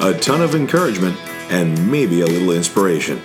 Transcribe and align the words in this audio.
a 0.00 0.14
ton 0.14 0.40
of 0.40 0.54
encouragement, 0.54 1.16
and 1.50 1.90
maybe 1.90 2.22
a 2.22 2.26
little 2.26 2.52
inspiration. 2.52 3.20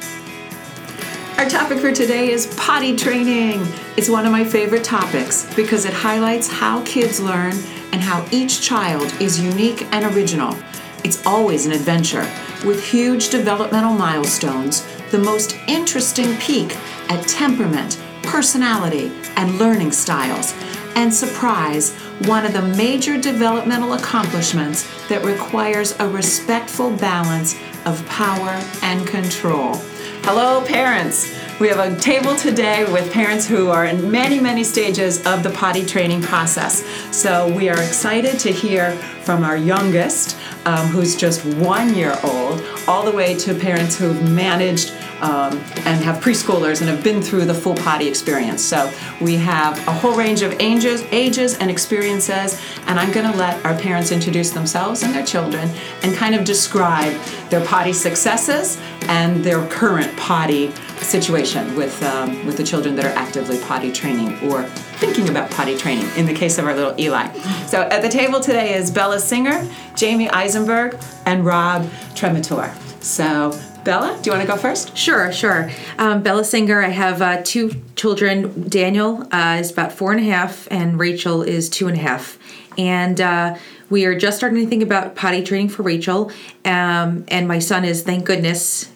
Our 1.38 1.48
topic 1.48 1.80
for 1.80 1.92
today 1.92 2.32
is 2.32 2.54
potty 2.58 2.96
training. 2.96 3.66
It's 3.96 4.10
one 4.10 4.26
of 4.26 4.32
my 4.32 4.44
favorite 4.44 4.84
topics 4.84 5.54
because 5.56 5.86
it 5.86 5.94
highlights 5.94 6.50
how 6.50 6.84
kids 6.84 7.20
learn 7.20 7.54
and 7.92 8.02
how 8.02 8.28
each 8.32 8.62
child 8.62 9.14
is 9.22 9.40
unique 9.40 9.84
and 9.94 10.14
original. 10.16 10.58
It's 11.04 11.26
always 11.26 11.66
an 11.66 11.72
adventure 11.72 12.30
with 12.66 12.84
huge 12.84 13.30
developmental 13.30 13.94
milestones, 13.94 14.86
the 15.12 15.20
most 15.20 15.56
interesting 15.68 16.36
peek 16.38 16.76
at 17.10 17.26
temperament, 17.28 18.02
personality, 18.24 19.12
and 19.38 19.60
learning 19.60 19.92
styles, 19.92 20.54
and 20.96 21.14
surprise, 21.14 21.96
one 22.24 22.46
of 22.46 22.54
the 22.54 22.62
major 22.62 23.20
developmental 23.20 23.94
accomplishments 23.94 24.88
that 25.10 25.24
requires 25.26 26.00
a 26.00 26.08
respectful 26.08 26.90
balance 26.96 27.56
of 27.86 28.06
power 28.08 28.62
and 28.82 29.06
control. 29.06 29.76
Hello, 30.24 30.66
parents. 30.66 31.32
We 31.58 31.70
have 31.70 31.80
a 31.80 31.98
table 32.02 32.36
today 32.36 32.84
with 32.92 33.14
parents 33.14 33.48
who 33.48 33.70
are 33.70 33.86
in 33.86 34.12
many, 34.12 34.42
many 34.42 34.62
stages 34.62 35.26
of 35.26 35.42
the 35.42 35.52
potty 35.52 35.86
training 35.86 36.22
process. 36.22 36.84
So 37.16 37.48
we 37.48 37.70
are 37.70 37.82
excited 37.82 38.38
to 38.40 38.52
hear 38.52 38.92
from 39.24 39.46
our 39.46 39.56
youngest, 39.56 40.36
um, 40.66 40.88
who's 40.88 41.16
just 41.16 41.46
one 41.46 41.96
year 41.96 42.14
old, 42.26 42.62
all 42.90 43.06
the 43.06 43.12
way 43.12 43.36
to 43.36 43.56
parents 43.56 43.98
who've 43.98 44.22
managed 44.32 44.92
um, 45.22 45.58
and 45.86 46.04
have 46.04 46.22
preschoolers 46.22 46.82
and 46.82 46.90
have 46.90 47.02
been 47.02 47.22
through 47.22 47.46
the 47.46 47.54
full 47.54 47.76
potty 47.76 48.10
experience. 48.10 48.62
So 48.62 48.92
we 49.22 49.38
have 49.38 49.78
a 49.88 49.94
whole 49.94 50.16
range 50.18 50.42
of 50.42 50.54
ages, 50.60 51.04
ages 51.12 51.58
and 51.58 51.72
experiences, 51.72 52.62
and 52.86 53.00
I'm 53.00 53.14
going 53.14 53.32
to 53.32 53.38
let 53.38 53.64
our 53.66 53.78
parents 53.80 54.12
introduce 54.12 54.50
themselves 54.50 55.04
and 55.04 55.16
their 55.16 55.26
children 55.26 55.70
and 56.04 56.14
kind 56.16 56.36
of 56.36 56.44
describe 56.44 57.14
their 57.50 57.66
potty 57.66 57.94
successes 57.94 58.78
and 59.04 59.42
their 59.42 59.66
current 59.68 60.16
potty 60.18 60.74
situation 61.00 61.76
with 61.76 62.02
um, 62.04 62.46
with 62.46 62.58
the 62.58 62.64
children 62.64 62.96
that 62.96 63.06
are 63.06 63.18
actively 63.18 63.60
potty 63.62 63.92
training 63.92 64.38
or 64.50 64.64
thinking 65.00 65.30
about 65.30 65.52
potty 65.52 65.78
training. 65.78 66.08
In 66.16 66.26
the 66.26 66.34
case 66.34 66.58
of 66.58 66.66
our 66.66 66.76
little 66.76 67.00
Eli. 67.00 67.32
So 67.68 67.82
at 67.82 68.02
the 68.02 68.10
table 68.10 68.40
today 68.40 68.76
is 68.76 68.92
Bella 68.92 69.20
Singer, 69.20 69.68
Jamie 69.96 70.30
Eisenberg, 70.30 70.98
and 71.26 71.46
Rob 71.46 71.84
Tremator. 72.16 72.74
So 73.04 73.52
Bella, 73.84 74.18
do 74.22 74.30
you 74.30 74.36
want 74.36 74.48
to 74.48 74.52
go 74.52 74.58
first? 74.58 74.98
Sure, 74.98 75.32
sure. 75.32 75.70
Um, 76.00 76.24
Bella 76.24 76.44
Singer, 76.44 76.82
I 76.84 76.90
have 76.90 77.22
uh, 77.22 77.42
two 77.44 77.72
children. 77.96 78.68
Daniel 78.68 79.28
uh, 79.32 79.58
is 79.60 79.72
about 79.72 79.94
four 79.94 80.12
and 80.12 80.20
a 80.20 80.24
half, 80.24 80.68
and 80.72 81.00
Rachel 81.00 81.44
is 81.44 81.70
two 81.70 81.88
and 81.88 81.96
a 81.96 82.02
half. 82.02 82.40
And 82.80 83.22
uh, 83.22 83.58
we 83.92 84.06
are 84.06 84.18
just 84.18 84.38
starting 84.38 84.60
to 84.60 84.68
think 84.68 84.82
about 84.82 85.16
potty 85.16 85.44
training 85.44 85.70
for 85.70 85.84
Rachel. 85.84 86.32
Um, 86.66 87.26
and 87.28 87.48
my 87.48 87.60
son 87.60 87.86
is, 87.86 88.02
thank 88.02 88.26
goodness, 88.26 88.92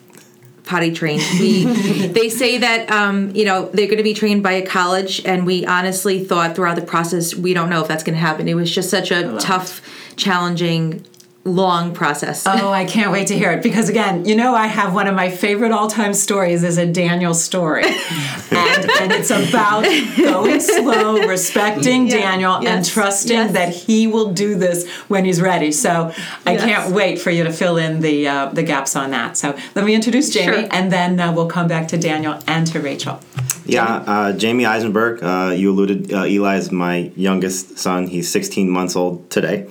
potty 0.70 0.92
trained. 0.92 1.22
We, 1.40 1.64
they 2.06 2.28
say 2.28 2.58
that 2.58 2.90
um, 2.90 3.34
you 3.34 3.44
know 3.44 3.68
they're 3.70 3.86
going 3.86 3.98
to 3.98 4.04
be 4.04 4.14
trained 4.14 4.42
by 4.42 4.52
a 4.52 4.64
college, 4.64 5.20
and 5.26 5.44
we 5.44 5.66
honestly 5.66 6.24
thought 6.24 6.54
throughout 6.54 6.76
the 6.76 6.86
process 6.86 7.34
we 7.34 7.52
don't 7.52 7.68
know 7.68 7.82
if 7.82 7.88
that's 7.88 8.04
going 8.04 8.14
to 8.14 8.20
happen. 8.20 8.48
It 8.48 8.54
was 8.54 8.70
just 8.70 8.88
such 8.88 9.10
a 9.10 9.36
tough, 9.38 9.82
challenging 10.16 11.04
long 11.44 11.94
process. 11.94 12.46
Oh, 12.46 12.70
I 12.70 12.84
can't 12.84 13.12
wait 13.12 13.28
to 13.28 13.38
hear 13.38 13.50
it 13.52 13.62
because 13.62 13.88
again, 13.88 14.26
you 14.26 14.36
know, 14.36 14.54
I 14.54 14.66
have 14.66 14.94
one 14.94 15.06
of 15.06 15.14
my 15.14 15.30
favorite 15.30 15.72
all-time 15.72 16.12
stories 16.12 16.62
is 16.62 16.76
a 16.76 16.86
Daniel 16.86 17.32
story, 17.32 17.84
and, 18.50 18.90
and 18.90 19.12
it's 19.12 19.30
about 19.30 19.84
going 20.16 20.60
slow, 20.60 21.26
respecting 21.26 22.06
yeah. 22.06 22.18
Daniel, 22.18 22.62
yes. 22.62 22.76
and 22.76 22.86
trusting 22.86 23.36
yes. 23.36 23.52
that 23.52 23.70
he 23.70 24.06
will 24.06 24.32
do 24.32 24.54
this 24.54 24.86
when 25.08 25.24
he's 25.24 25.40
ready. 25.40 25.72
So 25.72 26.12
I 26.46 26.52
yes. 26.52 26.64
can't 26.64 26.94
wait 26.94 27.18
for 27.18 27.30
you 27.30 27.44
to 27.44 27.52
fill 27.52 27.78
in 27.78 28.00
the 28.00 28.28
uh, 28.28 28.46
the 28.50 28.62
gaps 28.62 28.94
on 28.94 29.10
that. 29.12 29.38
So 29.38 29.56
let 29.74 29.84
me 29.86 29.94
introduce 29.94 30.30
Jamie, 30.30 30.62
sure. 30.62 30.68
and 30.70 30.92
then 30.92 31.18
uh, 31.18 31.32
we'll 31.32 31.48
come 31.48 31.68
back 31.68 31.88
to 31.88 31.98
Daniel 31.98 32.38
and 32.46 32.66
to 32.66 32.80
Rachel. 32.80 33.18
Yeah, 33.64 34.04
uh, 34.06 34.32
Jamie 34.32 34.66
Eisenberg. 34.66 35.22
Uh, 35.22 35.54
you 35.56 35.70
alluded. 35.70 36.12
Uh, 36.12 36.26
Eli 36.26 36.56
is 36.56 36.70
my 36.70 37.12
youngest 37.16 37.78
son. 37.78 38.08
He's 38.08 38.30
16 38.30 38.68
months 38.68 38.94
old 38.94 39.30
today 39.30 39.66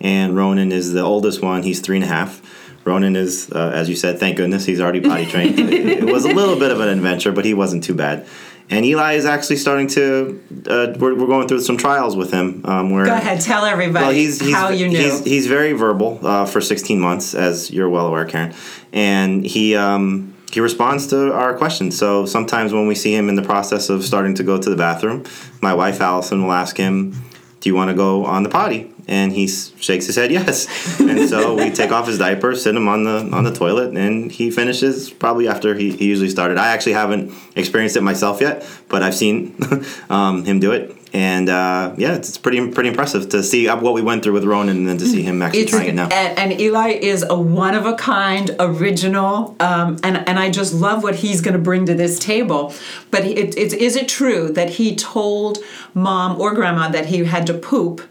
and 0.00 0.36
Ronan 0.36 0.72
is 0.72 0.92
the 0.92 1.02
oldest 1.02 1.42
one. 1.42 1.62
He's 1.62 1.80
three 1.80 1.96
and 1.96 2.04
a 2.04 2.08
half. 2.08 2.42
Ronan 2.84 3.16
is, 3.16 3.50
uh, 3.52 3.70
as 3.74 3.88
you 3.88 3.96
said, 3.96 4.18
thank 4.18 4.36
goodness 4.36 4.64
he's 4.64 4.80
already 4.80 5.00
potty 5.00 5.26
trained. 5.30 5.58
it, 5.58 6.04
was 6.04 6.24
a 6.24 6.32
little 6.32 6.58
bit 6.58 6.70
of 6.70 6.80
an 6.80 6.88
adventure, 6.88 7.32
but 7.32 7.44
he 7.44 7.54
wasn't 7.54 7.84
too 7.84 7.94
bad. 7.94 8.26
And 8.70 8.84
Eli 8.84 9.14
is 9.14 9.24
actually 9.24 9.56
starting 9.56 9.86
to. 9.88 10.42
Uh, 10.66 10.94
we're, 10.98 11.14
we're 11.14 11.26
going 11.26 11.48
through 11.48 11.60
some 11.60 11.78
trials 11.78 12.16
with 12.16 12.32
him. 12.32 12.62
Um, 12.66 12.90
where, 12.90 13.06
Go 13.06 13.14
ahead, 13.14 13.40
tell 13.40 13.64
everybody 13.64 14.04
well, 14.04 14.12
he's, 14.12 14.40
he's, 14.40 14.54
how 14.54 14.68
you 14.68 14.88
knew. 14.88 14.98
He's, 14.98 15.24
he's 15.24 15.46
very 15.46 15.72
verbal 15.72 16.18
uh, 16.22 16.44
for 16.44 16.60
16 16.60 17.00
months, 17.00 17.34
as 17.34 17.70
you're 17.70 17.88
well 17.88 18.06
aware, 18.06 18.26
Karen. 18.26 18.54
And 18.92 19.44
he 19.44 19.74
um, 19.74 20.36
he 20.52 20.60
responds 20.60 21.06
to 21.08 21.32
our 21.32 21.56
questions. 21.56 21.96
So 21.96 22.26
sometimes 22.26 22.74
when 22.74 22.86
we 22.86 22.94
see 22.94 23.14
him 23.14 23.30
in 23.30 23.36
the 23.36 23.42
process 23.42 23.88
of 23.88 24.04
starting 24.04 24.34
to 24.34 24.42
go 24.42 24.60
to 24.60 24.70
the 24.70 24.76
bathroom, 24.76 25.24
my 25.62 25.72
wife 25.72 26.02
Allison 26.02 26.42
will 26.42 26.52
ask 26.52 26.76
him, 26.76 27.12
"Do 27.60 27.70
you 27.70 27.74
want 27.74 27.90
to 27.90 27.94
go 27.94 28.26
on 28.26 28.42
the 28.42 28.50
potty?" 28.50 28.92
And 29.08 29.32
he 29.32 29.48
shakes 29.48 30.06
his 30.06 30.16
head 30.16 30.30
yes. 30.30 30.68
and 31.00 31.28
so 31.28 31.54
we 31.54 31.70
take 31.70 31.90
off 31.90 32.06
his 32.06 32.18
diaper, 32.18 32.54
sit 32.54 32.76
him 32.76 32.86
on 32.86 33.04
the 33.04 33.28
on 33.32 33.42
the 33.42 33.52
toilet, 33.52 33.96
and 33.96 34.30
he 34.30 34.50
finishes 34.50 35.10
probably 35.10 35.48
after 35.48 35.74
he, 35.74 35.96
he 35.96 36.06
usually 36.06 36.28
started. 36.28 36.58
I 36.58 36.68
actually 36.68 36.92
haven't 36.92 37.32
experienced 37.56 37.96
it 37.96 38.02
myself 38.02 38.40
yet, 38.40 38.68
but 38.88 39.02
I've 39.02 39.14
seen 39.14 39.56
um, 40.10 40.44
him 40.44 40.60
do 40.60 40.72
it. 40.72 40.94
And 41.10 41.48
uh, 41.48 41.94
yeah, 41.96 42.16
it's, 42.16 42.28
it's, 42.28 42.38
pretty 42.38 42.70
pretty 42.70 42.90
impressive 42.90 43.30
to 43.30 43.42
see 43.42 43.66
what 43.66 43.94
we 43.94 44.02
went 44.02 44.22
through 44.22 44.34
with 44.34 44.44
Ronan 44.44 44.76
and 44.76 44.88
then 44.88 44.98
to 44.98 45.06
see 45.06 45.22
him 45.22 45.40
actually 45.40 45.60
it's, 45.60 45.70
trying 45.70 45.88
it 45.88 45.94
now. 45.94 46.08
And, 46.08 46.38
and, 46.38 46.60
Eli 46.60 46.88
is 46.88 47.24
a 47.28 47.34
one 47.34 47.74
of 47.74 47.86
a 47.86 47.94
kind, 47.94 48.50
original, 48.60 49.56
um, 49.58 49.98
and 50.02 50.28
and 50.28 50.38
I 50.38 50.50
just 50.50 50.74
love 50.74 51.02
what 51.02 51.16
he's 51.16 51.40
going 51.40 51.54
to 51.54 51.58
bring 51.58 51.86
to 51.86 51.94
this 51.94 52.18
table. 52.18 52.74
But 53.10 53.24
it, 53.24 53.38
it, 53.38 53.56
is 53.56 53.72
is 53.72 53.96
it 53.96 54.06
true 54.06 54.50
that 54.50 54.68
he 54.70 54.94
told 54.94 55.58
mom 55.94 56.38
or 56.38 56.52
grandma 56.52 56.90
that 56.90 57.06
he 57.06 57.24
had 57.24 57.46
to 57.46 57.54
poop? 57.54 58.02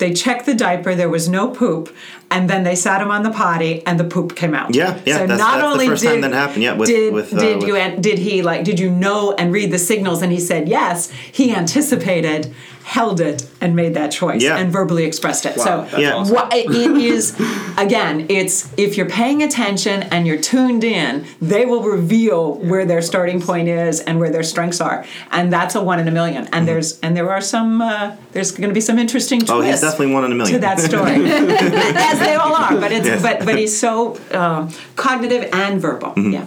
They 0.00 0.12
checked 0.12 0.46
the 0.46 0.54
diaper, 0.54 0.94
there 0.94 1.08
was 1.08 1.28
no 1.28 1.50
poop, 1.50 1.94
and 2.30 2.50
then 2.50 2.64
they 2.64 2.74
sat 2.74 3.00
him 3.00 3.10
on 3.10 3.22
the 3.22 3.30
potty, 3.30 3.86
and 3.86 4.00
the 4.00 4.04
poop 4.04 4.34
came 4.34 4.54
out. 4.54 4.74
Yeah, 4.74 5.00
yeah. 5.06 5.18
So 5.18 5.26
that's, 5.26 5.38
not 5.38 5.58
that's 5.58 5.64
only 5.64 5.84
the 5.86 5.92
first 5.92 6.02
did, 6.02 6.10
time 6.10 6.20
that 6.22 6.32
happened. 6.32 6.62
Yeah, 6.62 6.72
with, 6.72 6.88
did, 6.88 7.12
with, 7.12 7.32
uh, 7.32 7.38
did 7.38 7.58
with, 7.58 7.68
you 7.68 8.02
did 8.02 8.18
he 8.18 8.42
like 8.42 8.64
did 8.64 8.80
you 8.80 8.90
know 8.90 9.34
and 9.38 9.52
read 9.52 9.70
the 9.70 9.78
signals? 9.78 10.22
And 10.22 10.32
he 10.32 10.40
said 10.40 10.68
yes. 10.68 11.10
He 11.10 11.54
anticipated 11.54 12.52
held 12.82 13.20
it 13.20 13.48
and 13.60 13.76
made 13.76 13.94
that 13.94 14.10
choice 14.10 14.42
yeah. 14.42 14.56
and 14.56 14.72
verbally 14.72 15.04
expressed 15.04 15.46
it. 15.46 15.56
Wow, 15.56 15.86
so 15.86 15.98
yeah. 15.98 16.14
Awesome. 16.14 16.34
what, 16.34 16.52
it 16.52 16.70
is 16.70 17.38
again, 17.76 18.26
it's 18.28 18.72
if 18.76 18.96
you're 18.96 19.08
paying 19.08 19.42
attention 19.42 20.02
and 20.04 20.26
you're 20.26 20.40
tuned 20.40 20.84
in, 20.84 21.26
they 21.40 21.66
will 21.66 21.82
reveal 21.82 22.54
where 22.54 22.84
their 22.84 23.02
starting 23.02 23.40
point 23.40 23.68
is 23.68 24.00
and 24.00 24.18
where 24.18 24.30
their 24.30 24.42
strengths 24.42 24.80
are, 24.80 25.04
and 25.30 25.52
that's 25.52 25.74
a 25.74 25.82
one 25.82 26.00
in 26.00 26.08
a 26.08 26.10
million. 26.10 26.44
And 26.44 26.52
mm-hmm. 26.52 26.66
there's 26.66 27.00
and 27.00 27.16
there 27.16 27.30
are 27.30 27.40
some 27.40 27.80
uh, 27.82 28.16
there's 28.32 28.50
going 28.52 28.70
to 28.70 28.74
be 28.74 28.80
some 28.80 28.98
interesting 28.98 29.40
twists. 29.40 29.52
Oh, 29.52 29.60
he's 29.60 29.80
definitely 29.80 30.14
one 30.14 30.24
in 30.24 30.32
a 30.32 30.34
million 30.34 30.54
to 30.54 30.60
that 30.60 30.80
story, 30.80 31.14
as 31.14 32.18
they 32.18 32.34
all 32.34 32.54
are. 32.54 32.80
But 32.80 32.92
it's 32.92 33.06
yes. 33.06 33.22
but 33.22 33.44
but 33.44 33.58
he's 33.58 33.78
so 33.78 34.16
uh, 34.30 34.70
cognitive 34.96 35.50
and 35.52 35.80
verbal. 35.80 36.10
Mm-hmm. 36.10 36.32
Yeah. 36.32 36.46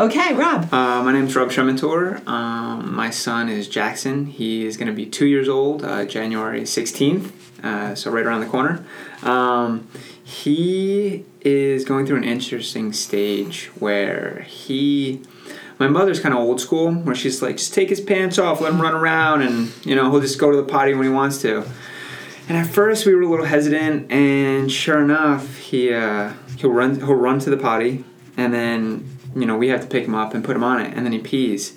Okay, 0.00 0.32
Rob. 0.32 0.72
Uh, 0.72 1.02
my 1.02 1.14
is 1.14 1.36
Rob 1.36 1.50
Tremator. 1.50 2.26
Um, 2.26 2.94
my 2.94 3.10
son 3.10 3.50
is 3.50 3.68
Jackson. 3.68 4.24
He 4.24 4.64
is 4.64 4.78
going 4.78 4.88
to 4.88 4.94
be 4.94 5.04
two 5.04 5.26
years 5.26 5.46
old 5.46 5.84
old, 5.84 5.84
uh, 5.84 6.06
January 6.06 6.62
16th, 6.62 7.30
uh, 7.62 7.94
so 7.94 8.10
right 8.10 8.24
around 8.24 8.40
the 8.40 8.46
corner. 8.46 8.82
Um, 9.22 9.88
he 10.24 11.26
is 11.42 11.84
going 11.84 12.06
through 12.06 12.16
an 12.16 12.24
interesting 12.24 12.94
stage 12.94 13.66
where 13.78 14.40
he. 14.48 15.20
My 15.78 15.86
mother's 15.86 16.18
kind 16.18 16.32
of 16.32 16.40
old 16.40 16.62
school, 16.62 16.94
where 16.94 17.14
she's 17.14 17.42
like, 17.42 17.58
just 17.58 17.74
take 17.74 17.90
his 17.90 18.00
pants 18.00 18.38
off, 18.38 18.62
let 18.62 18.72
him 18.72 18.80
run 18.80 18.94
around, 18.94 19.42
and 19.42 19.70
you 19.84 19.94
know 19.94 20.10
he'll 20.10 20.22
just 20.22 20.38
go 20.38 20.50
to 20.50 20.56
the 20.56 20.64
potty 20.64 20.94
when 20.94 21.02
he 21.02 21.12
wants 21.12 21.42
to. 21.42 21.62
And 22.48 22.56
at 22.56 22.66
first 22.66 23.04
we 23.04 23.14
were 23.14 23.20
a 23.20 23.28
little 23.28 23.44
hesitant, 23.44 24.10
and 24.10 24.72
sure 24.72 25.02
enough, 25.02 25.58
he 25.58 25.92
uh, 25.92 26.32
he'll 26.56 26.72
run 26.72 26.94
he'll 27.00 27.12
run 27.12 27.38
to 27.40 27.50
the 27.50 27.58
potty, 27.58 28.02
and 28.38 28.54
then 28.54 29.19
you 29.34 29.46
know 29.46 29.56
we 29.56 29.68
have 29.68 29.80
to 29.82 29.86
pick 29.86 30.04
him 30.04 30.14
up 30.14 30.34
and 30.34 30.44
put 30.44 30.56
him 30.56 30.64
on 30.64 30.80
it, 30.80 30.96
and 30.96 31.04
then 31.04 31.12
he 31.12 31.18
pees. 31.18 31.76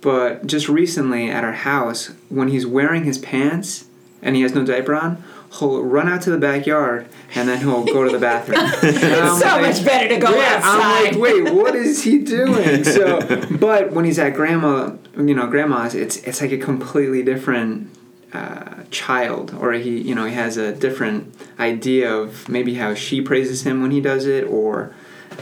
But 0.00 0.46
just 0.46 0.68
recently 0.68 1.30
at 1.30 1.44
our 1.44 1.52
house, 1.52 2.12
when 2.28 2.48
he's 2.48 2.66
wearing 2.66 3.04
his 3.04 3.18
pants 3.18 3.86
and 4.22 4.34
he 4.34 4.42
has 4.42 4.54
no 4.54 4.64
diaper 4.64 4.94
on, 4.94 5.22
he'll 5.58 5.82
run 5.82 6.08
out 6.08 6.22
to 6.22 6.30
the 6.30 6.38
backyard 6.38 7.06
and 7.34 7.48
then 7.48 7.58
he'll 7.58 7.84
go 7.84 8.04
to 8.04 8.10
the 8.10 8.18
bathroom. 8.18 8.60
it's 8.82 9.40
so 9.40 9.60
much 9.60 9.84
better 9.84 10.08
to 10.08 10.18
go 10.18 10.30
yeah, 10.30 10.60
I'm 10.62 10.80
outside. 10.80 11.16
like, 11.16 11.22
wait, 11.22 11.52
what 11.52 11.74
is 11.74 12.02
he 12.02 12.18
doing? 12.18 12.84
So, 12.90 13.20
but 13.56 13.92
when 13.92 14.04
he's 14.04 14.18
at 14.18 14.34
grandma, 14.34 14.96
you 15.16 15.34
know, 15.34 15.46
grandma's, 15.46 15.94
it's 15.94 16.16
it's 16.18 16.40
like 16.40 16.52
a 16.52 16.58
completely 16.58 17.22
different 17.22 17.90
uh, 18.32 18.82
child, 18.90 19.54
or 19.54 19.72
he, 19.72 20.00
you 20.00 20.14
know, 20.14 20.24
he 20.24 20.34
has 20.34 20.56
a 20.56 20.72
different 20.72 21.34
idea 21.58 22.12
of 22.12 22.48
maybe 22.48 22.74
how 22.74 22.94
she 22.94 23.20
praises 23.20 23.62
him 23.62 23.80
when 23.80 23.90
he 23.90 24.00
does 24.00 24.26
it, 24.26 24.44
or 24.44 24.94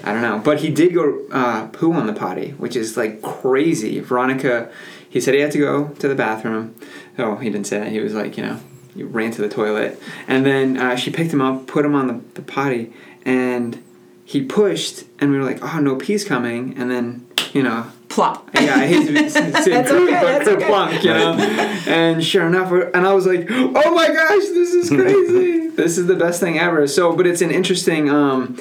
I 0.05 0.13
don't 0.13 0.23
know. 0.23 0.39
But 0.39 0.61
he 0.61 0.71
did 0.71 0.95
go 0.95 1.27
uh, 1.31 1.67
poo 1.69 1.93
on 1.93 2.07
the 2.07 2.13
potty, 2.13 2.51
which 2.53 2.77
is 2.77 2.97
like 2.97 3.23
crazy. 3.23 4.01
Veronica, 4.01 4.71
he 5.09 5.21
said 5.21 5.35
he 5.35 5.41
had 5.41 5.53
to 5.53 5.59
go 5.59 5.89
to 5.89 6.09
the 6.09 6.15
bathroom. 6.15 6.75
Oh, 7.19 7.37
he 7.37 7.51
didn't 7.51 7.67
say 7.67 7.79
that. 7.79 7.89
He 7.91 8.01
was 8.01 8.15
like, 8.15 8.37
you 8.37 8.45
know, 8.45 8.61
he 8.95 9.03
ran 9.03 9.31
to 9.33 9.43
the 9.43 9.49
toilet, 9.49 10.01
and 10.27 10.45
then 10.45 10.77
uh, 10.77 10.97
she 10.97 11.11
picked 11.11 11.33
him 11.33 11.41
up, 11.41 11.67
put 11.67 11.85
him 11.85 11.95
on 11.95 12.07
the, 12.07 12.21
the 12.35 12.43
potty, 12.43 12.93
and 13.25 13.83
he 14.25 14.45
pushed, 14.45 15.05
and 15.19 15.31
we 15.31 15.39
were 15.39 15.45
like, 15.45 15.63
oh, 15.63 15.81
no 15.81 15.97
pee's 15.97 16.25
coming, 16.25 16.77
and 16.77 16.91
then 16.91 17.27
you 17.53 17.63
know 17.63 17.87
Plop. 18.09 18.51
yeah, 18.55 18.75
I 18.75 18.87
hate 18.87 19.07
to 19.07 19.31
say 19.31 19.51
That's 19.51 19.91
crude, 19.91 20.09
okay, 20.09 20.21
that's 20.21 20.49
okay. 20.49 20.67
plunk, 20.67 21.05
you 21.05 21.13
know. 21.13 21.35
And 21.87 22.25
sure 22.25 22.47
enough, 22.47 22.73
and 22.73 23.07
I 23.07 23.13
was 23.13 23.27
like, 23.27 23.47
"Oh 23.51 23.95
my 23.95 24.09
gosh, 24.09 24.43
this 24.49 24.73
is 24.73 24.89
crazy! 24.89 25.69
this 25.77 25.99
is 25.99 26.07
the 26.07 26.17
best 26.17 26.41
thing 26.41 26.59
ever." 26.59 26.87
So, 26.87 27.15
but 27.15 27.27
it's 27.27 27.43
an 27.43 27.51
interesting. 27.51 28.11
Um, 28.11 28.59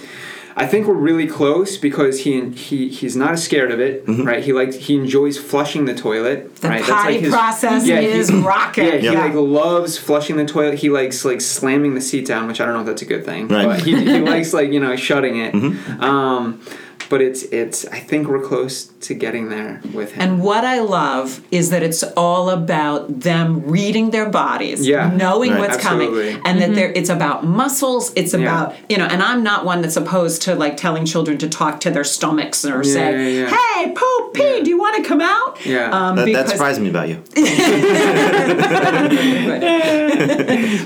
I 0.59 0.65
think 0.65 0.87
we're 0.87 0.95
really 0.95 1.27
close 1.27 1.77
because 1.77 2.21
he 2.21 2.49
he 2.49 2.89
he's 2.89 3.15
not 3.15 3.33
as 3.33 3.43
scared 3.43 3.71
of 3.71 3.79
it, 3.79 4.03
right? 4.07 4.43
He 4.43 4.53
likes 4.53 4.75
he 4.75 4.95
enjoys 4.95 5.37
flushing 5.37 5.85
the 5.85 5.93
toilet. 5.93 6.55
The 6.57 6.69
right? 6.69 6.83
potty 6.83 7.29
process 7.29 7.85
he- 7.85 7.91
is 7.93 8.31
rocking. 8.33 8.85
Yeah, 8.85 8.97
he 8.97 9.05
Yeah. 9.05 9.25
like 9.25 9.35
loves 9.35 9.99
flushing 9.99 10.35
the 10.37 10.45
toilet. 10.45 10.79
He 10.79 10.89
likes 10.89 11.23
like 11.23 11.41
slamming 11.41 11.93
the 11.93 12.01
seat 12.01 12.25
down, 12.25 12.47
which 12.47 12.59
I 12.59 12.65
don't 12.65 12.73
know 12.73 12.79
if 12.81 12.87
that's 12.87 13.03
a 13.03 13.05
good 13.05 13.23
thing, 13.23 13.47
Right. 13.49 13.67
but 13.67 13.81
he, 13.81 13.95
he 14.03 14.19
likes 14.19 14.51
like 14.51 14.71
you 14.71 14.79
know 14.79 14.95
shutting 14.95 15.37
it. 15.37 15.53
Mm-hmm. 15.53 16.03
Um, 16.03 16.59
but 17.09 17.21
it's 17.21 17.43
it's 17.43 17.85
I 17.85 17.99
think 17.99 18.27
we're 18.27 18.41
close 18.41 18.85
to 19.01 19.13
getting 19.13 19.49
there 19.49 19.79
with 19.93 20.13
him. 20.13 20.21
And 20.21 20.41
what 20.41 20.65
I 20.65 20.79
love 20.79 21.41
is 21.51 21.69
that 21.69 21.83
it's 21.83 22.03
all 22.15 22.49
about 22.49 23.19
them 23.21 23.61
reading 23.65 24.09
their 24.09 24.27
bodies, 24.29 24.87
Yeah. 24.87 25.11
knowing 25.15 25.51
Right. 25.51 25.59
what's 25.59 25.75
Absolutely. 25.77 26.31
coming, 26.33 26.41
and 26.45 26.61
that 26.61 26.73
they're, 26.75 26.91
it's 26.91 27.09
about 27.09 27.45
muscles. 27.45 28.11
It's 28.15 28.33
Yeah. 28.33 28.39
about 28.39 28.75
you 28.89 28.97
know, 28.97 29.05
and 29.05 29.21
I'm 29.21 29.43
not 29.43 29.65
one 29.65 29.81
that's 29.81 29.97
opposed 29.97 30.41
to 30.43 30.55
like 30.55 30.77
telling 30.77 31.05
children 31.05 31.37
to 31.39 31.47
talk 31.47 31.79
to 31.81 31.91
their 31.91 32.03
stomachs 32.03 32.65
or 32.65 32.83
say, 32.83 33.11
yeah, 33.35 33.41
yeah. 33.49 33.55
"Hey, 33.55 33.91
poop, 33.93 34.33
pee, 34.33 34.57
Yeah. 34.57 34.63
do 34.63 34.69
you 34.69 34.79
want 34.79 34.95
to 34.97 35.03
come 35.07 35.21
out?" 35.21 35.57
Yeah. 35.65 35.89
um, 35.91 36.15
That, 36.15 36.25
that 36.33 36.49
surprised 36.49 36.81
me 36.81 36.89
about 36.89 37.07
you. 37.09 37.17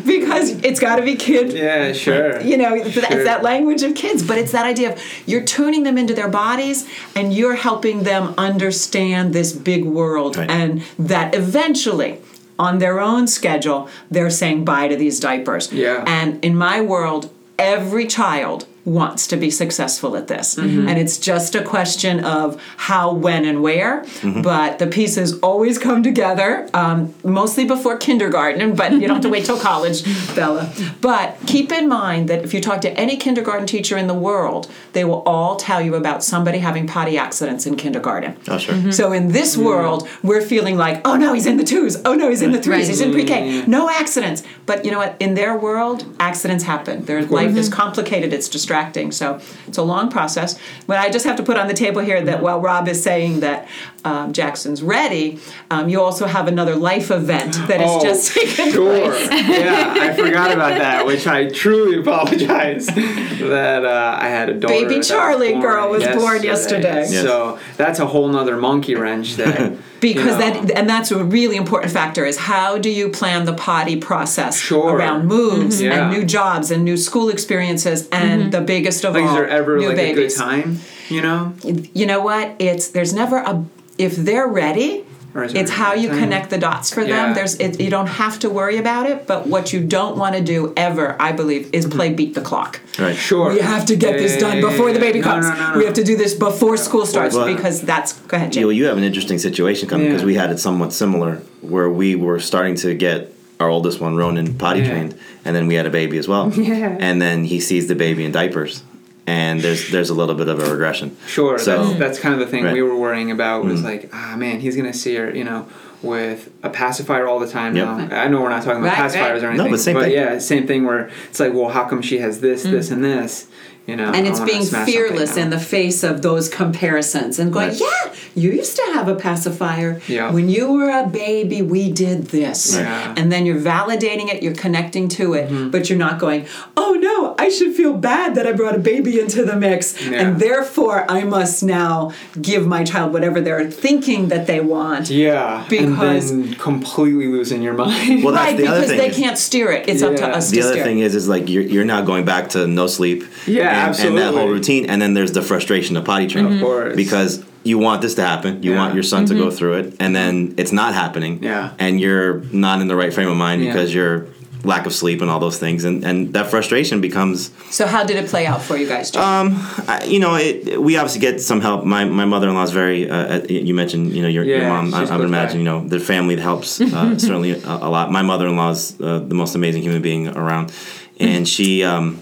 because 0.05 0.51
it's 0.63 0.79
got 0.79 0.97
to 0.97 1.01
be 1.03 1.15
kid 1.15 1.53
yeah, 1.53 1.93
sure. 1.93 2.41
you 2.41 2.57
know 2.57 2.77
Sure. 2.89 3.03
it's 3.03 3.23
that 3.25 3.43
language 3.43 3.83
of 3.83 3.95
kids 3.95 4.23
but 4.23 4.37
it's 4.37 4.51
that 4.51 4.65
idea 4.65 4.93
of 4.93 5.01
you're 5.25 5.43
tuning 5.43 5.83
them 5.83 5.97
into 5.97 6.13
their 6.13 6.27
bodies 6.29 6.87
and 7.15 7.33
you're 7.33 7.55
helping 7.55 8.00
them 8.03 8.33
understand 8.37 9.33
this 9.33 9.51
big 9.53 9.83
world 9.85 10.37
Right. 10.37 10.49
and 10.49 10.81
that 10.99 11.33
eventually 11.35 12.17
on 12.59 12.77
their 12.79 12.99
own 12.99 13.27
schedule 13.27 13.87
they're 14.09 14.29
saying 14.29 14.65
bye 14.65 14.87
to 14.87 14.95
these 14.95 15.19
diapers 15.19 15.71
Yeah. 15.71 16.03
and 16.07 16.43
in 16.43 16.55
my 16.55 16.81
world 16.81 17.29
every 17.57 18.05
child 18.07 18.65
wants 18.85 19.27
to 19.27 19.37
be 19.37 19.49
successful 19.51 20.15
at 20.15 20.27
this 20.27 20.55
Mm-hmm. 20.55 20.87
and 20.89 20.97
it's 20.99 21.17
just 21.17 21.55
a 21.55 21.63
question 21.63 22.23
of 22.25 22.61
how 22.77 23.13
when 23.13 23.45
and 23.45 23.61
where 23.61 24.01
Mm-hmm. 24.01 24.41
but 24.41 24.79
the 24.79 24.87
pieces 24.87 25.37
always 25.39 25.77
come 25.77 26.01
together 26.03 26.67
um, 26.73 27.13
mostly 27.23 27.65
before 27.65 27.97
kindergarten 27.97 28.75
but 28.75 28.91
you 28.93 29.01
don't 29.01 29.15
have 29.17 29.21
to 29.23 29.29
wait 29.29 29.45
till 29.45 29.59
college 29.59 30.03
bella 30.35 30.71
but 31.01 31.37
keep 31.47 31.71
in 31.71 31.87
mind 31.87 32.27
that 32.29 32.43
if 32.43 32.53
you 32.53 32.61
talk 32.61 32.81
to 32.81 32.91
any 32.99 33.17
kindergarten 33.17 33.65
teacher 33.67 33.97
in 33.97 34.07
the 34.07 34.13
world 34.29 34.69
they 34.93 35.03
will 35.03 35.21
all 35.23 35.55
tell 35.55 35.81
you 35.81 35.95
about 35.95 36.23
somebody 36.23 36.59
having 36.59 36.87
potty 36.87 37.17
accidents 37.17 37.65
in 37.65 37.75
kindergarten 37.75 38.35
Oh, 38.47 38.57
sure. 38.57 38.91
so 38.91 39.11
in 39.13 39.29
this 39.31 39.55
world, 39.57 40.07
we're 40.23 40.41
feeling 40.41 40.75
like, 40.77 41.01
oh 41.05 41.15
no, 41.15 41.33
he's 41.33 41.45
in 41.45 41.57
the 41.57 41.63
twos. 41.63 41.95
Oh 42.05 42.13
no, 42.15 42.29
he's 42.29 42.41
in 42.41 42.51
the 42.51 42.61
threes. 42.61 42.81
Right. 42.81 42.87
He's 42.87 43.01
in 43.01 43.11
pre-K. 43.11 43.65
No 43.67 43.89
accidents. 43.89 44.43
But 44.65 44.83
you 44.85 44.91
know 44.91 44.97
what? 44.97 45.15
In 45.19 45.33
their 45.35 45.57
world, 45.57 46.05
accidents 46.19 46.63
happen. 46.63 47.05
Their 47.05 47.21
life 47.25 47.55
is 47.55 47.69
complicated. 47.69 48.33
It's 48.33 48.49
distracting. 48.49 48.70
So 49.11 49.39
it's 49.67 49.77
a 49.77 49.83
long 49.83 50.09
process. 50.09 50.59
But 50.87 50.97
I 50.97 51.09
just 51.09 51.25
have 51.25 51.35
to 51.37 51.43
put 51.43 51.57
on 51.57 51.67
the 51.67 51.73
table 51.73 52.01
here 52.01 52.21
that 52.21 52.41
while 52.41 52.59
Rob 52.59 52.87
is 52.87 53.01
saying 53.01 53.41
that 53.41 53.67
um, 54.03 54.33
Jackson's 54.33 54.81
ready, 54.81 55.39
um, 55.69 55.89
you 55.89 56.01
also 56.01 56.25
have 56.25 56.47
another 56.47 56.75
life 56.75 57.11
event 57.11 57.53
that 57.67 57.81
is 57.81 57.89
Oh, 57.89 58.01
just 58.01 58.33
taken 58.33 58.71
sure. 58.71 59.11
place. 59.11 59.29
yeah, 59.31 59.93
I 59.97 60.13
forgot 60.15 60.51
about 60.51 60.77
that, 60.77 61.05
which 61.05 61.27
I 61.27 61.49
truly 61.49 61.99
apologize 61.99 62.87
that 62.87 63.85
uh, 63.85 64.17
I 64.21 64.27
had 64.29 64.49
a 64.49 64.53
daughter. 64.53 64.73
Baby 64.73 64.89
that 64.89 64.97
was 64.97 65.07
Charlie 65.07 65.59
girl 65.59 65.89
was 65.89 66.03
born 66.03 66.43
yesterday. 66.43 67.05
Yes. 67.09 67.21
So 67.23 67.59
that's 67.77 67.99
a 67.99 68.05
whole 68.07 68.27
nother 68.27 68.57
monkey 68.57 68.95
wrench 68.95 69.35
that. 69.35 69.73
because 70.01 70.25
you 70.25 70.31
know, 70.53 70.61
that 70.65 70.71
and 70.77 70.89
that's 70.89 71.11
a 71.11 71.23
really 71.23 71.55
important 71.55 71.93
factor 71.93 72.25
is 72.25 72.37
how 72.37 72.77
do 72.77 72.89
you 72.89 73.07
plan 73.09 73.45
the 73.45 73.53
potty 73.53 73.95
process 73.95 74.59
Sure. 74.59 74.95
around 74.95 75.27
moves 75.27 75.79
Mhm. 75.79 75.85
Yeah. 75.85 75.93
and 76.09 76.11
new 76.17 76.25
jobs 76.25 76.71
and 76.71 76.83
new 76.83 76.97
school 76.97 77.29
experiences 77.29 78.07
and 78.11 78.51
the 78.51 78.61
biggest 78.61 79.05
of 79.05 79.13
like, 79.13 79.23
all 79.23 79.29
is 79.29 79.35
there 79.35 79.47
ever 79.47 79.77
new 79.77 79.87
like 79.89 79.95
babies 79.97 80.35
a 80.35 80.39
good 80.39 80.45
time? 80.51 80.79
You 81.09 81.21
know, 81.21 81.53
you 81.93 82.05
know 82.05 82.19
what 82.21 82.55
it's 82.59 82.87
there's 82.89 83.13
never 83.13 83.37
a 83.37 83.63
if 83.97 84.15
they're 84.15 84.47
ready 84.47 84.91
Or 84.95 84.95
is 84.95 85.05
there 85.05 85.10
it's 85.35 85.71
how 85.71 85.93
you 85.93 86.09
connect 86.09 86.49
the 86.49 86.57
dots 86.57 86.93
for 86.93 87.01
them 87.01 87.09
Yeah. 87.29 87.33
there's 87.33 87.55
it, 87.55 87.79
you 87.79 87.89
don't 87.89 88.07
have 88.07 88.39
to 88.39 88.49
worry 88.49 88.77
about 88.77 89.09
it 89.09 89.27
but 89.27 89.47
what 89.47 89.71
you 89.73 89.79
don't 89.85 90.17
want 90.17 90.35
to 90.35 90.41
do 90.41 90.73
ever 90.75 91.15
i 91.21 91.31
believe 91.31 91.69
is 91.73 91.85
mm-hmm. 91.85 91.95
play 91.97 92.13
beat 92.13 92.33
the 92.33 92.41
clock 92.41 92.79
Right. 92.99 93.15
sure. 93.15 93.53
we 93.53 93.59
have 93.59 93.85
to 93.85 93.95
get 93.95 94.15
Yeah, 94.15 94.21
this 94.21 94.37
done 94.39 94.61
before 94.61 94.91
the 94.91 94.99
baby 94.99 95.19
No, 95.19 95.25
comes 95.25 95.47
no, 95.47 95.71
no, 95.71 95.77
we 95.77 95.85
have 95.85 95.93
to 95.95 96.03
do 96.03 96.17
this 96.17 96.33
before 96.33 96.75
school 96.77 97.05
starts 97.05 97.35
Well, 97.35 97.45
because 97.53 97.81
that's 97.81 98.13
go 98.27 98.37
ahead 98.37 98.51
Jake. 98.51 98.61
You, 98.61 98.69
you 98.71 98.85
have 98.85 98.97
an 98.97 99.03
interesting 99.03 99.37
situation 99.37 99.87
coming 99.87 100.07
because 100.07 100.21
Yeah. 100.21 100.27
we 100.27 100.35
had 100.35 100.51
it 100.51 100.59
somewhat 100.59 100.91
similar 100.93 101.37
where 101.61 101.89
we 101.89 102.15
were 102.15 102.39
starting 102.39 102.75
to 102.75 102.93
get 102.93 103.33
our 103.59 103.69
oldest 103.69 104.01
one, 104.01 104.15
Ronan, 104.15 104.55
potty 104.57 104.83
trained, 104.83 105.15
and 105.45 105.55
then 105.55 105.67
we 105.67 105.75
had 105.75 105.85
a 105.85 105.89
baby 105.91 106.17
as 106.17 106.27
well. 106.27 106.51
Yeah. 106.55 106.97
And 106.99 107.21
then 107.21 107.43
he 107.45 107.59
sees 107.59 107.87
the 107.87 107.95
baby 107.95 108.25
in 108.25 108.31
diapers, 108.31 108.83
and 109.27 109.61
there's 109.61 109.89
there's 109.91 110.09
a 110.09 110.13
little 110.13 110.35
bit 110.35 110.47
of 110.47 110.59
a 110.59 110.71
regression. 110.71 111.15
Sure. 111.27 111.57
So- 111.59 111.83
that's, 111.85 111.99
that's 111.99 112.19
kind 112.19 112.33
of 112.33 112.39
the 112.39 112.47
thing 112.47 112.63
Right. 112.63 112.73
we 112.73 112.81
were 112.81 112.95
worrying 112.95 113.31
about 113.31 113.63
was 113.65 113.81
Mm. 113.81 113.85
like, 113.85 114.09
ah, 114.13 114.35
man, 114.37 114.59
he's 114.59 114.75
gonna 114.75 114.93
see 114.93 115.15
her, 115.15 115.29
you 115.35 115.43
know, 115.43 115.67
with 116.01 116.49
a 116.63 116.69
pacifier 116.69 117.27
all 117.27 117.37
the 117.39 117.47
time 117.47 117.75
Yep. 117.75 117.85
now. 118.09 118.21
I 118.23 118.27
know 118.27 118.41
we're 118.41 118.49
not 118.49 118.63
talking 118.63 118.81
about 118.83 118.97
Right, 118.97 119.11
pacifiers 119.11 119.15
right. 119.33 119.43
or 119.43 119.53
No, 119.53 119.65
anything, 119.65 119.71
but 119.71 119.79
same 119.79 119.99
thing. 120.01 120.11
yeah, 120.11 120.39
same 120.39 120.65
thing 120.65 120.85
where 120.85 121.09
it's 121.29 121.39
like, 121.39 121.53
well, 121.53 121.69
how 121.69 121.83
come 121.83 122.01
she 122.01 122.17
has 122.17 122.41
this, 122.41 122.63
this, 122.63 122.89
and 122.89 123.03
this? 123.03 123.45
You 123.87 123.95
know, 123.95 124.11
and 124.11 124.27
it's 124.27 124.39
being 124.39 124.63
fearless 124.63 125.37
in 125.37 125.49
the 125.49 125.59
face 125.59 126.03
of 126.03 126.21
those 126.21 126.47
comparisons 126.47 127.39
and 127.39 127.51
going, 127.51 127.69
Right. 127.69 127.79
yeah, 127.81 128.13
you 128.35 128.51
used 128.51 128.75
to 128.77 128.83
have 128.93 129.07
a 129.07 129.15
pacifier. 129.15 129.99
Yeah. 130.07 130.31
When 130.31 130.49
you 130.49 130.71
were 130.73 130.89
a 130.89 131.07
baby, 131.09 131.63
we 131.63 131.91
did 131.91 132.25
this. 132.27 132.75
Yeah. 132.75 133.15
And 133.17 133.31
then 133.31 133.45
you're 133.45 133.59
validating 133.59 134.31
it, 134.31 134.43
you're 134.43 134.53
connecting 134.53 135.09
to 135.09 135.33
it, 135.33 135.49
Mm-hmm. 135.49 135.69
but 135.71 135.89
you're 135.89 135.97
not 135.97 136.19
going, 136.19 136.45
oh 136.77 136.93
no, 136.93 137.35
I 137.39 137.49
should 137.49 137.73
feel 137.75 137.93
bad 137.93 138.35
that 138.35 138.45
I 138.45 138.51
brought 138.53 138.75
a 138.75 138.79
baby 138.79 139.19
into 139.19 139.43
the 139.43 139.55
mix. 139.55 139.99
Yeah. 140.01 140.21
And 140.21 140.39
therefore, 140.39 141.03
I 141.09 141.23
must 141.23 141.63
now 141.63 142.11
give 142.39 142.67
my 142.67 142.83
child 142.83 143.11
whatever 143.13 143.41
they're 143.41 143.69
thinking 143.69 144.27
that 144.29 144.45
they 144.45 144.59
want. 144.61 145.09
Yeah, 145.09 145.65
Because- 145.67 146.29
and 146.31 146.45
then 146.45 146.53
completely 146.55 147.27
losing 147.27 147.63
your 147.63 147.73
mind. 147.73 148.23
Well, 148.23 148.33
that's 148.35 148.51
right, 148.51 148.57
the 148.57 148.67
other 148.67 148.81
because 148.81 148.89
thing 148.91 148.97
they 148.99 149.09
is- 149.09 149.15
can't 149.17 149.37
steer 149.39 149.71
it. 149.71 149.89
It's 149.89 150.03
up 150.03 150.15
to 150.17 150.27
us 150.27 150.51
The 150.51 150.57
to 150.57 150.61
other 150.63 150.71
steer 150.73 150.83
thing 150.83 150.99
is, 150.99 151.15
is 151.15 151.27
like 151.27 151.49
you're, 151.49 151.63
you're 151.63 151.83
now 151.83 152.01
going 152.03 152.25
back 152.25 152.49
to 152.49 152.67
no 152.67 152.85
sleep. 152.87 153.23
Yeah, 153.51 153.87
and, 153.87 153.99
And 153.99 154.17
that 154.17 154.33
whole 154.33 154.47
routine, 154.47 154.83
and 154.89 155.01
then 155.01 155.13
there's 155.13 155.31
the 155.33 155.41
frustration 155.41 155.97
of 155.97 156.03
potty 156.05 156.27
training. 156.27 156.55
Of 156.55 156.61
course. 156.61 156.95
Because 156.95 157.43
you 157.63 157.77
want 157.87 158.01
this 158.01 158.15
to 158.15 158.23
happen, 158.25 158.51
you 158.63 158.71
Yeah. 158.71 158.77
want 158.81 158.93
your 158.93 159.03
son 159.03 159.25
to 159.27 159.35
go 159.35 159.51
through 159.51 159.73
it, 159.81 159.93
and 159.99 160.15
then 160.15 160.53
it's 160.57 160.71
not 160.71 160.93
happening. 160.93 161.33
Yeah. 161.43 161.69
And 161.79 161.99
you're 162.01 162.41
not 162.51 162.81
in 162.81 162.87
the 162.87 162.95
right 162.95 163.13
frame 163.13 163.29
of 163.29 163.37
mind 163.37 163.61
Yeah. 163.63 163.71
because 163.73 163.93
you're 163.93 164.25
lack 164.63 164.85
of 164.85 164.93
sleep 164.93 165.21
and 165.23 165.29
all 165.31 165.39
those 165.39 165.57
things, 165.57 165.83
and 165.85 166.03
and 166.09 166.33
that 166.33 166.47
frustration 166.51 167.01
becomes 167.01 167.49
So 167.71 167.83
how 167.87 168.03
did 168.09 168.17
it 168.21 168.27
play 168.29 168.45
out 168.51 168.61
for 168.61 168.75
you 168.77 168.87
guys? 168.87 169.15
Um, 169.15 169.47
I, 169.87 170.03
you 170.13 170.19
know, 170.19 170.35
it, 170.35 170.79
we 170.79 170.97
obviously 170.97 171.21
get 171.21 171.41
some 171.41 171.61
help. 171.61 171.83
My 171.83 172.03
my 172.05 172.25
mother 172.25 172.47
in 172.49 172.53
law 172.55 172.63
is 172.63 172.71
very. 172.83 173.09
Uh, 173.09 173.15
uh, 173.37 173.41
you 173.49 173.73
mentioned, 173.73 174.13
you 174.15 174.21
know, 174.23 174.27
your, 174.37 174.43
your 174.43 174.67
mom. 174.73 174.93
I, 174.93 174.97
I 174.97 174.99
would 175.01 175.07
close 175.07 175.19
by. 175.19 175.25
imagine, 175.25 175.57
you 175.61 175.65
know, 175.71 175.79
the 175.87 175.99
family 175.99 176.35
helps 176.39 176.79
uh, 176.79 177.17
certainly 177.27 177.51
a, 177.51 177.57
a 177.87 177.89
lot. 177.95 178.11
My 178.11 178.21
mother 178.31 178.47
in 178.47 178.55
law 178.55 178.71
is 178.71 178.81
uh, 179.01 179.19
the 179.31 179.35
most 179.35 179.55
amazing 179.55 179.81
human 179.83 180.01
being 180.01 180.27
around, 180.27 180.71
and 181.19 181.47
she. 181.47 181.83
Um, 181.83 182.17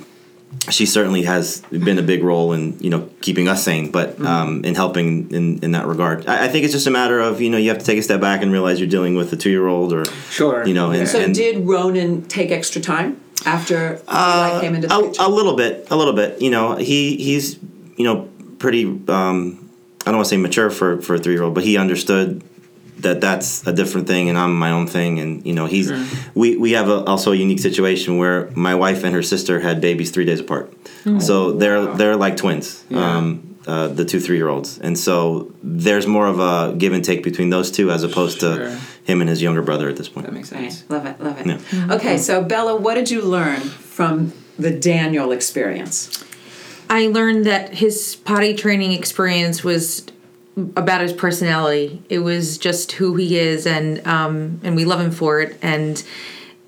she 0.70 0.86
certainly 0.86 1.24
has 1.24 1.62
been 1.72 1.98
a 1.98 2.02
big 2.04 2.24
role 2.24 2.54
in 2.54 2.78
you 2.80 2.90
know 2.90 3.10
keeping 3.22 3.48
us 3.48 3.64
sane, 3.64 3.92
but 3.92 4.20
um, 4.22 4.64
in 4.66 4.76
helping 4.76 5.32
in, 5.32 5.60
in 5.64 5.72
that 5.72 5.88
regard. 5.88 6.28
I, 6.28 6.46
I 6.46 6.48
think 6.48 6.66
it's 6.66 6.74
just 6.74 6.88
a 6.88 6.92
matter 6.92 7.20
of 7.20 7.42
you 7.42 7.50
know 7.50 7.58
you 7.58 7.70
have 7.70 7.80
to 7.80 7.86
take 7.86 7.98
a 7.98 8.04
step 8.04 8.22
back 8.22 8.42
and 8.42 8.52
realize 8.52 8.80
you're 8.80 8.90
dealing 8.90 9.16
with 9.16 9.32
a 9.34 9.38
two 9.38 9.50
year 9.50 9.68
old 9.68 9.94
or 9.94 10.06
Sure. 10.30 10.66
you 10.68 10.74
know 10.74 10.92
and, 10.92 11.08
so 11.08 11.20
and 11.20 11.34
did 11.34 11.66
Ronan 11.66 12.24
take 12.24 12.52
extra 12.52 12.82
time 12.82 13.20
after 13.46 14.02
I 14.08 14.60
came 14.62 14.76
into 14.76 14.88
the 14.88 14.96
a, 14.98 15.04
picture? 15.04 15.22
a 15.24 15.30
little 15.30 15.56
bit, 15.56 15.88
a 15.90 15.96
little 15.96 16.14
bit. 16.14 16.42
You 16.42 16.52
know, 16.52 16.76
he 16.76 17.16
he's 17.16 17.58
you 17.96 18.04
know 18.04 18.28
pretty. 18.60 18.86
Um, 19.08 19.70
I 20.02 20.12
don't 20.12 20.18
want 20.18 20.26
to 20.26 20.30
say 20.30 20.38
mature 20.38 20.70
for 20.70 21.02
for 21.02 21.16
a 21.16 21.20
three 21.20 21.34
year 21.34 21.44
old, 21.44 21.54
but 21.56 21.64
he 21.64 21.78
understood 21.78 22.44
that 23.02 23.22
that's 23.22 23.66
a 23.68 23.74
different 23.74 24.08
thing, 24.08 24.30
and 24.30 24.38
I'm 24.38 24.58
my 24.58 24.72
own 24.72 24.88
thing. 24.88 25.20
And 25.20 25.46
you 25.46 25.54
know, 25.54 25.66
he's 25.66 25.92
we 26.36 26.58
we 26.58 26.72
have 26.74 26.90
a, 26.90 27.04
also 27.06 27.32
a 27.32 27.36
unique 27.36 27.60
situation 27.60 28.18
where 28.18 28.50
my 28.56 28.76
wife 28.76 29.04
and 29.04 29.14
her 29.16 29.24
sister 29.24 29.60
had 29.60 29.82
babies 29.82 30.12
three 30.12 30.26
days 30.26 30.40
apart, 30.40 30.74
so 31.20 31.52
they're 31.54 31.86
they're 31.96 32.16
like 32.16 32.38
twins. 32.38 32.84
Um, 32.94 33.46
uh, 33.68 33.88
the 33.88 34.04
two 34.06 34.20
three 34.20 34.38
year 34.38 34.48
olds, 34.48 34.80
and 34.80 34.98
so 34.98 35.52
there's 35.62 36.08
more 36.08 36.26
of 36.28 36.40
a 36.40 36.74
give 36.78 36.94
and 36.94 37.04
take 37.04 37.22
between 37.24 37.50
those 37.52 37.70
two 37.70 37.92
as 37.92 38.04
opposed 38.04 38.40
Sure. 38.40 38.58
to 38.58 38.80
him 39.04 39.22
and 39.22 39.30
his 39.30 39.42
younger 39.44 39.62
brother 39.62 39.88
at 39.90 39.96
this 39.98 40.10
point. 40.10 40.26
That 40.26 40.34
makes 40.34 40.52
Right. 40.52 40.72
sense. 40.72 40.86
Love 40.90 41.06
it, 41.06 41.22
love 41.22 41.38
it. 41.40 41.46
Yeah. 41.72 41.94
Okay, 41.96 42.18
so 42.18 42.42
Bella, 42.42 42.76
what 42.78 42.96
did 42.96 43.12
you 43.12 43.22
learn 43.22 43.60
from 43.60 44.34
the 44.58 44.72
Daniel 44.72 45.32
experience? 45.32 46.10
I 46.90 47.08
learned 47.08 47.46
that 47.46 47.76
his 47.76 48.16
potty 48.16 48.56
training 48.56 48.94
experience 48.94 49.64
was 49.64 50.04
about 50.76 51.02
his 51.02 51.14
personality. 51.14 52.02
It 52.10 52.20
was 52.20 52.58
just 52.58 52.94
who 52.94 53.16
he 53.16 53.38
is, 53.38 53.66
and 53.66 54.06
um, 54.08 54.60
and 54.64 54.76
we 54.76 54.86
love 54.86 55.00
him 55.00 55.12
for 55.12 55.42
it. 55.42 55.58
And 55.62 56.04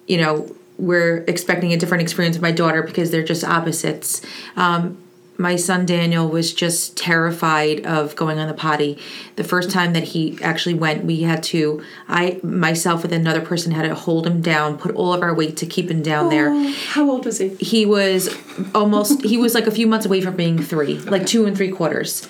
you 0.07 0.17
know, 0.17 0.53
we're 0.77 1.23
expecting 1.27 1.73
a 1.73 1.77
different 1.77 2.01
experience 2.01 2.35
with 2.35 2.41
my 2.41 2.51
daughter 2.51 2.83
because 2.83 3.11
they're 3.11 3.23
just 3.23 3.43
opposites. 3.43 4.21
Um, 4.55 4.97
my 5.37 5.55
son 5.55 5.85
Daniel 5.87 6.29
was 6.29 6.53
just 6.53 6.95
terrified 6.95 7.83
of 7.85 8.15
going 8.15 8.37
on 8.37 8.47
the 8.47 8.53
potty. 8.53 8.99
The 9.37 9.43
first 9.43 9.71
time 9.71 9.93
that 9.93 10.03
he 10.03 10.37
actually 10.43 10.75
went, 10.75 11.03
we 11.03 11.21
had 11.21 11.41
to, 11.43 11.83
I 12.07 12.39
myself 12.43 13.01
with 13.01 13.11
another 13.11 13.41
person 13.41 13.71
had 13.71 13.83
to 13.83 13.95
hold 13.95 14.27
him 14.27 14.41
down, 14.41 14.77
put 14.77 14.93
all 14.93 15.13
of 15.13 15.23
our 15.23 15.33
weight 15.33 15.57
to 15.57 15.65
keep 15.65 15.89
him 15.89 16.03
down 16.03 16.29
there 16.29 16.53
How 16.89 17.09
old 17.09 17.25
was 17.25 17.39
he? 17.39 17.49
he 17.55 17.85
was 17.87 18.29
almost 18.75 19.23
he 19.23 19.37
was 19.37 19.55
like 19.55 19.65
a 19.65 19.71
few 19.71 19.87
months 19.87 20.05
away 20.05 20.21
from 20.21 20.35
being 20.35 20.61
three 20.61 20.99
like 20.99 21.25
two 21.25 21.45
and 21.47 21.57
three 21.57 21.71
quarters 21.71 22.27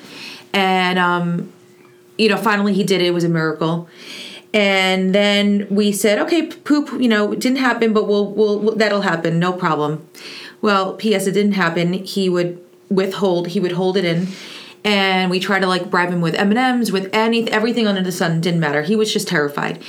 and 0.53 0.99
um 0.99 1.51
you 2.17 2.29
know 2.29 2.37
finally 2.37 2.73
he 2.73 2.83
did 2.83 3.01
it. 3.01 3.07
It 3.07 3.13
was 3.13 3.23
a 3.23 3.29
miracle. 3.29 3.87
And 4.53 5.15
then 5.15 5.67
we 5.69 5.91
said 5.91 6.19
okay 6.19 6.47
poop 6.47 6.91
you 7.01 7.07
know 7.07 7.31
it 7.31 7.39
didn't 7.39 7.59
happen 7.59 7.93
but 7.93 8.07
we'll, 8.07 8.31
we'll 8.31 8.59
we'll 8.59 8.75
that'll 8.75 9.01
happen. 9.01 9.39
No 9.39 9.53
problem. 9.53 10.07
Well 10.61 10.93
ps 10.95 11.27
it 11.27 11.33
didn't 11.33 11.53
happen. 11.53 11.93
He 11.93 12.29
would 12.29 12.63
withhold 12.89 13.49
he 13.49 13.59
would 13.59 13.73
hold 13.73 13.97
it 13.97 14.05
in. 14.05 14.27
And 14.83 15.29
we 15.29 15.39
tried 15.39 15.59
to 15.59 15.67
like 15.67 15.91
bribe 15.91 16.09
him 16.09 16.21
with 16.21 16.33
m&ms 16.35 16.91
with 16.91 17.09
any 17.13 17.49
everything 17.51 17.87
under 17.87 18.01
the 18.01 18.11
sun. 18.11 18.41
Didn't 18.41 18.59
matter. 18.59 18.81
He 18.81 18.95
was 18.95 19.13
just 19.13 19.27
terrified 19.27 19.81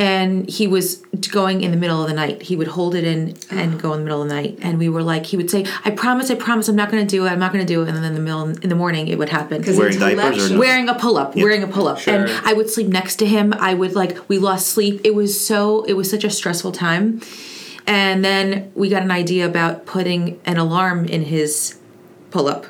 and 0.00 0.48
he 0.48 0.66
was 0.66 0.96
going 1.30 1.60
in 1.60 1.70
the 1.72 1.76
middle 1.76 2.00
of 2.02 2.08
the 2.08 2.14
night. 2.14 2.40
He 2.40 2.56
would 2.56 2.68
hold 2.68 2.94
it 2.94 3.04
in 3.04 3.36
and 3.50 3.78
go 3.80 3.92
in 3.92 3.98
the 4.00 4.04
middle 4.04 4.22
of 4.22 4.28
the 4.30 4.34
night, 4.34 4.58
and 4.62 4.78
we 4.78 4.88
were 4.88 5.02
like, 5.02 5.26
he 5.26 5.36
would 5.36 5.50
say, 5.50 5.66
"I 5.84 5.90
promise, 5.90 6.30
I 6.30 6.36
promise, 6.36 6.68
I'm 6.68 6.74
not 6.74 6.90
going 6.90 7.06
to 7.06 7.10
do 7.16 7.26
it. 7.26 7.28
I'm 7.30 7.38
not 7.38 7.52
going 7.52 7.64
to 7.64 7.70
do 7.72 7.82
it." 7.82 7.88
And 7.88 7.96
then 7.98 8.04
in 8.04 8.14
the 8.14 8.20
middle 8.20 8.48
in 8.48 8.68
the 8.70 8.74
morning, 8.74 9.08
it 9.08 9.18
would 9.18 9.28
happen. 9.28 9.62
Wearing 9.62 9.98
diapers 9.98 10.50
or 10.50 10.54
no? 10.54 10.58
Wearing 10.58 10.88
a 10.88 10.94
pull 10.94 11.18
up, 11.18 11.36
wearing 11.36 11.62
a 11.62 11.68
pull 11.68 11.86
up, 11.86 11.98
Sure. 11.98 12.14
and 12.24 12.30
I 12.46 12.54
would 12.54 12.70
sleep 12.70 12.88
next 12.88 13.16
to 13.16 13.26
him. 13.26 13.52
I 13.52 13.74
would 13.74 13.94
like 13.94 14.16
we 14.28 14.38
lost 14.38 14.68
sleep. 14.68 15.02
It 15.04 15.14
was 15.14 15.38
so 15.38 15.84
it 15.84 15.92
was 15.92 16.10
such 16.10 16.24
a 16.24 16.30
stressful 16.30 16.72
time, 16.72 17.20
and 17.86 18.24
then 18.24 18.72
we 18.74 18.88
got 18.88 19.02
an 19.02 19.10
idea 19.10 19.44
about 19.44 19.84
putting 19.84 20.40
an 20.46 20.56
alarm 20.56 21.04
in 21.04 21.24
his 21.24 21.78
pull 22.30 22.48
up 22.48 22.64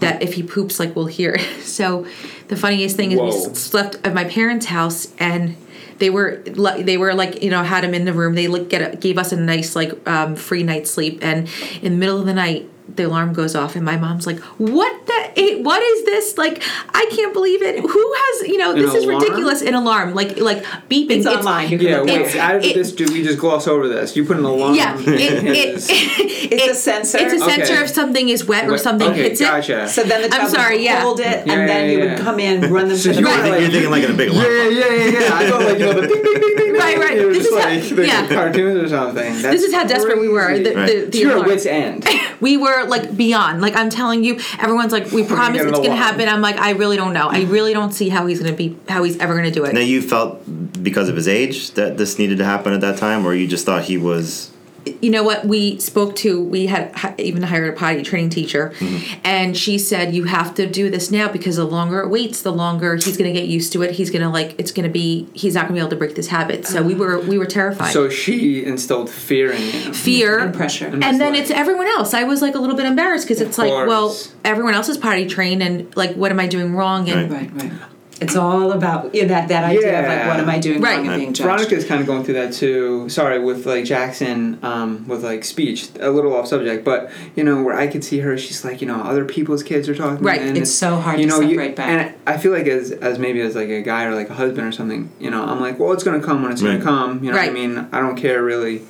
that 0.00 0.20
if 0.20 0.34
he 0.34 0.42
poops 0.42 0.80
like 0.80 0.96
we'll 0.96 1.06
hear 1.06 1.34
it. 1.34 1.62
so 1.62 2.04
the 2.48 2.56
funniest 2.56 2.96
thing 2.96 3.12
is 3.12 3.20
we 3.20 3.28
Whoa. 3.28 3.50
s- 3.52 3.58
slept 3.58 3.96
at 4.04 4.12
my 4.14 4.24
parents 4.24 4.66
house 4.66 5.08
and 5.18 5.54
they 6.02 6.10
were 6.10 6.42
they 6.44 6.96
were 6.96 7.14
like 7.14 7.44
you 7.44 7.50
know 7.50 7.62
had 7.62 7.84
him 7.84 7.94
in 7.94 8.04
the 8.04 8.12
room. 8.12 8.34
They 8.34 8.48
like 8.48 8.68
get 8.68 9.00
gave 9.00 9.18
us 9.18 9.30
a 9.30 9.36
nice 9.36 9.76
like 9.76 10.06
um, 10.08 10.34
free 10.34 10.64
night's 10.64 10.90
sleep. 10.90 11.20
And 11.22 11.48
in 11.80 11.92
the 11.92 11.98
middle 11.98 12.18
of 12.18 12.26
the 12.26 12.34
night 12.34 12.68
the 12.88 13.04
alarm 13.04 13.32
goes 13.32 13.54
off 13.54 13.76
and 13.76 13.84
my 13.84 13.96
mom's 13.96 14.26
like 14.26 14.38
what 14.58 15.06
the 15.06 15.60
what 15.62 15.80
is 15.82 16.04
this 16.04 16.36
like 16.36 16.60
i 16.92 17.06
can't 17.12 17.32
believe 17.32 17.62
it 17.62 17.78
who 17.78 18.14
has 18.16 18.48
you 18.48 18.58
know 18.58 18.72
An 18.72 18.78
this 18.80 18.92
is 18.94 19.04
alarm? 19.04 19.20
ridiculous 19.22 19.62
an 19.62 19.74
alarm 19.74 20.14
like 20.14 20.38
like 20.38 20.62
beeping 20.90 21.18
It's 21.18 21.26
online. 21.26 21.70
You 21.70 21.78
Yeah, 21.78 21.98
look 21.98 22.06
wait, 22.08 22.20
It's- 22.22 22.34
how 22.34 22.52
did 22.54 22.64
it- 22.64 22.74
this 22.74 22.92
do 22.92 23.04
we 23.12 23.22
just 23.22 23.38
gloss 23.38 23.66
over 23.68 23.88
this? 23.88 24.16
You 24.16 24.24
put 24.24 24.36
an 24.36 24.44
alarm 24.44 24.74
yeah, 24.74 24.98
it, 24.98 25.08
it, 25.08 25.44
It's- 25.46 25.86
it's 25.88 26.66
a 26.72 26.74
sensor? 26.74 27.18
It's 27.18 27.34
a 27.34 27.38
sensor 27.38 27.72
Okay. 27.74 27.82
if 27.84 27.90
something 27.90 28.28
is 28.28 28.44
wet 28.46 28.68
or 28.68 28.76
something 28.78 29.08
okay, 29.10 29.22
hits 29.30 29.40
gotcha. 29.40 29.84
it. 29.84 29.88
So 29.88 30.02
then 30.02 30.28
the 30.28 30.34
I'm 30.36 30.48
sorry, 30.48 30.76
would 30.76 30.82
yeah. 30.84 31.00
hold 31.02 31.20
it, 31.20 31.46
Yeah, 31.46 31.52
and 31.52 31.68
then 31.68 31.84
yeah, 31.86 31.92
you 31.92 31.98
yeah. 32.04 32.14
would 32.14 32.22
come 32.22 32.40
in, 32.40 32.70
run 32.72 32.88
them 32.88 32.96
So 32.96 33.10
to 33.12 33.14
the 33.14 33.20
you 33.20 33.28
I 33.28 33.48
were 33.50 33.58
you're 33.58 33.70
thinking 33.70 33.90
like 33.90 34.02
in 34.04 34.10
a 34.10 34.14
big 34.14 34.28
alarm. 34.30 34.46
Yeah, 34.46 34.68
yeah, 34.68 34.92
yeah, 34.92 35.20
yeah. 35.20 35.34
I 35.34 35.46
thought 35.48 35.62
like 35.62 35.78
you 35.78 35.86
know 35.86 35.92
the 36.00 36.06
ding, 36.08 36.22
ding, 36.22 36.40
ding, 36.40 36.56
ding, 36.56 36.72
Right, 36.72 36.98
right. 36.98 37.16
It 37.16 37.26
was 37.26 37.38
This 37.38 37.46
is 37.46 37.58
how- 37.58 37.68
like 37.70 38.06
yeah. 38.08 38.26
cartoons 38.28 38.82
or 38.82 38.88
something. 38.88 39.32
That's 39.40 39.42
This 39.54 39.62
is 39.62 39.72
how 39.74 39.84
desperate 39.84 40.18
we 40.20 40.28
were. 40.28 40.58
The, 40.58 40.62
the, 40.64 40.74
the 41.06 41.10
to 41.12 41.18
your 41.18 41.32
alarm. 41.36 41.46
wits 41.48 41.66
end. 41.66 42.06
we 42.40 42.56
were 42.56 42.71
like 42.86 43.16
beyond. 43.16 43.60
Like 43.60 43.76
I'm 43.76 43.90
telling 43.90 44.24
you, 44.24 44.38
everyone's 44.58 44.92
like, 44.92 45.10
we 45.12 45.24
promise 45.24 45.62
it's 45.62 45.78
gonna 45.78 45.96
happen. 45.96 46.28
I'm 46.28 46.40
like, 46.40 46.56
I 46.56 46.70
really 46.70 46.96
don't 46.96 47.12
know. 47.12 47.28
I 47.28 47.40
mm-hmm. 47.40 47.52
really 47.52 47.72
don't 47.72 47.92
see 47.92 48.08
how 48.08 48.26
he's 48.26 48.40
gonna 48.40 48.56
be, 48.56 48.76
how 48.88 49.02
he's 49.02 49.18
ever 49.18 49.34
gonna 49.34 49.50
do 49.50 49.64
it. 49.64 49.74
Now 49.74 49.80
you 49.80 50.02
felt 50.02 50.40
because 50.82 51.08
of 51.08 51.16
his 51.16 51.28
age 51.28 51.72
that 51.72 51.96
this 51.96 52.18
needed 52.18 52.38
to 52.38 52.44
happen 52.44 52.72
at 52.72 52.80
that 52.80 52.98
time, 52.98 53.26
or 53.26 53.34
you 53.34 53.46
just 53.46 53.66
thought 53.66 53.84
he 53.84 53.98
was 53.98 54.51
you 54.84 55.10
know 55.10 55.22
what? 55.22 55.44
We 55.44 55.78
spoke 55.78 56.16
to 56.16 56.42
we 56.42 56.66
had 56.66 57.14
even 57.18 57.42
hired 57.42 57.72
a 57.72 57.76
potty 57.76 58.02
training 58.02 58.30
teacher 58.30 58.72
mm-hmm. 58.78 59.20
and 59.24 59.56
she 59.56 59.78
said 59.78 60.14
you 60.14 60.24
have 60.24 60.54
to 60.56 60.66
do 60.66 60.90
this 60.90 61.10
now 61.10 61.30
because 61.30 61.56
the 61.56 61.64
longer 61.64 62.00
it 62.00 62.08
waits 62.08 62.42
the 62.42 62.52
longer 62.52 62.96
he's 62.96 63.16
going 63.16 63.32
to 63.32 63.38
get 63.38 63.48
used 63.48 63.72
to 63.74 63.82
it. 63.82 63.92
He's 63.92 64.10
going 64.10 64.22
to 64.22 64.28
like 64.28 64.54
it's 64.58 64.72
going 64.72 64.84
to 64.84 64.92
be 64.92 65.28
he's 65.34 65.54
not 65.54 65.62
going 65.62 65.74
to 65.74 65.74
be 65.74 65.80
able 65.80 65.90
to 65.90 65.96
break 65.96 66.14
this 66.14 66.28
habit. 66.28 66.66
So 66.66 66.82
we 66.82 66.94
were 66.94 67.20
we 67.20 67.38
were 67.38 67.46
terrified. 67.46 67.92
So 67.92 68.08
she 68.08 68.64
instilled 68.64 69.10
fear 69.10 69.52
in 69.52 69.62
you. 69.62 69.94
fear. 69.94 70.38
And 70.38 70.54
pressure. 70.54 70.86
and 70.86 71.20
then 71.20 71.34
it's 71.34 71.50
everyone 71.50 71.86
else. 71.86 72.14
I 72.14 72.24
was 72.24 72.42
like 72.42 72.54
a 72.54 72.58
little 72.58 72.76
bit 72.76 72.86
embarrassed 72.86 73.26
because 73.26 73.40
it's 73.40 73.58
like 73.58 73.70
well 73.70 74.16
everyone 74.44 74.74
else 74.74 74.88
is 74.88 74.98
potty 74.98 75.26
trained 75.26 75.62
and 75.62 75.94
like 75.96 76.14
what 76.14 76.30
am 76.30 76.40
i 76.40 76.46
doing 76.46 76.74
wrong? 76.74 77.08
And 77.08 77.30
Right. 77.30 77.52
Right, 77.52 77.70
right. 77.70 77.91
It's 78.20 78.36
all 78.36 78.70
about 78.70 79.12
you 79.14 79.22
know, 79.22 79.28
that 79.28 79.48
that 79.48 79.64
idea 79.64 79.98
of 80.00 80.06
like, 80.06 80.26
what 80.28 80.38
am 80.38 80.48
I 80.48 80.58
doing 80.60 80.80
Right. 80.80 80.98
wrong 80.98 81.08
and 81.08 81.16
being 81.20 81.32
judged. 81.32 81.44
Veronica's 81.48 81.84
kind 81.84 82.00
of 82.00 82.06
going 82.06 82.22
through 82.22 82.34
that 82.34 82.52
too. 82.52 83.08
Sorry, 83.08 83.40
with 83.42 83.66
like 83.66 83.84
Jackson, 83.84 84.58
um, 84.62 85.08
with 85.08 85.24
like 85.24 85.44
speech, 85.44 85.88
a 85.98 86.10
little 86.10 86.34
off 86.36 86.46
subject, 86.46 86.84
but 86.84 87.10
you 87.34 87.42
know 87.42 87.62
where 87.62 87.74
I 87.76 87.88
could 87.88 88.04
see 88.04 88.20
her, 88.20 88.38
she's 88.38 88.64
like, 88.64 88.80
you 88.80 88.86
know, 88.86 89.00
other 89.00 89.24
people's 89.24 89.62
kids 89.64 89.88
are 89.88 89.94
talking, 89.94 90.24
Right. 90.24 90.40
And 90.40 90.56
It's 90.56 90.70
so 90.70 90.96
hard 90.96 91.18
you 91.18 91.26
to 91.26 91.30
know, 91.32 91.40
you- 91.40 91.56
separate 91.56 91.74
back. 91.74 91.88
And 91.88 92.14
I 92.26 92.36
feel 92.36 92.52
like 92.52 92.66
as 92.68 92.92
as 92.92 93.18
maybe 93.18 93.40
as 93.40 93.56
like 93.56 93.70
a 93.70 93.82
guy 93.82 94.04
or 94.04 94.14
like 94.14 94.30
a 94.30 94.34
husband 94.34 94.68
or 94.68 94.72
something, 94.72 95.10
you 95.18 95.30
know, 95.30 95.42
I'm 95.42 95.60
like, 95.60 95.80
well, 95.80 95.92
it's 95.92 96.04
gonna 96.04 96.20
come 96.20 96.42
when 96.42 96.52
it's 96.52 96.62
Right. 96.62 96.72
gonna 96.80 96.84
come. 96.84 97.24
You 97.24 97.32
know 97.32 97.38
what 97.38 97.48
I 97.48 97.50
mean? 97.50 97.86
I 97.90 97.98
don't 98.00 98.16
care 98.16 98.42
really 98.42 98.82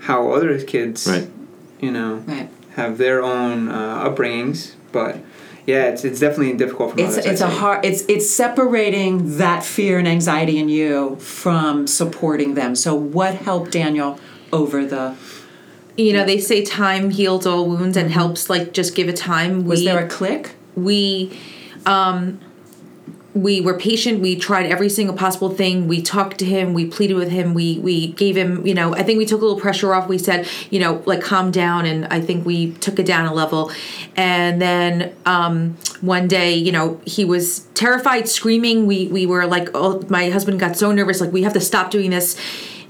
how 0.00 0.30
other 0.30 0.56
kids, 0.60 1.06
Right. 1.08 1.26
you 1.80 1.90
know, 1.90 2.22
Right. 2.26 2.48
have 2.76 2.98
their 2.98 3.20
own 3.22 3.68
uh, 3.68 4.08
upbringings, 4.08 4.72
but 4.92 5.16
yeah, 5.70 5.84
it's 5.92 6.04
it's 6.04 6.20
definitely 6.20 6.54
difficult 6.56 6.86
for 6.92 7.00
It's 7.00 7.16
mothers. 7.16 7.26
it's 7.32 7.40
a 7.40 7.48
hard 7.60 7.84
it's 7.84 8.02
it's 8.14 8.28
separating 8.28 9.38
that 9.38 9.60
fear 9.64 9.98
and 9.98 10.08
anxiety 10.08 10.56
in 10.58 10.68
you 10.68 11.16
from 11.16 11.86
supporting 11.86 12.54
them. 12.54 12.74
So 12.74 12.94
what 12.94 13.34
helped 13.48 13.70
Daniel 13.72 14.18
over 14.52 14.84
the 14.84 15.04
you 15.96 16.12
know 16.14 16.24
they 16.24 16.40
say 16.40 16.64
time 16.64 17.10
heals 17.10 17.46
all 17.46 17.64
wounds 17.68 17.96
and 17.96 18.10
helps 18.10 18.50
like 18.50 18.72
just 18.72 18.94
give 18.94 19.08
it 19.08 19.16
time 19.16 19.64
was 19.64 19.80
we, 19.80 19.86
there 19.86 20.04
a 20.04 20.08
click? 20.08 20.44
we 20.76 21.38
um 21.86 22.38
we 23.34 23.60
were 23.60 23.78
patient. 23.78 24.20
We 24.20 24.36
tried 24.36 24.66
every 24.66 24.88
single 24.88 25.16
possible 25.16 25.50
thing. 25.50 25.86
We 25.86 26.02
talked 26.02 26.38
to 26.38 26.44
him. 26.44 26.74
We 26.74 26.86
pleaded 26.86 27.14
with 27.14 27.30
him. 27.30 27.54
We 27.54 27.78
we 27.78 28.08
gave 28.12 28.36
him 28.36 28.66
you 28.66 28.74
know 28.74 28.94
i 28.94 29.02
think 29.02 29.18
we 29.18 29.26
took 29.26 29.40
a 29.40 29.44
little 29.44 29.60
pressure 29.60 29.94
off. 29.94 30.08
We 30.08 30.18
said 30.18 30.48
you 30.70 30.80
know 30.80 31.02
like 31.06 31.20
calm 31.22 31.50
down. 31.50 31.86
And 31.86 32.06
i 32.06 32.20
think 32.20 32.44
we 32.44 32.72
took 32.74 32.98
it 32.98 33.06
down 33.06 33.26
a 33.26 33.32
level. 33.32 33.70
And 34.16 34.60
then 34.60 35.14
um 35.26 35.76
one 36.00 36.26
day 36.26 36.54
you 36.54 36.72
know 36.72 37.00
he 37.04 37.24
was 37.24 37.60
terrified 37.74 38.28
screaming. 38.28 38.86
We 38.86 39.06
we 39.08 39.26
were 39.26 39.46
like 39.46 39.68
oh 39.74 40.02
my 40.08 40.30
husband 40.30 40.58
got 40.58 40.76
so 40.76 40.90
nervous. 40.90 41.20
Like 41.20 41.32
we 41.32 41.42
have 41.42 41.52
to 41.52 41.60
stop 41.60 41.90
doing 41.90 42.10
this 42.10 42.36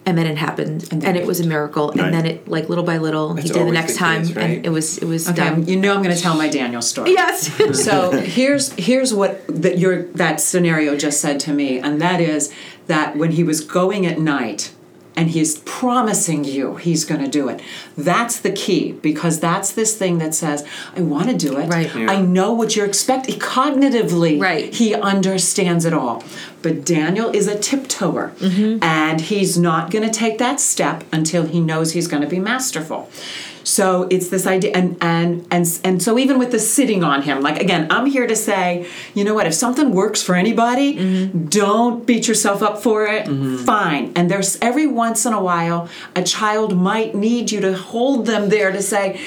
and 0.07 0.17
then 0.17 0.27
it 0.27 0.37
happened 0.39 0.89
and, 0.91 1.03
then 1.03 1.15
it 1.15 1.27
was 1.27 1.41
a 1.41 1.47
miracle 1.47 1.91
and 1.91 2.13
then 2.15 2.25
it 2.27 2.49
like 2.49 2.69
little 2.69 2.85
by 2.85 2.97
little 2.97 3.35
That's 3.35 3.49
he 3.49 3.53
did 3.55 3.67
the 3.67 3.71
next 3.73 3.93
the 3.93 3.99
time 3.99 4.23
case, 4.27 4.35
right? 4.37 4.51
and 4.57 4.67
it 4.67 4.71
was 4.71 4.99
it 4.99 5.05
was 5.07 5.29
Okay, 5.29 5.37
done 5.37 5.67
you 5.67 5.77
know 5.77 5.95
I'm 5.95 6.03
going 6.03 6.15
to 6.15 6.21
tell 6.21 6.37
my 6.37 6.49
Daniel 6.49 6.83
story. 6.83 7.11
yes 7.13 7.51
so 7.85 8.11
here's 8.13 8.73
here's 8.73 9.13
what 9.13 9.47
that 9.49 9.79
your 9.79 10.05
that 10.13 10.41
scenario 10.41 10.97
just 10.97 11.21
said 11.21 11.39
to 11.41 11.53
me, 11.53 11.79
and 11.79 12.01
that 12.01 12.21
is 12.21 12.53
that 12.87 13.17
when 13.17 13.33
he 13.33 13.45
was 13.45 13.61
going 13.61 14.07
at 14.07 14.19
night 14.19 14.73
and 15.21 15.33
he's 15.33 15.59
promising 15.67 16.45
you 16.45 16.77
he's 16.77 17.05
going 17.05 17.23
to 17.23 17.29
do 17.29 17.51
it. 17.51 17.61
That's 17.95 18.41
the 18.41 18.51
key 18.51 18.93
because 18.93 19.39
that's 19.39 19.71
this 19.71 19.95
thing 19.95 20.17
that 20.17 20.35
says, 20.35 20.67
I 20.97 21.03
want 21.03 21.29
to 21.29 21.37
do 21.37 21.59
it. 21.59 21.69
Right. 21.69 21.95
Yeah. 21.95 22.11
I 22.11 22.23
know 22.23 22.55
what 22.55 22.75
you're 22.75 22.87
expecting. 22.87 23.39
Cognitively, 23.39 24.41
Right. 24.41 24.73
he 24.73 24.95
understands 24.95 25.85
it 25.85 25.93
all. 25.93 26.25
But 26.63 26.87
Daniel 26.87 27.29
is 27.31 27.49
a 27.49 27.59
tiptoer, 27.59 28.33
mm-hmm. 28.39 28.83
and 28.83 29.21
he's 29.21 29.59
not 29.59 29.91
going 29.91 30.05
to 30.05 30.11
take 30.11 30.39
that 30.39 30.59
step 30.59 31.05
until 31.13 31.47
he 31.47 31.61
knows 31.61 31.93
he's 31.93 32.09
going 32.09 32.23
to 32.23 32.29
be 32.29 32.39
masterful. 32.39 33.11
So 33.65 34.09
it's 34.11 34.29
this 34.29 34.47
idea, 34.47 34.73
and 34.73 34.97
and 35.01 35.47
and 35.51 35.81
and 35.85 36.03
so 36.03 36.19
even 36.19 36.39
with 36.39 36.51
the 36.51 36.59
sitting 36.59 37.05
on 37.05 37.23
him, 37.23 37.41
like 37.41 37.61
again, 37.61 37.87
I'm 37.91 38.07
here 38.07 38.27
to 38.27 38.37
say, 38.37 38.87
you 39.15 39.25
know 39.25 39.35
what? 39.35 39.47
If 39.47 39.55
something 39.55 39.93
works 39.93 40.23
for 40.23 40.35
anybody, 40.35 40.97
mm-hmm. 40.97 41.47
don't 41.49 42.07
beat 42.07 42.27
yourself 42.29 42.63
up 42.63 42.83
for 42.83 43.07
it. 43.07 43.27
Mm-hmm. 43.27 43.65
Fine. 43.65 44.13
And 44.17 44.31
there's 44.31 44.59
every 44.61 44.87
once 44.87 45.27
in 45.27 45.33
a 45.33 45.43
while, 45.43 45.89
a 46.17 46.23
child 46.23 46.77
might 46.77 47.15
need 47.15 47.51
you 47.51 47.61
to 47.61 47.75
hold 47.77 48.27
them 48.27 48.49
there 48.49 48.73
to 48.73 48.83
say, 48.83 49.21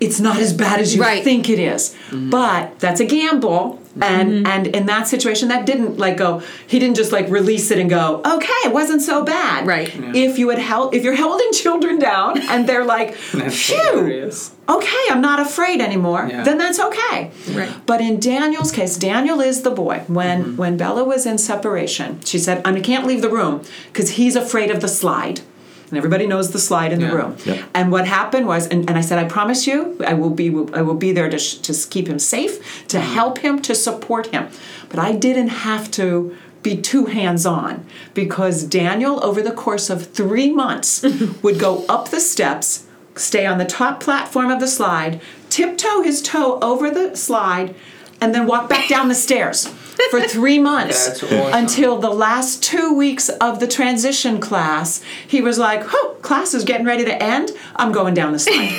it's 0.00 0.20
not 0.20 0.38
as 0.38 0.52
bad 0.52 0.80
as 0.80 0.94
you 0.94 1.02
Right. 1.02 1.24
think 1.24 1.48
it 1.48 1.58
is. 1.58 1.94
Mm-hmm. 2.10 2.30
But 2.30 2.78
that's 2.78 3.00
a 3.00 3.04
gamble. 3.06 3.82
And 4.00 4.46
and 4.46 4.66
in 4.68 4.86
that 4.86 5.08
situation, 5.08 5.48
that 5.48 5.66
didn't 5.66 5.98
like 5.98 6.16
go. 6.16 6.42
He 6.66 6.78
didn't 6.78 6.96
just 6.96 7.12
like 7.12 7.28
release 7.28 7.70
it 7.70 7.78
and 7.78 7.88
go, 7.90 8.20
okay, 8.24 8.60
it 8.64 8.72
wasn't 8.72 9.02
so 9.02 9.24
bad. 9.24 9.66
Right. 9.66 9.90
If 10.14 10.38
you 10.38 10.48
had 10.50 10.58
held, 10.58 10.94
if 10.94 11.02
you're 11.04 11.16
holding 11.16 11.52
children 11.52 11.98
down 11.98 12.40
and 12.50 12.68
they're 12.68 12.84
like, 12.84 13.14
phew, 13.14 13.76
hilarious. 13.76 14.52
okay, 14.68 15.04
I'm 15.10 15.20
not 15.20 15.40
afraid 15.40 15.80
anymore, 15.80 16.26
Yeah. 16.30 16.44
then 16.44 16.58
that's 16.58 16.78
okay. 16.80 17.30
Right. 17.50 17.72
But 17.86 18.00
in 18.00 18.20
Daniel's 18.20 18.70
case, 18.72 18.96
Daniel 18.96 19.40
is 19.40 19.62
the 19.62 19.70
boy. 19.70 20.04
When 20.06 20.38
Mm-hmm. 20.44 20.56
when 20.56 20.76
Bella 20.76 21.04
was 21.04 21.26
in 21.26 21.38
separation, 21.38 22.20
she 22.24 22.38
said, 22.38 22.60
I 22.64 22.78
can't 22.80 23.06
leave 23.06 23.22
the 23.22 23.30
room 23.30 23.62
because 23.92 24.10
he's 24.10 24.36
afraid 24.36 24.70
of 24.70 24.80
the 24.80 24.88
slide. 24.88 25.40
And 25.88 25.96
everybody 25.96 26.26
knows 26.26 26.50
the 26.50 26.58
slide 26.58 26.92
in 26.92 27.00
the 27.00 27.10
room. 27.14 27.36
Yep. 27.46 27.64
And 27.74 27.90
what 27.90 28.06
happened 28.06 28.46
was, 28.46 28.66
and, 28.66 28.88
and 28.88 28.98
I 28.98 29.00
said, 29.00 29.18
I 29.18 29.24
promise 29.28 29.66
you, 29.66 29.96
I 30.06 30.14
will 30.14 30.30
be, 30.30 30.48
I 30.74 30.82
will 30.82 30.94
be 30.94 31.12
there 31.12 31.30
to, 31.30 31.38
sh- 31.38 31.54
to 31.58 31.72
keep 31.88 32.06
him 32.08 32.18
safe, 32.18 32.86
to 32.88 32.98
Mm-hmm. 32.98 33.14
help 33.14 33.38
him, 33.38 33.60
to 33.62 33.74
support 33.74 34.26
him. 34.28 34.48
But 34.90 34.98
I 34.98 35.12
didn't 35.12 35.48
have 35.48 35.90
to 35.92 36.36
be 36.62 36.76
too 36.76 37.06
hands 37.06 37.46
on 37.46 37.86
because 38.14 38.64
Daniel, 38.64 39.24
over 39.24 39.40
the 39.40 39.52
course 39.52 39.88
of 39.90 40.08
three 40.08 40.50
months, 40.52 41.02
would 41.42 41.58
go 41.58 41.84
up 41.88 42.08
the 42.10 42.20
steps, 42.20 42.86
stay 43.14 43.46
on 43.46 43.58
the 43.58 43.64
top 43.64 44.00
platform 44.00 44.50
of 44.50 44.60
the 44.60 44.66
slide, 44.68 45.20
tiptoe 45.48 46.02
his 46.02 46.20
toe 46.20 46.58
over 46.60 46.90
the 46.90 47.16
slide, 47.16 47.74
and 48.20 48.34
then 48.34 48.46
walk 48.46 48.68
back 48.68 48.88
down 48.88 49.08
the 49.08 49.14
stairs 49.14 49.66
for 50.10 50.20
three 50.20 50.58
months 50.58 51.22
awesome. 51.22 51.52
until 51.52 51.98
the 51.98 52.10
last 52.10 52.62
two 52.62 52.94
weeks 52.94 53.28
of 53.28 53.60
the 53.60 53.66
transition 53.66 54.40
class. 54.40 55.02
He 55.26 55.40
was 55.40 55.58
like, 55.58 55.82
"Oh, 55.92 56.16
class 56.22 56.54
is 56.54 56.64
getting 56.64 56.86
ready 56.86 57.04
to 57.04 57.22
end. 57.22 57.52
I'm 57.76 57.92
going 57.92 58.14
down 58.14 58.32
the 58.32 58.38
slide." 58.38 58.72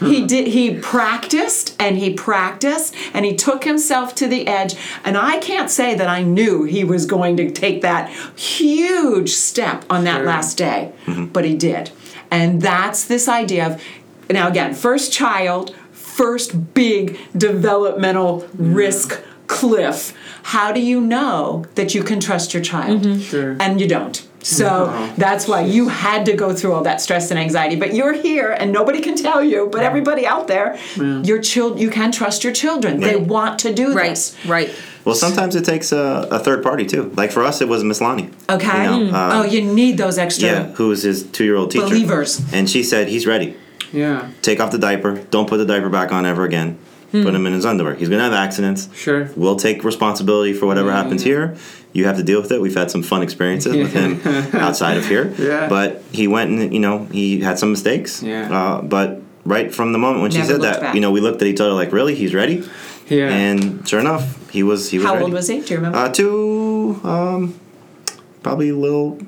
he 0.00 0.26
did. 0.26 0.48
He 0.48 0.78
practiced 0.78 1.76
and 1.78 1.98
he 1.98 2.14
practiced 2.14 2.94
and 3.12 3.24
he 3.24 3.36
took 3.36 3.64
himself 3.64 4.14
to 4.16 4.26
the 4.26 4.46
edge. 4.46 4.74
And 5.04 5.16
I 5.16 5.38
can't 5.38 5.70
say 5.70 5.94
that 5.94 6.08
I 6.08 6.22
knew 6.22 6.64
he 6.64 6.84
was 6.84 7.04
going 7.06 7.36
to 7.36 7.50
take 7.50 7.82
that 7.82 8.10
huge 8.36 9.30
step 9.30 9.84
on 9.90 10.04
that 10.04 10.18
Sure. 10.18 10.26
last 10.26 10.56
day, 10.58 10.92
mm-hmm. 11.06 11.26
but 11.26 11.44
he 11.44 11.54
did. 11.56 11.90
And 12.30 12.62
that's 12.62 13.04
this 13.04 13.28
idea 13.28 13.66
of 13.66 13.82
now 14.30 14.48
again, 14.48 14.74
first 14.74 15.12
child, 15.12 15.74
first 16.20 16.74
big 16.74 17.18
developmental 17.34 18.46
risk 18.58 19.22
cliff. 19.46 20.12
How 20.42 20.70
do 20.70 20.80
you 20.80 21.00
know 21.00 21.64
that 21.76 21.94
you 21.94 22.02
can 22.02 22.20
trust 22.20 22.52
your 22.52 22.62
child? 22.62 23.22
Sure. 23.22 23.56
And 23.58 23.80
you 23.80 23.88
don't. 23.88 24.16
So 24.42 24.64
No. 24.64 25.12
that's 25.16 25.48
why 25.48 25.62
you 25.62 25.88
had 25.88 26.24
to 26.26 26.34
go 26.34 26.52
through 26.54 26.72
all 26.74 26.82
that 26.84 27.00
stress 27.00 27.30
and 27.30 27.38
anxiety. 27.40 27.76
But 27.76 27.94
you're 27.94 28.12
here, 28.28 28.50
and 28.60 28.70
nobody 28.70 29.00
can 29.00 29.16
tell 29.16 29.42
you. 29.42 29.68
But 29.72 29.82
everybody 29.82 30.26
out 30.26 30.46
there, 30.46 30.76
your 31.30 31.38
child, 31.40 31.80
you 31.80 31.88
can 31.90 32.12
trust 32.12 32.44
your 32.44 32.52
children. 32.52 33.00
They 33.00 33.16
want 33.16 33.58
to 33.60 33.72
do 33.72 33.86
Right. 33.94 34.10
this. 34.10 34.36
Right. 34.46 34.70
Well, 35.06 35.14
sometimes 35.14 35.56
it 35.56 35.64
takes 35.64 35.92
a, 35.92 36.28
a 36.30 36.38
third 36.38 36.62
party 36.62 36.84
too. 36.84 37.10
Like 37.16 37.32
for 37.32 37.42
us, 37.50 37.62
it 37.62 37.68
was 37.68 37.82
Miss 37.82 38.00
Lonnie. 38.02 38.28
Okay. 38.56 38.84
You 38.84 39.04
know, 39.10 39.16
uh, 39.16 39.30
oh, 39.36 39.44
you 39.54 39.62
need 39.62 39.96
those 39.96 40.18
extra. 40.18 40.48
Yeah, 40.48 40.62
who 40.78 40.90
is 40.92 41.02
his 41.02 41.22
two-year-old 41.36 41.70
teacher? 41.70 41.86
Believers. 41.86 42.40
And 42.52 42.68
she 42.68 42.82
said 42.82 43.08
he's 43.08 43.26
ready. 43.26 43.56
Yeah. 43.92 44.30
Take 44.42 44.60
off 44.60 44.70
the 44.72 44.78
diaper. 44.78 45.18
Don't 45.30 45.48
put 45.48 45.56
the 45.58 45.66
diaper 45.66 45.88
back 45.88 46.12
on 46.12 46.24
ever 46.26 46.44
again. 46.44 46.78
Put 47.12 47.34
him 47.34 47.44
in 47.44 47.52
his 47.52 47.66
underwear. 47.66 47.96
He's 47.96 48.08
gonna 48.08 48.22
have 48.22 48.32
accidents. 48.32 48.88
Sure. 48.94 49.28
We'll 49.34 49.56
take 49.56 49.82
responsibility 49.82 50.52
for 50.52 50.66
whatever 50.66 50.92
happens 50.92 51.24
here. 51.24 51.56
You 51.92 52.04
have 52.04 52.16
to 52.18 52.22
deal 52.22 52.40
with 52.40 52.52
it. 52.52 52.60
We've 52.60 52.76
had 52.76 52.88
some 52.88 53.02
fun 53.02 53.22
experiences 53.22 53.76
with 53.76 53.92
him 53.92 54.20
outside 54.54 54.96
of 54.96 55.06
here. 55.08 55.34
Yeah. 55.36 55.68
But 55.68 56.02
he 56.12 56.28
went 56.28 56.50
and 56.52 56.72
you 56.72 56.78
know 56.78 57.06
he 57.06 57.40
had 57.40 57.58
some 57.58 57.72
mistakes. 57.72 58.22
Yeah. 58.22 58.48
Uh, 58.56 58.82
but 58.82 59.20
right 59.44 59.74
from 59.74 59.92
the 59.92 59.98
moment 59.98 60.22
when 60.22 60.30
she 60.30 60.42
said 60.44 60.60
that, 60.62 60.80
back. 60.80 60.94
you 60.94 61.00
know, 61.00 61.10
we 61.10 61.20
looked 61.20 61.42
at 61.42 61.48
each 61.48 61.60
other 61.60 61.72
like, 61.72 61.90
really, 61.90 62.14
he's 62.14 62.32
ready. 62.32 62.62
Yeah. 63.08 63.28
And 63.28 63.88
sure 63.88 63.98
enough, 63.98 64.48
he 64.52 64.62
was. 64.62 64.88
He 64.92 64.98
was. 64.98 65.06
How 65.08 65.14
ready. 65.14 65.24
old 65.24 65.32
was 65.32 65.48
he? 65.48 65.60
Do 65.62 65.66
you 65.74 65.76
remember? 65.78 65.98
Uh, 65.98 66.12
two, 66.12 67.00
um, 67.02 67.58
probably 68.44 68.68
a 68.68 68.76
little, 68.76 69.18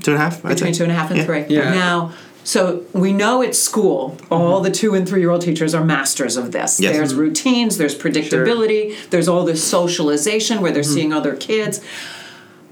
two 0.00 0.12
and 0.12 0.14
a 0.14 0.18
half. 0.18 0.44
I'd 0.44 0.50
Between 0.50 0.74
say. 0.74 0.78
two 0.78 0.84
and 0.84 0.92
a 0.92 0.94
half 0.94 1.10
and 1.10 1.18
Yeah. 1.18 1.24
three. 1.24 1.44
Yeah. 1.48 1.74
Now, 1.74 2.12
so 2.44 2.84
we 2.92 3.12
know 3.12 3.42
at 3.42 3.54
school, 3.54 4.16
all 4.30 4.54
mm-hmm. 4.54 4.64
the 4.64 4.70
two 4.70 4.94
and 4.94 5.08
three 5.08 5.20
year 5.20 5.30
old 5.30 5.42
teachers 5.42 5.74
are 5.74 5.84
masters 5.84 6.36
of 6.36 6.52
this. 6.52 6.80
Yes. 6.80 6.94
There's 6.94 7.12
mm-hmm. 7.12 7.20
routines, 7.20 7.78
there's 7.78 7.96
predictability, 7.96 9.08
there's 9.10 9.28
all 9.28 9.44
this 9.44 9.62
socialization 9.62 10.60
where 10.60 10.72
they're 10.72 10.82
mm-hmm. 10.82 10.92
seeing 10.92 11.12
other 11.12 11.36
kids. 11.36 11.82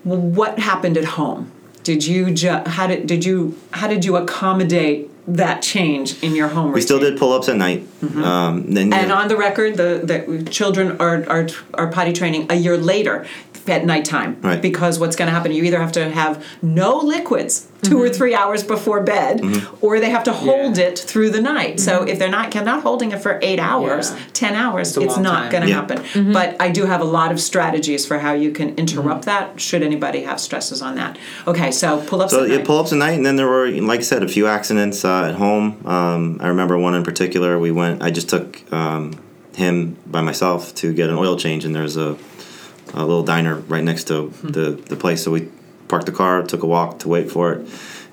What 0.02 0.58
happened 0.58 0.96
at 0.96 1.04
home? 1.04 1.52
Did 1.82 2.06
you 2.06 2.30
ju- 2.32 2.62
how 2.66 2.86
did 2.86 3.06
did 3.06 3.24
you 3.24 3.56
how 3.72 3.88
did 3.88 4.04
you 4.04 4.16
accommodate 4.16 5.08
that 5.26 5.62
change 5.62 6.22
in 6.22 6.34
your 6.34 6.48
home? 6.48 6.72
We 6.72 6.80
still 6.80 6.98
did 6.98 7.18
pull-ups 7.18 7.48
at 7.48 7.56
night. 7.56 7.86
Um, 8.02 8.72
then 8.72 8.92
And 8.92 9.12
on 9.12 9.28
the 9.28 9.36
record, 9.36 9.76
the, 9.76 10.00
the 10.02 10.50
children 10.50 10.96
are, 11.00 11.24
are 11.28 11.48
are 11.74 11.86
potty 11.88 12.12
training 12.12 12.46
a 12.50 12.54
year 12.54 12.76
later 12.76 13.26
at 13.70 13.84
nighttime. 13.84 14.38
Right. 14.42 14.60
Because 14.60 14.98
what's 14.98 15.16
going 15.16 15.26
to 15.28 15.32
happen? 15.32 15.52
You 15.52 15.64
either 15.64 15.80
have 15.80 15.92
to 15.92 16.10
have 16.10 16.44
no 16.62 16.96
liquids 16.98 17.66
2 17.82 17.98
or 18.00 18.10
three 18.10 18.34
hours 18.34 18.62
before 18.62 19.00
bed, 19.00 19.40
or 19.80 20.00
they 20.00 20.10
have 20.10 20.24
to 20.24 20.32
hold 20.32 20.76
Yeah. 20.76 20.84
it 20.88 20.98
through 20.98 21.30
the 21.30 21.40
night. 21.40 21.80
So 21.80 22.02
if 22.02 22.18
they're 22.18 22.28
not 22.30 22.54
not 22.54 22.82
holding 22.82 23.12
it 23.12 23.22
for 23.22 23.38
eight 23.42 23.58
hours, 23.58 24.10
Yeah. 24.10 24.18
ten 24.34 24.54
hours, 24.54 24.94
a 24.96 25.00
it's 25.00 25.16
not 25.16 25.50
going 25.50 25.62
to 25.62 25.68
Yeah. 25.68 25.76
happen. 25.76 26.32
But 26.32 26.56
I 26.60 26.68
do 26.68 26.84
have 26.84 27.00
a 27.00 27.04
lot 27.04 27.32
of 27.32 27.40
strategies 27.40 28.04
for 28.04 28.18
how 28.18 28.34
you 28.34 28.50
can 28.50 28.74
interrupt 28.76 29.24
that. 29.24 29.58
Should 29.60 29.82
anybody 29.82 30.20
have 30.24 30.38
stresses 30.40 30.82
on 30.82 30.96
that? 30.96 31.16
Okay, 31.46 31.70
so 31.70 32.02
pull 32.06 32.20
ups. 32.20 32.32
So 32.32 32.44
yeah, 32.44 32.62
pull 32.62 32.78
ups 32.78 32.92
at 32.92 32.98
night, 32.98 33.12
and 33.12 33.24
then 33.24 33.36
there 33.36 33.48
were, 33.48 33.68
like 33.70 34.00
I 34.00 34.02
said, 34.02 34.22
a 34.22 34.28
few 34.28 34.46
accidents 34.46 35.04
uh, 35.04 35.24
at 35.30 35.36
home. 35.36 35.76
Um, 35.86 36.38
I 36.40 36.48
remember 36.48 36.76
one 36.76 36.94
in 36.94 37.02
particular. 37.02 37.58
We 37.58 37.70
went. 37.70 38.02
I 38.02 38.10
just 38.10 38.28
took 38.28 38.60
um, 38.72 39.14
him 39.56 39.96
by 40.06 40.20
myself 40.20 40.74
to 40.76 40.92
get 40.92 41.08
an 41.08 41.16
oil 41.16 41.36
change, 41.36 41.64
and 41.64 41.74
there's 41.74 41.96
a, 41.96 42.16
a 42.94 43.00
little 43.04 43.22
diner 43.22 43.56
right 43.68 43.84
next 43.84 44.04
to 44.08 44.30
the 44.42 44.72
the 44.72 44.96
place. 44.96 45.22
So 45.24 45.30
we 45.30 45.48
parked 45.88 46.06
the 46.06 46.12
car, 46.12 46.42
took 46.42 46.62
a 46.62 46.66
walk 46.66 46.98
to 47.00 47.08
wait 47.08 47.30
for 47.30 47.52
it. 47.52 47.68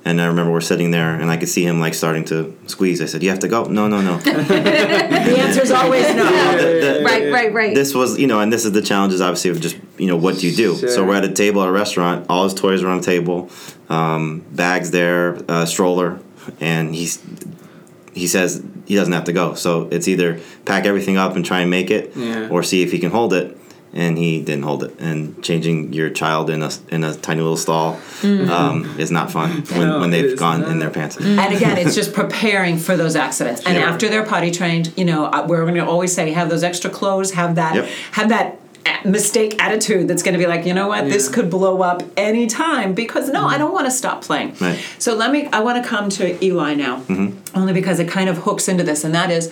And 0.05 0.21
I 0.21 0.27
remember 0.27 0.53
we're 0.53 0.61
sitting 0.61 0.91
there, 0.91 1.15
and 1.15 1.29
I 1.29 1.35
could 1.35 1.49
see 1.49 1.65
him 1.65 1.81
like 1.81 1.93
starting 1.93 2.23
to 2.25 2.55
squeeze. 2.67 3.01
I 3.01 3.05
said, 3.07 3.23
"You 3.23 3.29
have 3.29 3.39
to 3.39 3.49
go." 3.49 3.65
No, 3.65 3.87
no, 3.89 4.01
no. 4.01 4.17
the 4.23 5.35
answer 5.37 5.61
is 5.61 5.71
always 5.71 6.07
no. 6.15 6.23
The- 6.57 6.97
the- 6.99 7.03
Right. 7.03 7.31
Right. 7.31 7.53
Right. 7.53 7.75
this 7.75 7.93
was 7.93 8.17
you 8.17 8.27
know 8.27 8.39
and 8.39 8.51
this 8.51 8.65
is 8.65 8.71
the 8.71 8.81
challenges 8.81 9.21
obviously 9.21 9.49
of 9.51 9.59
just 9.61 9.77
you 9.97 10.07
know 10.07 10.15
what 10.17 10.37
do 10.39 10.47
you 10.49 10.55
do 10.55 10.75
so 10.87 11.05
we're 11.05 11.15
at 11.15 11.23
a 11.25 11.31
table 11.31 11.61
at 11.61 11.69
a 11.69 11.71
restaurant 11.71 12.25
all 12.29 12.43
his 12.43 12.53
toys 12.53 12.83
are 12.83 12.89
on 12.89 12.99
the 12.99 13.03
table 13.05 13.49
um, 13.89 14.39
bags 14.51 14.91
there 14.91 15.37
uh, 15.49 15.65
stroller 15.65 16.19
and 16.59 16.93
he's 16.95 17.21
he 18.13 18.27
says 18.27 18.63
he 18.85 18.95
doesn't 18.95 19.13
have 19.13 19.25
to 19.25 19.33
go 19.33 19.53
so 19.53 19.87
it's 19.91 20.07
either 20.07 20.39
pack 20.65 20.85
everything 20.85 21.17
up 21.17 21.35
and 21.35 21.45
try 21.45 21.59
and 21.61 21.69
make 21.69 21.89
it 21.91 22.11
Yeah. 22.15 22.49
or 22.49 22.63
see 22.63 22.81
if 22.83 22.91
he 22.91 22.99
can 22.99 23.11
hold 23.11 23.33
it 23.33 23.57
and 23.97 24.17
he 24.17 24.41
didn't 24.41 24.63
hold 24.63 24.83
it 24.83 24.93
and 24.99 25.43
changing 25.43 25.91
your 25.91 26.09
child 26.09 26.49
in 26.49 26.61
a 26.61 26.69
in 26.89 27.03
a 27.03 27.15
tiny 27.15 27.41
little 27.41 27.57
stall 27.57 27.95
mm-hmm. 28.21 28.49
um, 28.49 28.99
is 28.99 29.11
not 29.11 29.31
fun 29.31 29.63
when, 29.65 29.87
No, 29.87 29.99
when 29.99 30.11
they've 30.11 30.25
is 30.25 30.39
gone 30.39 30.63
in 30.63 30.79
their 30.79 30.91
pants 30.91 31.15
mm-hmm. 31.15 31.39
And 31.39 31.55
again, 31.55 31.77
it's 31.77 31.95
just 31.95 32.13
preparing 32.13 32.77
for 32.77 32.95
those 32.95 33.15
accidents. 33.15 33.63
And 33.65 33.75
Yeah. 33.75 33.89
after 33.89 34.07
they're 34.07 34.25
potty 34.25 34.51
trained, 34.51 34.93
you 34.95 35.05
know, 35.05 35.25
uh, 35.25 35.45
we're 35.47 35.63
going 35.63 35.75
to 35.75 35.85
always 35.85 36.13
say 36.13 36.31
have 36.31 36.49
those 36.49 36.63
extra 36.63 36.89
clothes, 36.89 37.31
have 37.31 37.55
that, 37.55 37.75
Yep. 37.75 37.85
have 38.11 38.29
that 38.29 38.59
uh, 38.85 39.09
mistake 39.09 39.61
attitude 39.61 40.07
that's 40.07 40.21
going 40.23 40.33
to 40.33 40.39
be 40.39 40.47
like, 40.47 40.65
you 40.65 40.73
know 40.73 40.87
what, 40.87 41.05
this 41.05 41.27
could 41.27 41.49
blow 41.49 41.81
up 41.81 42.03
anytime 42.15 42.93
because 42.93 43.29
no, 43.29 43.45
I 43.45 43.53
mm-hmm. 43.53 43.59
don't 43.61 43.73
want 43.73 43.85
to 43.85 43.91
stop 43.91 44.21
playing. 44.23 44.55
Right. 44.61 44.79
So 44.99 45.15
let 45.15 45.31
me, 45.31 45.47
I 45.47 45.61
want 45.61 45.83
to 45.83 45.89
come 45.89 46.09
to 46.09 46.43
Eli 46.45 46.75
now, 46.75 47.03
only 47.55 47.73
because 47.73 47.99
it 47.99 48.07
kind 48.07 48.29
of 48.29 48.37
hooks 48.39 48.67
into 48.67 48.83
this, 48.83 49.03
and 49.03 49.13
that 49.15 49.31
is. 49.31 49.51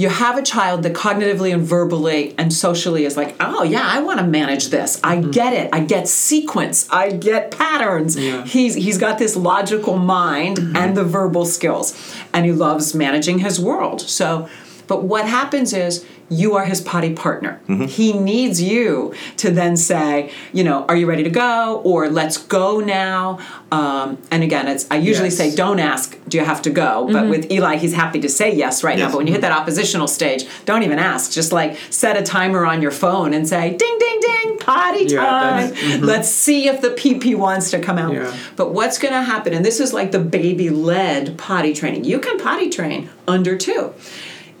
You 0.00 0.08
have 0.08 0.38
a 0.38 0.42
child 0.42 0.82
that 0.84 0.94
cognitively 0.94 1.52
and 1.52 1.62
verbally 1.62 2.34
and 2.38 2.50
socially 2.50 3.04
is 3.04 3.18
like, 3.18 3.36
oh 3.38 3.64
yeah, 3.64 3.82
I 3.84 4.00
want 4.00 4.18
to 4.18 4.26
manage 4.26 4.68
this. 4.68 4.98
I 5.04 5.16
mm-hmm. 5.16 5.30
get 5.30 5.52
it. 5.52 5.68
I 5.74 5.80
get 5.80 6.08
sequence. 6.08 6.88
I 6.90 7.10
get 7.10 7.50
patterns. 7.50 8.16
Yeah. 8.16 8.46
He's 8.46 8.74
he's 8.74 8.96
got 8.96 9.18
this 9.18 9.36
logical 9.36 9.98
mind 9.98 10.56
and 10.58 10.74
mm-hmm. 10.74 10.94
the 10.94 11.04
verbal 11.04 11.44
skills, 11.44 12.14
and 12.32 12.46
he 12.46 12.52
loves 12.52 12.94
managing 12.94 13.40
his 13.40 13.60
world. 13.60 14.00
So, 14.00 14.48
But 14.90 15.04
what 15.04 15.24
happens 15.24 15.72
is 15.72 16.04
you 16.28 16.56
are 16.56 16.64
his 16.64 16.80
potty 16.80 17.14
partner. 17.14 17.60
Mm-hmm. 17.68 17.84
He 17.84 18.12
needs 18.12 18.60
you 18.60 19.14
to 19.36 19.52
then 19.52 19.76
say, 19.76 20.32
you 20.52 20.64
know, 20.64 20.84
are 20.86 20.96
you 20.96 21.06
ready 21.06 21.22
to 21.22 21.30
go? 21.30 21.80
Or 21.84 22.08
let's 22.08 22.36
go 22.38 22.80
now. 22.80 23.38
Um, 23.70 24.18
and 24.32 24.42
again, 24.42 24.66
it's 24.66 24.88
I 24.90 24.96
usually 24.96 25.28
Yes. 25.28 25.36
say, 25.36 25.54
don't 25.54 25.78
ask, 25.78 26.18
do 26.28 26.38
you 26.38 26.44
have 26.44 26.60
to 26.62 26.70
go? 26.70 27.06
But 27.06 27.14
mm-hmm. 27.14 27.30
with 27.30 27.52
Eli, 27.52 27.76
he's 27.76 27.94
happy 27.94 28.18
to 28.20 28.28
say 28.28 28.52
yes 28.52 28.82
right 28.82 28.98
now. 28.98 29.10
But 29.10 29.18
when 29.18 29.28
you 29.28 29.32
hit 29.32 29.42
that 29.42 29.52
mm-hmm. 29.52 29.60
oppositional 29.60 30.08
stage, 30.08 30.44
don't 30.64 30.82
even 30.82 30.98
ask. 30.98 31.30
Just 31.30 31.52
like 31.52 31.78
set 31.90 32.16
a 32.16 32.22
timer 32.22 32.66
on 32.66 32.82
your 32.82 32.90
phone 32.90 33.32
and 33.32 33.48
say, 33.48 33.76
ding, 33.76 33.98
ding, 34.00 34.20
ding, 34.20 34.58
potty 34.58 35.04
Yeah, 35.04 35.20
time. 35.20 35.70
that's- 35.70 36.00
Let's 36.00 36.28
see 36.28 36.66
if 36.66 36.80
the 36.80 36.90
PP 36.90 37.36
wants 37.36 37.70
to 37.70 37.78
come 37.78 37.96
out. 37.96 38.12
Yeah. 38.12 38.36
But 38.56 38.72
what's 38.72 38.98
going 38.98 39.14
to 39.14 39.22
happen, 39.22 39.54
and 39.54 39.64
this 39.64 39.78
is 39.78 39.92
like 39.92 40.10
the 40.10 40.18
baby 40.18 40.68
led 40.68 41.38
potty 41.38 41.74
training. 41.74 42.02
You 42.04 42.18
can 42.18 42.40
potty 42.40 42.70
train 42.70 43.08
under 43.28 43.56
two. 43.56 43.94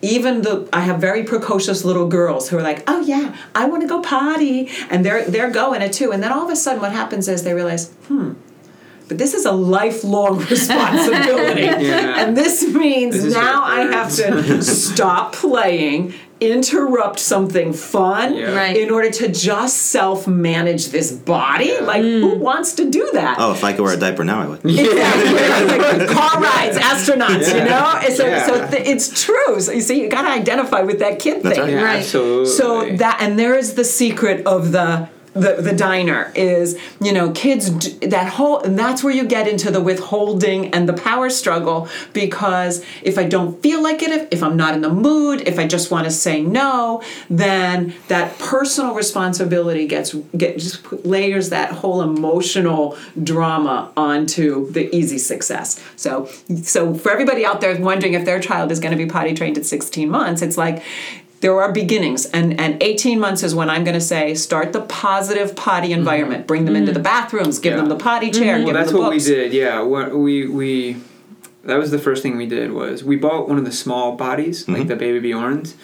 Even 0.02 0.42
the 0.42 0.66
I 0.72 0.80
have 0.80 0.98
very 1.00 1.24
precocious 1.24 1.84
little 1.84 2.08
girls 2.08 2.48
who 2.48 2.56
are 2.58 2.62
like, 2.62 2.82
oh 2.86 3.00
yeah, 3.00 3.36
I 3.54 3.66
want 3.66 3.82
to 3.82 3.88
go 3.88 4.00
potty, 4.00 4.68
and 4.90 5.04
they're 5.04 5.24
they're 5.28 5.50
going 5.50 5.82
it 5.82 5.92
too. 5.92 6.10
and 6.12 6.22
then 6.22 6.32
all 6.32 6.44
of 6.44 6.50
a 6.50 6.56
sudden, 6.56 6.80
what 6.80 6.92
happens 6.92 7.28
is 7.28 7.42
they 7.44 7.52
realize, 7.54 7.90
hmm, 8.08 8.32
but 9.08 9.18
this 9.18 9.34
is 9.34 9.44
a 9.44 9.52
lifelong 9.52 10.38
responsibility, 10.50 11.62
Yeah. 11.86 12.20
and 12.24 12.36
this 12.36 12.66
means 12.72 13.22
This 13.22 13.34
now 13.34 13.62
I 13.62 13.80
have 13.82 14.14
to 14.16 14.62
stop 14.86 15.34
playing, 15.34 16.14
interrupt 16.40 17.18
something 17.18 17.72
fun, 17.72 18.34
Yeah. 18.34 18.54
Right. 18.54 18.76
in 18.76 18.90
order 18.90 19.10
to 19.10 19.28
just 19.28 19.76
self 19.76 20.26
manage 20.26 20.88
this 20.88 21.12
body. 21.12 21.78
Like, 21.80 22.02
who 22.02 22.36
mm. 22.36 22.38
wants 22.38 22.74
to 22.74 22.90
do 22.90 23.08
that? 23.12 23.36
Oh, 23.38 23.52
if 23.52 23.62
I 23.62 23.72
could 23.72 23.82
wear 23.82 23.94
a 23.94 23.98
diaper 23.98 24.24
now, 24.24 24.40
I 24.42 24.46
would. 24.46 24.64
Exactly. 24.64 25.30
Like 26.00 26.08
car 26.08 26.40
rides, 26.40 26.78
astronauts, 26.78 27.48
you 27.54 27.64
know? 27.64 28.00
And 28.04 28.14
so, 28.14 28.26
Yeah. 28.26 28.46
so 28.46 28.68
th- 28.68 28.86
it's 28.86 29.22
true. 29.24 29.60
So 29.60 29.72
you 29.72 29.80
see, 29.80 30.00
you 30.02 30.08
got 30.08 30.22
to 30.22 30.28
identify 30.30 30.80
with 30.80 30.98
that 31.00 31.18
kid 31.18 31.42
That's 31.42 31.56
thing. 31.56 31.64
right. 31.66 31.72
Yeah, 31.72 31.82
Right. 31.84 31.98
absolutely. 31.98 32.46
So 32.46 32.96
that, 32.96 33.18
and 33.20 33.38
there 33.38 33.56
is 33.56 33.74
the 33.74 33.84
secret 33.84 34.46
of 34.46 34.72
the. 34.72 35.08
The, 35.32 35.62
the 35.62 35.72
diner 35.72 36.32
is 36.34 36.78
you 37.00 37.12
know 37.12 37.30
kids 37.30 37.98
that 38.00 38.32
whole 38.32 38.60
and 38.60 38.78
that's 38.78 39.04
where 39.04 39.12
you 39.12 39.24
get 39.24 39.46
into 39.46 39.70
the 39.70 39.80
withholding 39.80 40.74
and 40.74 40.88
the 40.88 40.92
power 40.92 41.30
struggle 41.30 41.88
because 42.12 42.84
if 43.02 43.16
I 43.16 43.24
don't 43.24 43.62
feel 43.62 43.80
like 43.80 44.02
it 44.02 44.10
if, 44.10 44.28
if 44.32 44.42
I'm 44.42 44.56
not 44.56 44.74
in 44.74 44.80
the 44.80 44.90
mood 44.90 45.42
if 45.46 45.58
I 45.58 45.68
just 45.68 45.90
want 45.90 46.06
to 46.06 46.10
say 46.10 46.42
no 46.42 47.02
then 47.28 47.94
that 48.08 48.38
personal 48.38 48.94
responsibility 48.94 49.86
gets 49.86 50.14
get 50.36 50.58
just 50.58 50.92
layers 51.04 51.50
that 51.50 51.70
whole 51.70 52.02
emotional 52.02 52.98
drama 53.22 53.92
onto 53.96 54.70
the 54.72 54.94
easy 54.94 55.18
success. 55.18 55.82
So 55.96 56.26
so 56.64 56.94
for 56.94 57.12
everybody 57.12 57.44
out 57.44 57.60
there 57.60 57.80
wondering 57.80 58.14
if 58.14 58.24
their 58.24 58.40
child 58.40 58.72
is 58.72 58.80
going 58.80 58.96
to 58.96 58.98
be 58.98 59.06
potty 59.06 59.34
trained 59.34 59.58
at 59.58 59.66
16 59.66 60.08
months 60.10 60.42
it's 60.42 60.58
like 60.58 60.82
there 61.40 61.60
are 61.60 61.72
beginnings 61.72 62.26
and 62.26 62.58
and 62.60 62.82
18 62.82 63.18
months 63.18 63.42
is 63.42 63.54
when 63.54 63.70
i'm 63.70 63.82
going 63.84 63.94
to 63.94 64.00
say 64.00 64.34
start 64.34 64.72
the 64.72 64.82
positive 64.82 65.56
potty 65.56 65.92
environment 65.92 66.46
bring 66.46 66.64
them 66.66 66.76
into 66.76 66.92
the 66.92 67.00
bathrooms 67.00 67.58
give 67.58 67.72
Yeah. 67.72 67.76
them 67.78 67.88
the 67.88 67.96
potty 67.96 68.30
chair 68.30 68.56
Well, 68.58 68.66
give 68.66 68.74
that's 68.74 68.90
them 68.90 68.96
the 68.98 69.02
what 69.02 69.10
we 69.12 69.18
did. 69.20 69.52
Yeah, 69.52 69.80
what 69.82 70.14
we 70.16 70.46
we 70.46 70.96
that 71.62 71.76
was 71.76 71.90
the 71.90 71.98
first 71.98 72.22
thing 72.22 72.38
we 72.38 72.46
did 72.46 72.72
was 72.72 73.04
we 73.04 73.16
bought 73.16 73.46
one 73.46 73.58
of 73.58 73.66
the 73.66 73.72
small 73.72 74.16
bodies 74.16 74.62
Mm-hmm. 74.64 74.72
like 74.74 74.88
the 74.88 74.96
baby 74.96 75.20
Bjorns, 75.30 75.74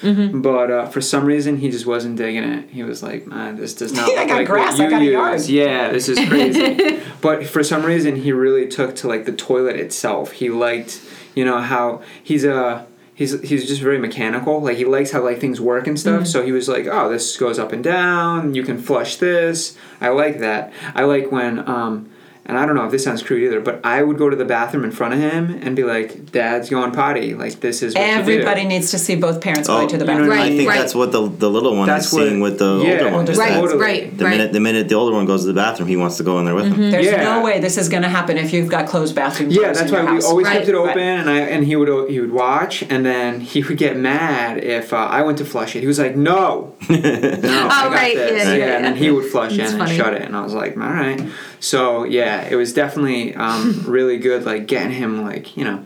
but 0.42 0.70
uh, 0.70 0.86
for 0.88 1.02
some 1.02 1.24
reason 1.26 1.58
he 1.58 1.70
just 1.70 1.84
wasn't 1.86 2.16
digging 2.16 2.44
it. 2.44 2.70
He 2.70 2.82
was 2.82 3.02
like, 3.02 3.26
"Man, 3.26 3.56
this 3.56 3.74
does 3.74 3.92
not 3.92 4.08
I 4.10 4.14
look 4.20 4.28
got 4.28 4.36
like 4.38 4.46
grass, 4.46 4.78
what 4.78 4.80
I 4.80 4.84
you 4.84 5.12
got 5.12 5.32
a 5.34 5.36
use." 5.36 5.50
yard. 5.50 5.68
Yeah, 5.68 5.92
this 5.92 6.08
is 6.08 6.18
crazy. 6.28 6.98
but 7.20 7.46
for 7.46 7.62
some 7.62 7.82
reason 7.84 8.16
he 8.16 8.32
really 8.32 8.66
took 8.68 8.96
to 8.96 9.08
like 9.08 9.26
the 9.26 9.32
toilet 9.32 9.76
itself. 9.76 10.32
He 10.32 10.48
liked, 10.48 11.00
you 11.34 11.44
know, 11.44 11.60
how 11.60 12.00
he's 12.22 12.44
a. 12.44 12.86
He's, 13.16 13.40
he's 13.40 13.66
just 13.66 13.80
very 13.80 13.98
mechanical. 13.98 14.60
Like 14.60 14.76
he 14.76 14.84
likes 14.84 15.10
how 15.10 15.24
like 15.24 15.40
things 15.40 15.58
work 15.60 15.86
and 15.88 15.96
Mm-hmm. 15.96 16.16
stuff. 16.18 16.26
So 16.28 16.44
he 16.44 16.52
was 16.52 16.68
like, 16.68 16.86
"Oh, 16.86 17.08
this 17.08 17.36
goes 17.38 17.58
up 17.58 17.72
and 17.72 17.82
down. 17.82 18.54
You 18.54 18.62
can 18.62 18.76
flush 18.78 19.16
this. 19.16 19.76
I 20.02 20.10
like 20.10 20.38
that. 20.40 20.70
I 20.94 21.04
like 21.04 21.32
when 21.32 21.66
um, 21.68 22.10
and 22.46 22.56
I 22.56 22.64
don't 22.64 22.74
know 22.76 22.84
if 22.84 22.90
this 22.92 23.04
sounds 23.04 23.22
crude 23.22 23.42
either, 23.42 23.60
but 23.60 23.80
I 23.84 24.02
would 24.02 24.18
go 24.18 24.30
to 24.30 24.36
the 24.36 24.44
bathroom 24.44 24.84
in 24.84 24.90
front 24.92 25.14
of 25.14 25.20
him 25.20 25.58
and 25.62 25.74
be 25.76 25.82
like, 25.84 26.30
"Dad's 26.32 26.70
going 26.70 26.92
potty. 26.92 27.34
Like 27.34 27.60
this 27.60 27.82
is 27.82 27.94
what 27.94 28.00
you 28.00 28.06
do." 28.14 28.20
everybody 28.20 28.64
needs 28.64 28.90
to 28.92 28.98
see 28.98 29.16
both 29.16 29.40
parents 29.40 29.68
Oh, 29.68 29.76
going 29.78 29.88
to 29.88 29.98
the 29.98 30.04
you 30.04 30.10
bathroom 30.10 30.28
Right, 30.30 30.52
I 30.52 30.56
think 30.56 30.68
right. 30.68 30.78
that's 30.78 30.94
what 30.94 31.12
the 31.12 31.28
the 31.28 31.50
little 31.50 31.76
one 31.76 31.86
That's 31.88 32.04
is 32.06 32.10
seeing 32.12 32.40
with 32.40 32.58
the 32.58 32.82
yeah, 32.84 32.92
older 32.92 33.04
one. 33.06 33.14
Older 33.14 33.32
Right, 33.34 33.52
Totally. 33.54 33.80
right, 33.82 34.18
The 34.18 34.24
right. 34.24 34.30
minute 34.30 34.52
the 34.52 34.60
minute 34.60 34.88
the 34.88 34.94
older 34.94 35.12
one 35.14 35.26
goes 35.26 35.42
to 35.42 35.46
the 35.48 35.54
bathroom, 35.54 35.88
he 35.88 35.96
wants 35.96 36.16
to 36.18 36.22
go 36.22 36.38
in 36.38 36.44
there 36.44 36.54
with 36.54 36.66
him. 36.72 36.90
there's 36.90 37.04
Yeah. 37.06 37.22
no 37.24 37.42
way 37.44 37.58
this 37.60 37.76
is 37.76 37.88
going 37.88 38.02
to 38.04 38.08
happen 38.08 38.38
if 38.38 38.52
you've 38.52 38.68
got 38.70 38.86
closed 38.88 39.14
bathroom 39.14 39.50
Yeah, 39.50 39.72
that's 39.72 39.80
in 39.82 39.88
your 39.88 40.04
why 40.04 40.12
we 40.14 40.22
always 40.22 40.46
Right. 40.46 40.56
kept 40.58 40.68
it 40.68 40.74
open, 40.74 40.94
Right. 40.96 40.98
and 41.20 41.28
I 41.30 41.38
and 41.40 41.64
he 41.64 41.74
would 41.76 42.10
he 42.10 42.20
would 42.20 42.32
watch, 42.32 42.84
and 42.88 43.04
then 43.04 43.40
he 43.40 43.62
would 43.62 43.76
get 43.78 43.96
mad 43.96 44.62
if 44.62 44.92
uh, 44.92 44.96
I 44.96 45.22
went 45.22 45.38
to 45.38 45.44
flush 45.44 45.74
it. 45.76 45.80
He 45.80 45.86
was 45.86 45.98
like, 45.98 46.14
"No, 46.16 46.74
no, 46.88 46.96
I 46.96 47.68
got 47.68 47.92
right, 47.92 48.14
this." 48.16 48.44
yeah, 48.46 48.54
yeah, 48.54 48.76
and 48.76 48.84
then 48.84 48.96
he 48.96 49.10
would 49.10 49.24
flush 49.26 49.52
it 49.58 49.72
and 49.72 49.90
shut 49.90 50.14
it, 50.14 50.22
and 50.22 50.36
I 50.36 50.42
was 50.42 50.54
like, 50.54 50.76
"All 50.76 50.82
right." 50.82 51.20
So 51.66 52.04
yeah, 52.04 52.46
it 52.48 52.54
was 52.54 52.72
definitely 52.72 53.34
um, 53.34 53.82
really 53.86 54.18
good, 54.18 54.44
like 54.44 54.66
getting 54.66 54.92
him 54.92 55.22
like 55.22 55.56
you 55.56 55.64
know. 55.64 55.84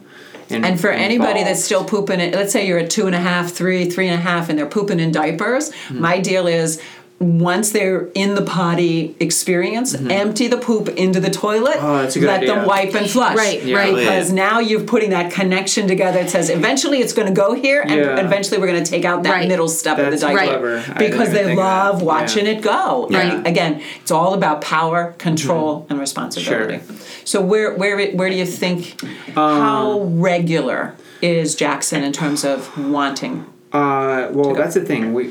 In, 0.50 0.64
And 0.64 0.80
for 0.80 0.90
anybody 0.90 1.44
that's 1.44 1.64
still 1.64 1.84
pooping 1.84 2.18
it, 2.18 2.34
let's 2.34 2.52
say 2.52 2.66
you're 2.66 2.80
at 2.80 2.90
two 2.90 3.06
and 3.06 3.14
a 3.14 3.20
half, 3.20 3.52
three, 3.52 3.88
three 3.88 4.08
and 4.08 4.18
a 4.18 4.22
half, 4.22 4.48
and 4.48 4.58
they're 4.58 4.66
pooping 4.66 4.98
in 4.98 5.12
diapers. 5.12 5.70
Mm-hmm. 5.70 6.00
My 6.00 6.18
deal 6.18 6.48
is 6.48 6.82
once 7.20 7.70
they're 7.72 8.08
in 8.14 8.34
the 8.34 8.40
potty 8.40 9.14
experience, 9.20 9.94
empty 9.94 10.48
the 10.48 10.56
poop 10.56 10.88
into 10.88 11.20
the 11.20 11.28
toilet. 11.28 11.74
Mm-hmm. 11.76 11.84
Oh, 11.86 11.98
that's 11.98 12.16
a 12.16 12.20
good 12.20 12.26
let 12.26 12.46
them 12.46 12.66
wipe 12.66 12.94
and 12.94 13.10
flush. 13.10 13.36
Right, 13.36 13.62
Yeah. 13.62 13.76
right. 13.76 13.94
Because 13.94 14.32
now 14.32 14.58
you're 14.58 14.84
putting 14.84 15.10
that 15.10 15.30
connection 15.30 15.86
together. 15.86 16.18
It 16.20 16.30
says 16.30 16.48
eventually 16.48 17.00
it's 17.00 17.12
going 17.12 17.28
to 17.28 17.34
go 17.34 17.52
here, 17.52 17.82
and 17.82 17.92
Yeah. 17.94 18.16
eventually 18.24 18.58
we're 18.58 18.68
going 18.68 18.82
to 18.82 18.90
take 18.90 19.04
out 19.04 19.22
that 19.24 19.30
Right. 19.32 19.48
middle 19.48 19.68
step 19.68 19.98
of 19.98 20.10
the 20.10 20.16
diaper 20.16 20.46
clever. 20.80 20.94
Because 20.98 21.30
they 21.32 21.54
love 21.54 21.98
that. 21.98 22.04
watching 22.06 22.46
Yeah. 22.46 22.52
it 22.52 22.62
go. 22.62 23.06
Yeah. 23.10 23.18
And 23.20 23.46
again, 23.46 23.82
it's 24.00 24.10
all 24.10 24.32
about 24.32 24.62
power, 24.62 25.14
control, 25.18 25.84
and 25.90 26.00
responsibility. 26.00 26.78
Sure. 26.86 26.96
So 27.24 27.42
where 27.42 27.74
where 27.74 28.12
where 28.12 28.30
do 28.30 28.36
you 28.36 28.46
think 28.46 28.98
how 29.34 30.00
regular 30.14 30.94
is 31.20 31.54
Jackson 31.54 32.02
in 32.02 32.12
terms 32.12 32.44
of 32.44 32.70
wanting? 32.78 33.44
Uh, 33.74 34.28
well, 34.32 34.54
that's 34.54 34.74
the 34.74 34.80
thing. 34.80 35.12
We 35.12 35.28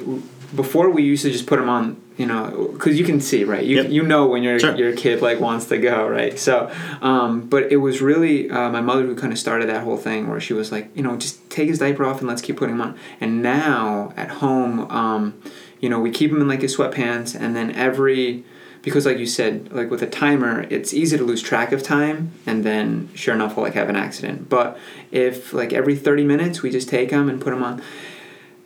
before 0.55 0.89
we 0.89 1.03
used 1.03 1.23
to 1.23 1.31
just 1.31 1.45
put 1.47 1.59
them 1.59 1.69
on, 1.69 2.01
you 2.17 2.25
know, 2.25 2.69
because 2.73 2.97
you 2.99 3.05
can 3.05 3.21
see, 3.21 3.43
right? 3.43 3.63
You 3.63 3.77
Yep. 3.77 3.91
you 3.91 4.03
know 4.03 4.25
when 4.27 4.43
your 4.43 4.59
Sure. 4.59 4.75
your 4.75 4.93
kid 4.93 5.21
like 5.21 5.39
wants 5.39 5.65
to 5.67 5.77
go, 5.77 6.07
right? 6.07 6.37
So, 6.37 6.71
um, 7.01 7.41
but 7.41 7.71
it 7.71 7.77
was 7.77 8.01
really 8.01 8.49
uh, 8.49 8.69
my 8.69 8.81
mother 8.81 9.03
who 9.03 9.15
kind 9.15 9.31
of 9.31 9.39
started 9.39 9.69
that 9.69 9.83
whole 9.83 9.97
thing 9.97 10.27
where 10.27 10.39
she 10.39 10.53
was 10.53 10.71
like, 10.71 10.89
you 10.95 11.03
know, 11.03 11.15
just 11.17 11.49
take 11.49 11.67
his 11.69 11.79
diaper 11.79 12.05
off 12.05 12.19
and 12.19 12.27
let's 12.27 12.41
keep 12.41 12.57
putting 12.57 12.75
him 12.75 12.81
on. 12.81 12.95
And 13.21 13.41
now 13.41 14.13
at 14.17 14.29
home, 14.29 14.89
um, 14.91 15.33
you 15.79 15.89
know, 15.89 15.99
we 15.99 16.11
keep 16.11 16.31
him 16.31 16.41
in 16.41 16.47
like 16.47 16.61
his 16.61 16.75
sweatpants, 16.75 17.39
and 17.39 17.55
then 17.55 17.71
every 17.75 18.43
because 18.81 19.05
like 19.05 19.17
you 19.17 19.25
said 19.25 19.71
like 19.73 19.91
with 19.91 20.01
a 20.01 20.07
timer 20.07 20.65
it's 20.69 20.93
easy 20.93 21.17
to 21.17 21.23
lose 21.25 21.41
track 21.41 21.73
of 21.73 21.83
time 21.83 22.31
and 22.45 22.63
then 22.63 23.09
sure 23.13 23.33
enough 23.35 23.57
we'll 23.57 23.65
like 23.65 23.73
have 23.73 23.89
an 23.89 23.97
accident 23.97 24.47
but 24.47 24.77
if 25.11 25.51
like 25.51 25.73
every 25.73 25.97
30 25.97 26.23
minutes 26.23 26.61
we 26.61 26.69
just 26.71 26.87
take 26.87 27.11
him 27.11 27.27
and 27.27 27.41
put 27.41 27.51
him 27.51 27.61
on 27.61 27.81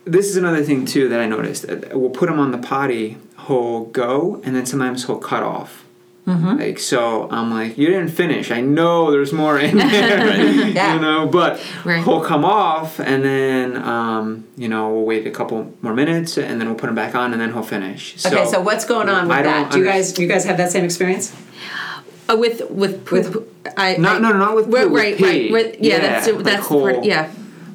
this 0.04 0.26
is 0.28 0.36
another 0.36 0.62
thing 0.62 0.84
too 0.86 1.08
that 1.08 1.20
I 1.20 1.26
noticed. 1.26 1.66
We'll 1.92 2.10
put 2.10 2.28
him 2.28 2.38
on 2.38 2.50
the 2.52 2.58
potty. 2.58 3.18
He'll 3.46 3.84
go, 3.86 4.40
and 4.44 4.54
then 4.56 4.66
sometimes 4.66 5.06
he'll 5.06 5.18
cut 5.18 5.42
off. 5.42 5.82
Mm-hmm. 6.26 6.58
Like 6.58 6.78
so, 6.78 7.28
I'm 7.30 7.50
like, 7.50 7.76
you 7.76 7.86
didn't 7.88 8.08
finish. 8.08 8.50
I 8.50 8.62
know 8.62 9.10
there's 9.10 9.30
more 9.34 9.58
in 9.58 9.76
there, 9.94 10.66
Yeah. 10.70 10.94
you 10.94 11.00
know. 11.00 11.26
But 11.26 11.60
Right. 11.84 12.02
he'll 12.02 12.22
come 12.24 12.46
off, 12.46 12.98
and 12.98 13.22
then 13.22 13.76
um, 13.76 14.46
you 14.56 14.68
know 14.68 14.90
we'll 14.94 15.04
wait 15.04 15.26
a 15.26 15.30
couple 15.30 15.70
more 15.82 15.92
minutes, 15.92 16.38
and 16.38 16.58
then 16.60 16.68
we'll 16.68 16.78
put 16.78 16.88
him 16.88 16.94
back 16.94 17.14
on, 17.14 17.32
and 17.32 17.40
then 17.42 17.52
he'll 17.52 17.62
finish. 17.62 18.14
So, 18.16 18.30
okay, 18.30 18.46
so 18.50 18.60
what's 18.62 18.86
going 18.86 19.10
on 19.10 19.28
with 19.28 19.36
that? 19.36 19.42
don't 19.42 19.78
you 19.78 19.80
under- 19.80 19.84
guys 19.84 20.18
you 20.18 20.26
guys 20.26 20.44
have 20.46 20.56
that 20.56 20.70
same 20.72 20.84
experience? 20.84 21.34
Uh, 22.30 22.36
with 22.38 22.70
with 22.70 23.04
poop, 23.04 23.52
I 23.76 23.96
No, 23.98 24.14
I, 24.14 24.18
no, 24.18 24.30
no, 24.32 24.38
not 24.38 24.56
with 24.56 24.68
Right, 24.68 24.90
with 24.90 25.02
right, 25.02 25.16
pee. 25.18 25.24
right, 25.24 25.52
with- 25.52 25.76
yeah, 25.80 25.96
Yeah, 25.96 26.00
that's 26.00 26.26
like 26.28 26.38
that's 26.44 26.56
the 26.62 26.68
whole- 26.68 26.90
part, 26.90 27.04
yeah. 27.04 27.30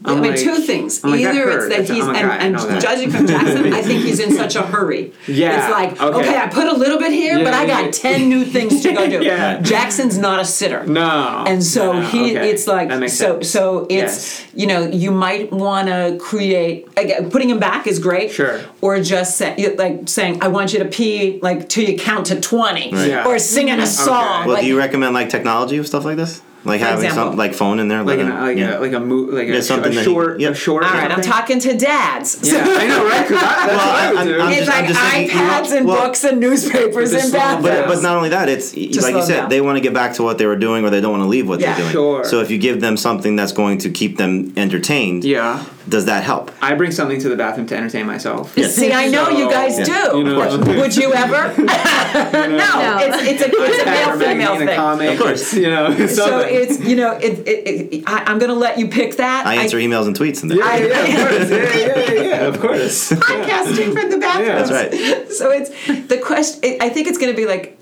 I 0.05 0.13
I'm 0.13 0.21
mean, 0.21 0.31
like- 0.31 0.39
two 0.39 0.55
things. 0.57 1.03
I'm 1.03 1.11
like, 1.11 1.19
Either 1.21 1.29
it's 1.31 1.51
hurt. 1.51 1.69
that 1.69 1.69
That's- 1.69 1.89
he's 1.89 2.03
I'm 2.05 2.13
like, 2.13 2.23
and, 2.23 2.31
I 2.31 2.35
and 2.37 2.55
that. 2.55 2.81
judging 2.81 3.11
from 3.11 3.27
Jackson, 3.27 3.73
I 3.73 3.81
think 3.81 4.03
he's 4.03 4.19
in 4.19 4.33
such 4.33 4.55
a 4.55 4.61
hurry. 4.61 5.13
Yeah, 5.27 5.59
It's 5.59 5.71
like, 5.71 6.01
okay. 6.01 6.19
okay, 6.29 6.37
I 6.37 6.47
put 6.47 6.67
a 6.67 6.73
little 6.73 6.97
bit 6.97 7.11
here, 7.11 7.43
but 7.43 7.53
I 7.53 7.65
got 7.67 7.85
yeah. 7.85 7.91
ten 7.91 8.29
new 8.29 8.45
things 8.45 8.81
to 8.83 8.93
go 8.93 9.07
do. 9.19 9.23
Yeah. 9.23 9.59
Jackson's 9.61 10.17
not 10.17 10.39
a 10.39 10.45
sitter. 10.45 10.85
No. 10.85 11.43
And 11.47 11.63
so 11.63 11.93
No, 11.93 12.01
he, 12.01 12.37
okay. 12.37 12.49
it's 12.49 12.65
like, 12.67 12.89
so, 12.91 13.07
sense. 13.07 13.49
so 13.49 13.85
it's, 13.89 13.91
Yes. 14.41 14.45
you 14.53 14.67
know, 14.67 14.87
you 14.87 15.11
might 15.11 15.51
want 15.51 15.87
to 15.89 16.17
create, 16.19 16.87
again, 16.97 17.29
putting 17.29 17.49
him 17.49 17.59
back 17.59 17.85
is 17.87 17.99
great. 17.99 18.31
Sure. 18.31 18.61
Or 18.81 18.99
just 19.01 19.37
say, 19.37 19.75
like 19.77 20.07
saying, 20.09 20.41
I 20.41 20.47
want 20.47 20.73
you 20.73 20.79
to 20.79 20.85
pee, 20.85 21.39
like, 21.41 21.69
till 21.69 21.83
you 21.87 21.97
count 21.97 22.27
to 22.27 22.39
20. 22.39 22.89
Yeah. 22.91 23.25
Or 23.27 23.37
singing 23.39 23.75
a 23.75 23.77
mm-hmm. 23.77 23.85
song. 23.85 24.45
Well, 24.45 24.55
like, 24.55 24.61
do 24.61 24.67
you 24.67 24.77
recommend 24.77 25.13
like 25.13 25.29
technology 25.29 25.77
with 25.77 25.87
stuff 25.87 26.05
like 26.05 26.17
this? 26.17 26.41
Like 26.65 26.81
having 26.81 27.05
example. 27.05 27.15
something 27.23 27.37
like 27.37 27.53
phone 27.53 27.79
in 27.79 27.87
there, 27.87 27.99
like 27.99 28.17
let 28.17 28.19
an, 28.19 28.27
him- 28.31 28.41
like 28.41 28.57
yeah. 28.57 28.77
a 28.77 28.79
like 28.79 28.91
a 28.91 28.99
mo- 28.99 29.15
like 29.31 29.47
Yeah, 29.47 29.55
a, 29.55 29.61
something 29.61 29.93
a 29.93 29.95
that 29.95 30.01
he- 30.01 30.05
short 30.05 30.39
yep. 30.41 30.51
a 30.51 30.55
short. 30.55 30.83
all 30.83 30.91
right, 30.91 31.09
I'm 31.09 31.21
talking 31.21 31.57
to 31.61 31.77
dads. 31.77 32.39
Yeah, 32.43 32.63
I 32.67 32.85
know, 32.87 33.05
right? 33.07 33.25
'Cause 33.27 33.37
I, 33.37 33.39
that's 33.39 33.67
Well, 33.67 33.77
what 33.77 33.95
I 33.95 34.05
I- 34.07 34.09
would 34.09 34.17
I'm- 34.19 34.27
do. 34.27 34.41
I'm 34.41 34.49
It's 34.51 34.57
just- 34.59 34.69
like 34.69 34.87
just 34.87 34.99
thinking, 34.99 35.37
you 35.37 35.43
iPads 35.43 35.69
know, 35.71 35.77
and 35.77 35.87
well- 35.87 36.05
books 36.07 36.23
and 36.25 36.39
newspapers 36.41 37.13
and 37.13 37.21
slow 37.23 37.39
bathrooms. 37.39 37.63
But, 37.63 37.87
but 37.87 38.01
not 38.03 38.17
only 38.17 38.29
that, 38.29 38.49
it's 38.49 38.71
Just 38.73 39.03
like 39.03 39.15
you 39.15 39.21
said, 39.23 39.37
down. 39.41 39.49
they 39.49 39.61
want 39.61 39.77
to 39.77 39.81
get 39.81 39.93
back 39.93 40.13
to 40.15 40.23
what 40.23 40.37
they 40.37 40.45
were 40.45 40.57
doing, 40.57 40.83
or 40.83 40.89
they 40.89 40.99
don't 40.99 41.11
want 41.11 41.23
to 41.23 41.29
leave 41.29 41.47
what 41.47 41.61
Yeah. 41.61 41.67
they're 41.75 41.77
doing. 41.83 41.91
Sure. 41.93 42.25
So 42.25 42.41
if 42.41 42.51
you 42.51 42.57
give 42.57 42.81
them 42.81 42.97
something 42.97 43.37
that's 43.37 43.53
going 43.53 43.77
to 43.79 43.89
keep 43.89 44.17
them 44.17 44.51
entertained, 44.57 45.23
Yeah. 45.23 45.63
Does 45.87 46.05
that 46.05 46.23
help? 46.23 46.51
I 46.61 46.75
bring 46.75 46.91
something 46.91 47.19
to 47.21 47.29
the 47.29 47.35
bathroom 47.35 47.65
to 47.67 47.75
entertain 47.77 48.05
myself. 48.05 48.53
See, 48.55 48.91
I 48.91 49.07
know 49.07 49.29
you 49.29 49.49
guys 49.49 49.77
So, 49.77 49.83
do. 49.85 50.17
you 50.19 50.23
know, 50.25 50.57
Would 50.79 50.95
you 50.95 51.13
ever? 51.15 51.63
no, 51.63 52.97
it's, 53.01 53.23
it's 53.23 53.41
a, 53.41 53.49
it's 53.49 53.81
a 53.81 53.85
male 53.85 54.07
iPad 54.07 54.15
or 54.15 54.19
female 54.19 54.37
magazine, 54.37 54.61
a 54.61 54.65
thing. 54.67 54.75
comic, 54.75 55.09
Of 55.11 55.19
course. 55.19 55.53
you 55.53 55.69
know, 55.69 55.95
So 56.07 56.07
something. 56.07 56.49
it's 56.55 56.79
you 56.81 56.95
know 56.95 57.13
it, 57.13 57.47
it, 57.47 57.93
it, 57.93 58.03
I, 58.07 58.23
I'm 58.25 58.39
going 58.39 58.49
to 58.51 58.55
let 58.57 58.77
you 58.77 58.87
pick 58.87 59.15
that. 59.17 59.45
I 59.47 59.55
answer 59.55 59.77
emails 59.77 60.05
and 60.07 60.17
tweets 60.17 60.43
and 60.43 60.51
yeah, 60.51 60.63
I- 60.63 60.77
yeah, 60.77 60.85
of 60.85 61.29
course. 61.29 61.49
Yeah, 61.49 61.57
yeah, 61.57 62.11
yeah, 62.13 62.21
yeah, 62.21 62.41
of 62.47 62.59
course. 62.59 63.09
podcasting 63.11 63.93
from 63.93 64.09
the 64.11 64.17
bathroom. 64.17 64.47
Yeah, 64.47 64.61
that's 64.61 64.71
right. 64.71 65.31
So 65.31 65.49
it's 65.51 66.07
the 66.07 66.17
question. 66.17 66.77
I 66.81 66.89
think 66.89 67.07
it's 67.07 67.17
going 67.17 67.31
to 67.31 67.37
be 67.37 67.45
like, 67.47 67.81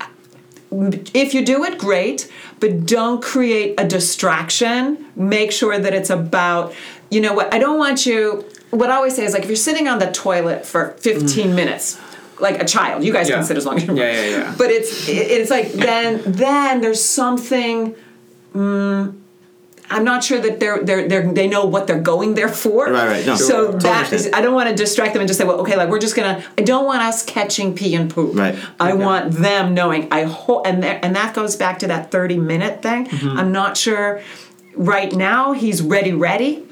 if 0.70 1.32
you 1.34 1.44
do 1.44 1.64
it, 1.64 1.78
great, 1.78 2.30
but 2.60 2.84
don't 2.86 3.22
create 3.22 3.74
a 3.80 3.86
distraction. 3.88 5.06
Make 5.16 5.50
sure 5.52 5.78
that 5.78 5.94
it's 5.94 6.10
about, 6.10 6.74
you 7.10 7.20
know 7.20 7.32
what? 7.34 7.52
I 7.54 7.58
don't 7.58 7.78
want 7.78 8.06
you. 8.06 8.44
What 8.70 8.90
I 8.90 8.96
always 8.96 9.16
say 9.16 9.24
is 9.24 9.32
like, 9.32 9.42
if 9.44 9.48
you're 9.48 9.56
sitting 9.56 9.88
on 9.88 9.98
the 9.98 10.10
toilet 10.10 10.66
for 10.66 10.90
15 10.98 11.54
minutes. 11.54 12.00
Like 12.40 12.62
a 12.62 12.64
child, 12.64 13.02
you 13.02 13.12
guys 13.12 13.26
Mm. 13.26 13.30
Yeah. 13.30 13.36
can 13.38 13.44
sit 13.46 13.56
as 13.56 13.66
long 13.66 13.76
as 13.78 13.82
you 13.82 13.88
want. 13.88 13.98
Yeah, 13.98 14.12
yeah, 14.12 14.26
yeah. 14.36 14.54
But 14.56 14.70
it's 14.70 15.08
it's 15.08 15.50
like 15.50 15.72
then 15.72 16.22
then 16.24 16.80
there's 16.80 17.02
something. 17.02 17.96
mm, 18.54 19.12
I'm 19.90 20.04
not 20.04 20.22
sure 20.22 20.38
that 20.38 20.60
they're, 20.60 20.84
they're, 20.84 21.08
they're 21.08 21.32
they 21.32 21.48
know 21.48 21.64
what 21.64 21.86
they're 21.88 21.98
going 21.98 22.34
there 22.34 22.48
for. 22.48 22.84
Right, 22.92 23.08
right. 23.08 23.26
No, 23.26 23.34
so 23.36 23.72
totally 23.72 23.78
that 23.84 24.12
is, 24.12 24.30
I 24.34 24.40
don't 24.42 24.54
want 24.54 24.68
to 24.68 24.74
distract 24.76 25.14
them 25.14 25.20
and 25.22 25.28
just 25.28 25.38
say, 25.40 25.46
well, 25.46 25.60
okay, 25.62 25.76
like 25.76 25.88
we're 25.88 25.98
just 25.98 26.14
gonna. 26.14 26.44
I 26.56 26.62
don't 26.62 26.84
want 26.84 27.02
us 27.02 27.24
catching 27.24 27.74
pee 27.74 27.96
and 27.96 28.08
poop. 28.08 28.36
Right. 28.36 28.54
I 28.78 28.92
want 28.92 29.32
them 29.32 29.74
knowing. 29.74 30.06
I 30.12 30.22
hope, 30.24 30.64
and 30.66 30.82
that, 30.84 31.04
and 31.04 31.16
that 31.16 31.34
goes 31.34 31.56
back 31.56 31.80
to 31.80 31.88
that 31.88 32.12
30 32.12 32.36
minute 32.38 32.82
thing. 32.82 33.06
Mm-hmm. 33.06 33.36
I'm 33.38 33.50
not 33.50 33.76
sure. 33.76 34.20
Right 34.76 35.12
now, 35.12 35.52
he's 35.52 35.82
ready, 35.82 36.12
ready, 36.12 36.64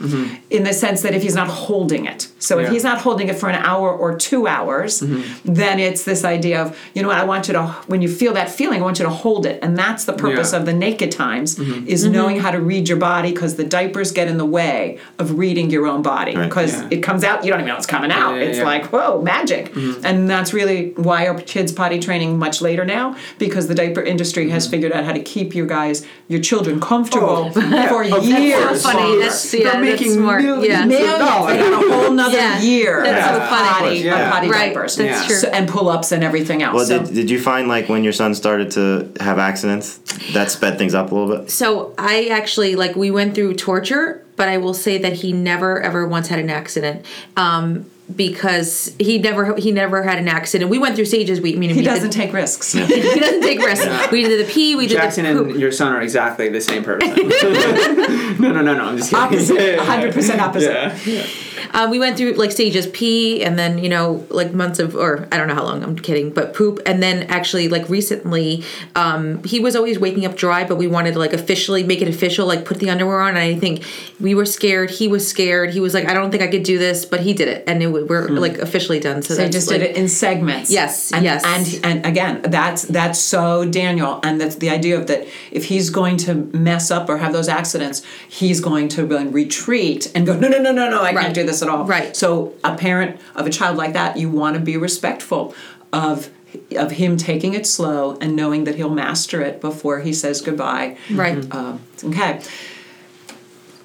in 0.51 0.63
the 0.63 0.73
sense 0.73 1.03
that 1.03 1.13
if 1.15 1.23
he's 1.23 1.35
not 1.35 1.49
holding 1.49 2.07
it. 2.07 2.29
So 2.39 2.59
if 2.59 2.59
Mm-hmm. 2.59 2.61
Yeah. 2.61 2.67
Mm-hmm. 2.67 2.73
he's 2.75 2.85
not 2.85 2.99
holding 3.01 3.29
it 3.29 3.37
for 3.37 3.49
an 3.49 3.57
hour 3.57 3.91
or 3.93 4.17
two 4.17 4.47
hours, 4.47 5.01
then 5.45 5.81
it's 5.81 6.05
this 6.05 6.25
idea 6.25 6.63
of, 6.63 6.79
you 6.95 7.03
know 7.03 7.09
what, 7.09 7.19
I 7.19 7.25
want 7.25 7.49
you 7.49 7.55
to, 7.55 7.67
when 7.89 8.03
you 8.03 8.09
feel 8.09 8.33
that 8.35 8.49
feeling, 8.49 8.81
I 8.81 8.85
want 8.85 8.99
you 9.01 9.05
to 9.05 9.11
hold 9.11 9.45
it. 9.47 9.59
And 9.63 9.77
that's 9.77 10.05
the 10.05 10.13
purpose 10.13 10.53
Yeah. 10.53 10.59
Mm-hmm. 10.61 10.61
of 10.61 10.67
the 10.67 10.73
naked 10.73 11.11
times, 11.11 11.59
is 11.59 12.05
knowing 12.07 12.39
how 12.39 12.51
to 12.53 12.61
read 12.61 12.89
your 12.89 12.99
body 12.99 13.33
because 13.33 13.57
the 13.57 13.65
diapers 13.65 14.13
get 14.13 14.29
in 14.29 14.37
the 14.39 14.47
way 14.47 14.99
of 15.19 15.37
reading 15.39 15.71
your 15.71 15.87
own 15.87 16.03
body. 16.03 16.37
Right. 16.37 16.45
Because 16.49 16.75
Yeah. 16.75 16.89
it 16.93 17.01
comes 17.03 17.25
out, 17.25 17.45
you 17.45 17.51
don't 17.51 17.61
even 17.61 17.69
know 17.69 17.77
it's 17.77 17.87
coming 17.87 18.13
out. 18.13 18.37
yeah, 18.37 18.43
it's 18.43 18.59
yeah. 18.59 18.65
like, 18.65 18.87
whoa, 18.93 19.21
magic. 19.23 19.73
And 20.05 20.31
that's 20.31 20.53
really 20.55 20.91
why 20.93 21.27
our 21.27 21.39
kids 21.41 21.73
potty 21.73 21.99
training 21.99 22.39
much 22.39 22.61
later 22.61 22.85
now, 22.85 23.17
because 23.39 23.67
the 23.67 23.75
diaper 23.75 24.03
industry 24.03 24.51
has 24.51 24.67
figured 24.69 24.93
out 24.93 25.05
how 25.05 25.13
to 25.13 25.21
keep 25.23 25.55
your 25.57 25.67
guys, 25.67 26.07
your 26.29 26.41
children 26.41 26.81
comfortable 26.81 27.51
for 28.05 28.19
years. 28.21 28.83
So 28.83 28.91
funny. 28.91 29.19
That's 29.21 29.55
yeah, 29.55 29.73
They're 29.73 29.81
making 29.81 30.13
smart. 30.13 30.43
millions 30.43 30.93
Yeah. 30.93 31.13
of 31.15 31.19
dollars. 31.19 31.53
They 31.53 31.59
got 31.71 31.73
a 31.85 31.91
whole 31.93 32.11
nother 32.13 32.37
Yeah. 32.37 32.61
year 32.61 33.03
That's 33.05 33.37
of 33.37 33.43
so 33.43 33.49
funny. 33.49 33.69
potty, 33.69 33.97
Yeah. 34.01 34.31
potty 34.31 34.49
Right. 34.51 34.75
diapers. 34.75 34.97
That's 34.97 35.23
Yeah. 35.23 35.27
true. 35.27 35.37
So, 35.37 35.49
and 35.49 35.69
pull-ups 35.69 36.13
and 36.13 36.23
everything 36.25 36.63
else. 36.63 36.75
Well, 36.75 36.85
so, 36.87 36.99
did, 37.01 37.15
did 37.15 37.31
you 37.31 37.41
find 37.41 37.69
like 37.69 37.89
when 37.89 38.05
your 38.05 38.13
son 38.13 38.35
started 38.35 38.71
to 38.73 39.09
have 39.21 39.39
accidents, 39.39 39.99
that 40.33 40.51
sped 40.51 40.79
things 40.79 40.95
up 40.95 41.11
a 41.11 41.15
little 41.15 41.37
bit? 41.39 41.51
So 41.51 41.93
I 41.99 42.27
actually 42.31 42.77
like 42.77 42.97
we 42.97 43.11
went 43.11 43.35
through 43.35 43.55
torture, 43.55 44.23
but 44.37 44.49
I 44.49 44.59
will 44.59 44.75
say 44.75 44.99
that 44.99 45.15
he 45.15 45.33
never 45.33 45.81
ever 45.81 46.07
once 46.07 46.29
had 46.29 46.39
an 46.39 46.51
accident. 46.51 47.05
Um, 47.37 47.87
because 48.15 48.95
he 48.99 49.19
never 49.19 49.57
he 49.57 49.73
never 49.73 50.03
had 50.03 50.19
an 50.19 50.29
accident. 50.29 50.71
We 50.71 50.79
went 50.79 50.95
through 50.95 51.07
stages. 51.07 51.41
We 51.41 51.55
I 51.55 51.59
mean 51.59 51.71
he 51.71 51.77
we 51.77 51.83
doesn't 51.83 52.11
did, 52.11 52.17
take 52.17 52.33
risks. 52.33 52.73
he 52.73 52.81
doesn't 52.81 53.43
take 53.43 53.59
risks. 53.59 54.13
We 54.13 54.23
did 54.23 54.47
the 54.47 54.51
pee. 54.51 54.77
We 54.77 54.87
did 54.87 54.97
Jackson 54.97 55.25
the 55.25 55.33
poop. 55.33 55.51
and 55.51 55.61
your 55.61 55.73
son 55.73 55.93
are 55.93 56.01
exactly 56.01 56.49
the 56.49 56.61
same 56.61 56.85
person. 56.85 57.11
no, 58.41 58.53
no, 58.53 58.63
no, 58.63 58.75
no. 58.75 58.85
I'm 58.85 58.97
just 58.97 59.11
kidding. 59.11 59.25
Opposite, 59.25 59.79
100% 59.81 60.39
opposite. 60.39 61.07
Yeah. 61.07 61.27
Um, 61.73 61.91
we 61.91 61.99
went 61.99 62.17
through 62.17 62.33
like 62.33 62.53
stages 62.53 62.87
pee 62.89 63.43
and 63.45 63.59
then 63.59 63.79
you 63.79 63.89
know 63.89 64.27
like 64.31 64.53
months 64.53 64.79
of 64.79 64.95
or 64.95 65.29
I 65.33 65.37
don't 65.37 65.49
know 65.49 65.55
how 65.55 65.65
long 65.65 65.83
I'm 65.83 65.97
kidding 65.97 66.31
but 66.31 66.55
poop 66.55 66.81
and 66.87 67.03
then 67.03 67.25
actually 67.25 67.69
like 67.69 67.89
recently 67.89 68.65
um, 68.95 69.43
he 69.45 69.61
was 69.61 69.77
always 69.77 69.99
waking 69.99 70.27
up 70.27 70.37
dry 70.37 70.65
but 70.65 70.77
we 70.77 70.87
wanted 70.87 71.13
to 71.15 71.19
like 71.19 71.33
officially 71.33 71.83
make 71.83 72.01
it 72.03 72.09
official 72.09 72.47
like 72.47 72.65
put 72.65 72.79
the 72.79 72.91
underwear 72.91 73.21
on 73.21 73.31
and 73.31 73.39
I 73.39 73.59
think 73.59 73.85
we 74.21 74.35
were 74.35 74.47
scared 74.47 74.91
he 74.91 75.09
was 75.09 75.27
scared 75.27 75.71
he 75.71 75.81
was 75.81 75.95
like 75.95 76.07
I 76.09 76.15
don't 76.15 76.31
think 76.31 76.43
I 76.43 76.49
could 76.49 76.63
do 76.63 76.79
this 76.79 77.05
but 77.05 77.21
he 77.21 77.33
did 77.33 77.49
it 77.49 77.65
and 77.67 77.83
it, 77.83 77.89
we're 77.89 78.29
like 78.29 78.59
officially 78.59 79.01
done 79.01 79.23
so, 79.23 79.35
So 79.35 79.43
that's 79.43 79.55
just 79.55 79.69
like, 79.71 79.81
did 79.81 79.91
it 79.91 79.97
in 79.97 80.09
segments. 80.09 80.71
Yes, 80.71 81.13
and, 81.13 81.25
yes. 81.25 81.43
And 81.45 81.85
and 81.85 82.07
again, 82.07 82.43
that's 82.43 82.83
that's 82.83 83.19
so 83.19 83.65
Daniel, 83.65 84.21
and 84.23 84.41
that's 84.41 84.57
the 84.57 84.71
idea 84.71 84.99
of 84.99 85.07
that. 85.09 85.27
If 85.51 85.65
he's 85.67 85.91
going 85.91 86.17
to 86.19 86.35
mess 86.35 86.91
up 86.91 87.09
or 87.09 87.19
have 87.19 87.33
those 87.33 87.49
accidents, 87.49 88.03
he's 88.29 88.61
going 88.61 88.89
to 88.91 89.07
retreat 89.07 90.11
and 90.15 90.27
go, 90.27 90.39
no, 90.39 90.49
no, 90.49 90.59
no, 90.59 90.73
no, 90.73 90.89
no, 90.91 91.01
I 91.03 91.13
Right. 91.13 91.23
can't 91.23 91.35
do 91.35 91.45
this 91.47 91.63
at 91.63 91.69
all. 91.69 91.85
Right. 91.85 92.15
So 92.17 92.53
a 92.65 92.77
parent 92.77 93.21
of 93.35 93.47
a 93.47 93.51
child 93.51 93.77
like 93.77 93.93
that, 93.95 94.17
you 94.17 94.29
want 94.29 94.57
to 94.57 94.61
be 94.63 94.77
respectful 94.77 95.55
of 95.93 96.29
of 96.77 96.93
him 96.93 97.17
taking 97.17 97.53
it 97.55 97.67
slow 97.67 98.17
and 98.21 98.35
knowing 98.35 98.65
that 98.65 98.77
he'll 98.77 98.89
master 98.91 99.43
it 99.43 99.61
before 99.61 100.01
he 100.01 100.13
says 100.13 100.41
goodbye. 100.41 100.97
right 101.11 101.39
Um, 101.55 101.81
okay. 102.05 102.41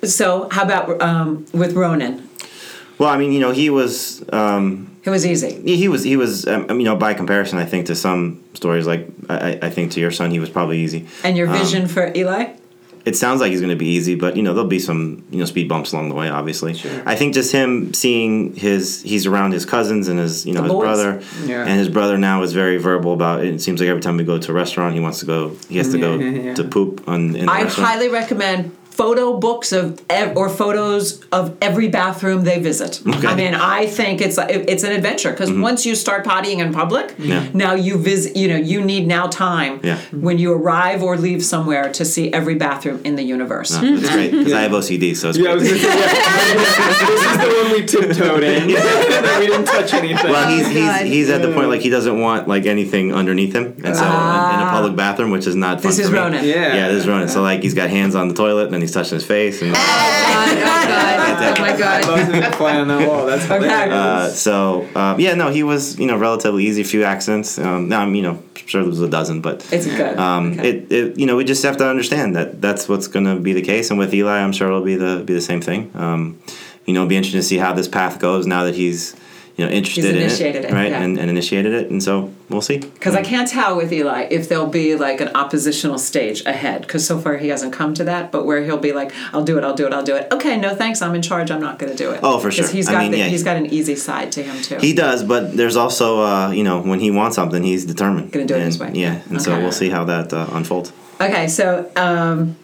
So 0.04 0.48
how 0.52 0.64
about 0.64 1.02
um, 1.02 1.46
with 1.54 1.74
Ronan? 1.74 2.28
Well, 2.98 3.10
I 3.10 3.18
mean, 3.18 3.32
you 3.32 3.40
know, 3.40 3.52
he 3.52 3.70
was 3.70 4.24
um, 4.32 4.96
It 5.04 5.10
was 5.10 5.26
easy. 5.26 5.62
he 5.64 5.76
he 5.78 5.88
was 5.88 6.04
he 6.04 6.16
was 6.18 6.48
um, 6.48 6.70
you 6.80 6.86
know 6.86 6.96
by 6.96 7.14
comparison, 7.14 7.58
I 7.60 7.66
think 7.66 7.88
to 7.88 7.96
some 7.96 8.44
stories 8.54 8.88
like 8.88 9.08
I, 9.30 9.60
I 9.62 9.70
think 9.70 9.92
to 9.94 10.00
your 10.00 10.12
son, 10.12 10.32
he 10.32 10.40
was 10.40 10.50
probably 10.50 10.80
easy. 10.80 11.08
And 11.24 11.36
your 11.38 11.48
Um, 11.50 11.58
vision 11.58 11.88
for 11.88 12.12
Eli? 12.16 12.54
It 13.06 13.16
sounds 13.16 13.42
like 13.42 13.52
he's 13.52 13.62
going 13.62 13.72
to 13.72 13.76
be 13.76 13.88
easy, 13.88 14.16
but 14.16 14.36
you 14.38 14.44
know 14.44 14.54
there'll 14.54 14.70
be 14.70 14.80
some 14.80 15.24
you 15.32 15.40
know 15.40 15.46
speed 15.46 15.68
bumps 15.68 15.92
along 15.94 16.10
the 16.10 16.16
way. 16.16 16.30
Obviously, 16.30 16.74
Sure. 16.74 16.92
I 17.06 17.16
think 17.16 17.34
just 17.34 17.52
him 17.52 17.94
seeing 17.94 18.56
his 18.56 19.02
he's 19.02 19.26
around 19.26 19.52
his 19.54 19.66
cousins 19.66 20.08
and 20.08 20.20
his 20.20 20.46
you 20.46 20.54
know 20.54 20.62
The 20.62 20.66
his 20.68 20.74
boys. 20.74 20.82
brother, 20.84 21.22
Yeah. 21.46 21.62
and 21.66 21.80
his 21.80 21.90
brother 21.90 22.18
now 22.18 22.44
is 22.44 22.54
very 22.54 22.78
verbal 22.78 23.14
about 23.14 23.44
it. 23.44 23.54
It 23.56 23.62
seems 23.62 23.80
like 23.80 23.90
every 23.90 24.02
time 24.02 24.18
we 24.18 24.24
go 24.24 24.38
to 24.38 24.52
a 24.52 24.54
restaurant, 24.54 24.94
he 24.94 25.00
wants 25.00 25.20
to 25.20 25.26
go. 25.26 25.56
He 25.70 25.78
has 25.78 25.90
to 25.90 25.98
go 26.00 26.18
Yeah, 26.18 26.30
yeah, 26.30 26.42
yeah. 26.42 26.54
to 26.56 26.64
poop 26.64 27.08
on 27.08 27.36
in 27.36 27.46
the 27.46 27.52
I 27.52 27.64
restaurant. 27.64 27.90
highly 27.90 28.10
recommend 28.10 28.72
photo 28.92 29.38
books 29.38 29.72
of 29.72 30.02
ev- 30.10 30.36
or 30.38 30.50
photos 30.50 31.24
of 31.32 31.56
every 31.62 31.88
bathroom 31.88 32.44
they 32.44 32.60
visit. 32.60 33.02
Okay. 33.08 33.28
I 33.28 33.36
mean, 33.36 33.56
I 33.56 33.86
think 33.88 34.22
it's 34.22 34.38
it's 34.38 34.84
an 34.84 34.92
adventure 34.92 35.32
because 35.32 35.52
once 35.52 35.86
you 35.86 35.96
start 35.96 36.26
pottying 36.26 36.60
in 36.60 36.74
public, 36.74 37.08
Mm-hmm. 37.12 37.24
Yeah. 37.32 37.48
now 37.54 37.74
you 37.74 37.98
visit. 37.98 38.36
You 38.36 38.48
know, 38.50 38.56
you 38.58 38.84
need 38.84 39.08
now 39.08 39.28
time 39.28 39.80
Yeah. 39.84 39.98
when 40.12 40.38
you 40.38 40.52
arrive 40.54 41.02
or 41.04 41.18
leave 41.18 41.44
somewhere 41.44 41.92
to 41.94 42.04
see 42.06 42.32
every 42.34 42.56
bathroom 42.56 43.02
in 43.04 43.16
the 43.16 43.24
universe. 43.24 43.72
No, 43.82 43.96
that's 43.98 44.14
great 44.14 44.32
because 44.32 44.54
I 44.54 44.62
have 44.62 44.72
OCD, 44.72 45.16
so 45.16 45.30
it's 45.30 45.38
Yeah, 45.38 45.56
great. 45.56 45.62
was 45.62 45.70
gonna 45.70 45.80
say, 45.80 45.88
yeah. 46.00 47.06
this 47.08 47.22
is 47.32 47.38
the 47.38 47.64
one 47.64 47.72
we 47.72 47.86
tiptoed 47.86 48.44
in. 48.44 48.68
we 48.68 49.48
didn't 49.48 49.66
touch 49.66 49.94
anything. 49.94 50.32
Well, 50.32 50.48
he's 50.50 50.68
he's, 50.68 51.00
he's 51.14 51.30
at 51.30 51.42
the 51.42 51.54
point 51.54 51.70
like 51.70 51.82
he 51.82 51.90
doesn't 51.90 52.20
want 52.20 52.48
like 52.48 52.66
anything 52.66 53.14
underneath 53.14 53.54
him, 53.56 53.66
and 53.84 53.96
so 53.96 54.04
in 54.04 54.60
a 54.68 54.70
public 54.72 54.96
bathroom, 54.96 55.32
which 55.32 55.48
is 55.48 55.56
not. 55.56 55.82
Fun 55.82 55.90
This 55.92 56.00
is 56.00 56.08
for 56.08 56.14
me. 56.14 56.20
Ronan. 56.20 56.44
Yeah. 56.46 56.76
Yeah, 56.76 56.88
this 56.90 57.04
is 57.04 57.08
Ronan. 57.08 57.28
So 57.30 57.42
like 57.42 57.62
he's 57.62 57.74
got 57.74 57.90
hands 57.90 58.16
on 58.16 58.28
the 58.28 58.34
toilet, 58.34 58.72
and 58.74 58.81
then 58.82 58.88
he's 58.88 58.94
touching 58.94 59.16
his 59.16 59.26
face, 59.26 59.62
and 59.62 59.72
oh 59.72 59.74
god 59.78 61.58
oh 61.58 61.62
my 61.62 61.78
god 61.78 62.08
wasn't 62.08 62.62
on 62.62 62.88
that 62.88 63.08
wall. 63.08 63.26
That's 63.26 63.46
hilarious. 63.46 63.94
uh, 63.94 64.30
so 64.30 64.88
um, 64.96 65.20
yeah, 65.20 65.34
no, 65.36 65.50
he 65.52 65.64
was 65.64 66.00
you 66.00 66.08
know 66.08 66.18
relatively 66.18 66.66
easy. 66.66 66.82
A 66.82 66.86
few 66.86 67.04
accents. 67.04 67.60
Um, 67.60 67.90
now 67.90 68.02
I'm 68.02 68.16
you 68.16 68.22
know 68.24 68.42
sure 68.66 68.82
there 68.82 68.90
was 68.90 69.02
a 69.02 69.10
dozen, 69.10 69.42
but 69.42 69.68
It's 69.72 69.86
good. 69.86 70.18
um, 70.18 70.54
Okay. 70.54 70.70
it, 70.70 70.92
it 70.92 71.18
you 71.20 71.26
know 71.26 71.36
we 71.36 71.44
just 71.44 71.64
have 71.64 71.78
to 71.78 71.88
understand 71.88 72.36
that 72.36 72.62
that's 72.62 72.90
what's 72.90 73.08
going 73.08 73.26
to 73.26 73.36
be 73.40 73.54
the 73.54 73.62
case, 73.62 73.90
and 73.90 74.00
with 74.00 74.14
Eli, 74.14 74.40
I'm 74.40 74.52
sure 74.52 74.68
it'll 74.68 74.82
be 74.84 74.96
the 74.96 75.24
be 75.26 75.34
the 75.34 75.42
same 75.42 75.62
thing. 75.62 75.92
Um, 75.94 76.40
you 76.86 76.94
know, 76.94 77.02
it'll 77.02 77.10
be 77.10 77.16
interesting 77.18 77.40
to 77.42 77.46
see 77.48 77.58
how 77.58 77.74
this 77.74 77.88
path 77.88 78.20
goes 78.20 78.48
now 78.48 78.64
that 78.64 78.76
he's 78.76 79.16
you 79.62 79.68
know 79.68 79.74
interested 79.74 80.16
in 80.16 80.24
initiated 80.24 80.66
it, 80.66 80.72
right, 80.72 80.90
yeah. 80.90 81.02
and, 81.02 81.20
and 81.20 81.30
initiated 81.30 81.74
it, 81.74 81.92
and 81.92 82.02
so 82.02 82.34
we'll 82.50 82.62
see. 82.62 82.80
Because 82.80 83.16
I 83.16 83.22
can't 83.22 83.48
tell 83.48 83.78
with 83.78 83.94
Eli 83.94 84.28
if 84.32 84.50
there'll 84.50 84.66
be 84.66 84.96
like 84.96 85.22
an 85.22 85.30
oppositional 85.36 86.00
stage 86.00 86.44
ahead. 86.46 86.82
Because 86.82 87.06
so 87.06 87.20
far 87.20 87.38
he 87.38 87.50
hasn't 87.50 87.74
come 87.74 87.94
to 87.94 88.04
that, 88.06 88.32
but 88.32 88.46
where 88.46 88.64
he'll 88.64 88.78
be 88.78 88.92
like, 88.92 89.12
"I'll 89.34 89.44
do 89.44 89.58
it, 89.60 89.64
I'll 89.64 89.76
do 89.76 89.86
it, 89.86 89.94
I'll 89.94 90.04
do 90.04 90.16
it." 90.16 90.32
Okay, 90.32 90.58
no 90.58 90.74
thanks, 90.74 91.02
I'm 91.02 91.14
in 91.14 91.22
charge. 91.22 91.52
I'm 91.52 91.62
not 91.62 91.78
going 91.78 91.92
to 91.92 91.98
do 91.98 92.10
it. 92.12 92.22
Oh, 92.24 92.40
for 92.40 92.52
sure. 92.52 92.68
he's 92.68 92.90
got 92.90 93.04
mean, 93.04 93.12
the, 93.12 93.20
yeah. 93.20 93.28
he's 93.28 93.44
got 93.44 93.56
an 93.56 93.68
easy 93.68 93.96
side 93.96 94.32
to 94.32 94.42
him 94.44 94.60
too. 94.64 94.78
He 94.78 94.94
does, 94.94 95.24
but 95.24 95.56
there's 95.56 95.76
also, 95.76 96.22
uh, 96.22 96.50
you 96.50 96.64
know, 96.64 96.82
when 96.82 97.00
he 97.00 97.12
wants 97.12 97.36
something, 97.36 97.62
he's 97.62 97.86
determined. 97.86 98.32
Gonna 98.32 98.46
do 98.46 98.56
it 98.56 98.58
and, 98.58 98.66
his 98.66 98.80
way. 98.80 98.92
Yeah, 98.96 99.22
and 99.30 99.40
so 99.40 99.60
we'll 99.60 99.72
see 99.72 99.90
how 99.90 100.06
that 100.06 100.34
uh, 100.34 100.48
unfolds. 100.54 100.92
Okay, 101.22 101.48
so 101.48 101.92
um, 101.96 102.56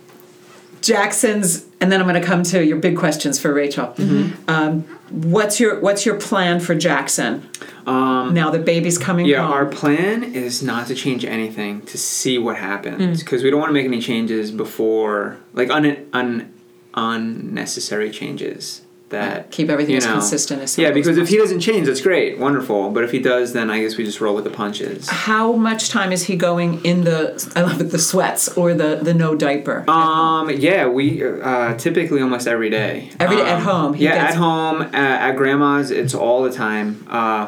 Jackson's, 0.88 1.66
and 1.82 1.92
then 1.92 2.00
I'm 2.02 2.08
going 2.08 2.20
to 2.20 2.26
come 2.26 2.44
to 2.44 2.66
your 2.66 2.78
big 2.78 2.96
questions 2.98 3.38
for 3.40 3.54
Rachel. 3.54 3.88
Mm-hmm. 3.88 4.50
Um, 4.50 4.82
what's 5.10 5.60
your 5.60 5.80
What's 5.82 6.06
your 6.06 6.16
plan 6.20 6.60
for 6.60 6.76
Jackson 6.76 7.48
Um, 7.86 8.34
now 8.34 8.50
that 8.52 8.64
baby's 8.66 8.98
coming 8.98 9.26
yeah, 9.26 9.42
home? 9.44 9.52
our 9.52 9.66
plan 9.66 10.24
is 10.24 10.64
not 10.64 10.88
to 10.88 10.96
change 10.96 11.24
anything 11.26 11.82
to 11.88 11.98
see 11.98 12.38
what 12.38 12.56
Mm. 12.56 12.60
happens 12.60 13.20
because 13.24 13.44
we 13.44 13.50
don't 13.52 13.60
want 13.60 13.70
to 13.70 13.74
make 13.74 13.86
any 13.86 14.02
changes 14.02 14.50
before, 14.52 15.38
like 15.54 15.70
un, 15.70 15.86
un 16.14 16.54
unnecessary 16.96 18.10
changes 18.10 18.82
that 19.10 19.52
Keep 19.52 19.70
everything 19.70 19.92
you 19.94 19.98
as 20.00 20.06
consistent 20.06 20.62
as 20.62 20.78
yeah. 20.78 20.92
Because 20.92 21.18
if 21.18 21.30
he 21.30 21.38
doesn't 21.38 21.62
change, 21.62 21.88
that's 21.88 22.02
great, 22.02 22.38
wonderful. 22.38 22.92
But 22.92 23.04
if 23.06 23.12
he 23.12 23.20
does, 23.20 23.54
then 23.54 23.70
I 23.70 23.80
guess 23.80 23.96
we 23.98 24.04
just 24.04 24.20
roll 24.20 24.36
with 24.36 24.44
the 24.44 24.50
punches. 24.50 25.08
How 25.10 25.54
much 25.54 25.90
time 25.90 26.12
is 26.12 26.26
he 26.26 26.36
going 26.36 26.84
in 26.84 27.04
the? 27.06 27.52
I 27.56 27.62
love 27.62 27.80
it, 27.80 27.86
the 27.92 28.00
sweats 28.00 28.50
or 28.58 28.74
the 28.74 29.00
the 29.02 29.14
no 29.14 29.34
diaper. 29.36 29.90
Um, 29.90 30.50
yeah, 30.50 30.88
we 30.88 31.24
uh, 31.24 31.76
typically 31.78 32.22
almost 32.22 32.48
every 32.48 32.70
day. 32.70 33.10
Every 33.20 33.38
day 33.38 33.44
at 33.48 33.58
Um, 33.60 33.64
home, 33.64 33.94
he 33.94 34.04
yeah, 34.04 34.16
gets- 34.24 34.34
at 34.36 34.38
home, 34.40 34.82
at, 34.82 35.30
at 35.30 35.36
grandma's, 35.38 35.90
it's 35.92 36.14
all 36.14 36.44
the 36.44 36.52
time. 36.52 37.06
Uh, 37.10 37.48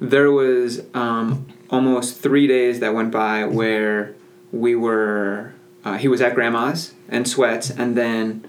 there 0.00 0.30
was 0.30 0.82
um, 0.94 1.46
almost 1.70 2.20
three 2.20 2.46
days 2.46 2.80
that 2.80 2.92
went 2.94 3.10
by 3.10 3.44
where 3.44 4.14
we 4.52 4.74
were. 4.74 5.54
Uh, 5.84 5.96
he 5.96 6.06
was 6.08 6.20
at 6.20 6.34
grandma's 6.34 6.92
and 7.08 7.26
sweats, 7.26 7.70
and 7.70 7.96
then 7.96 8.44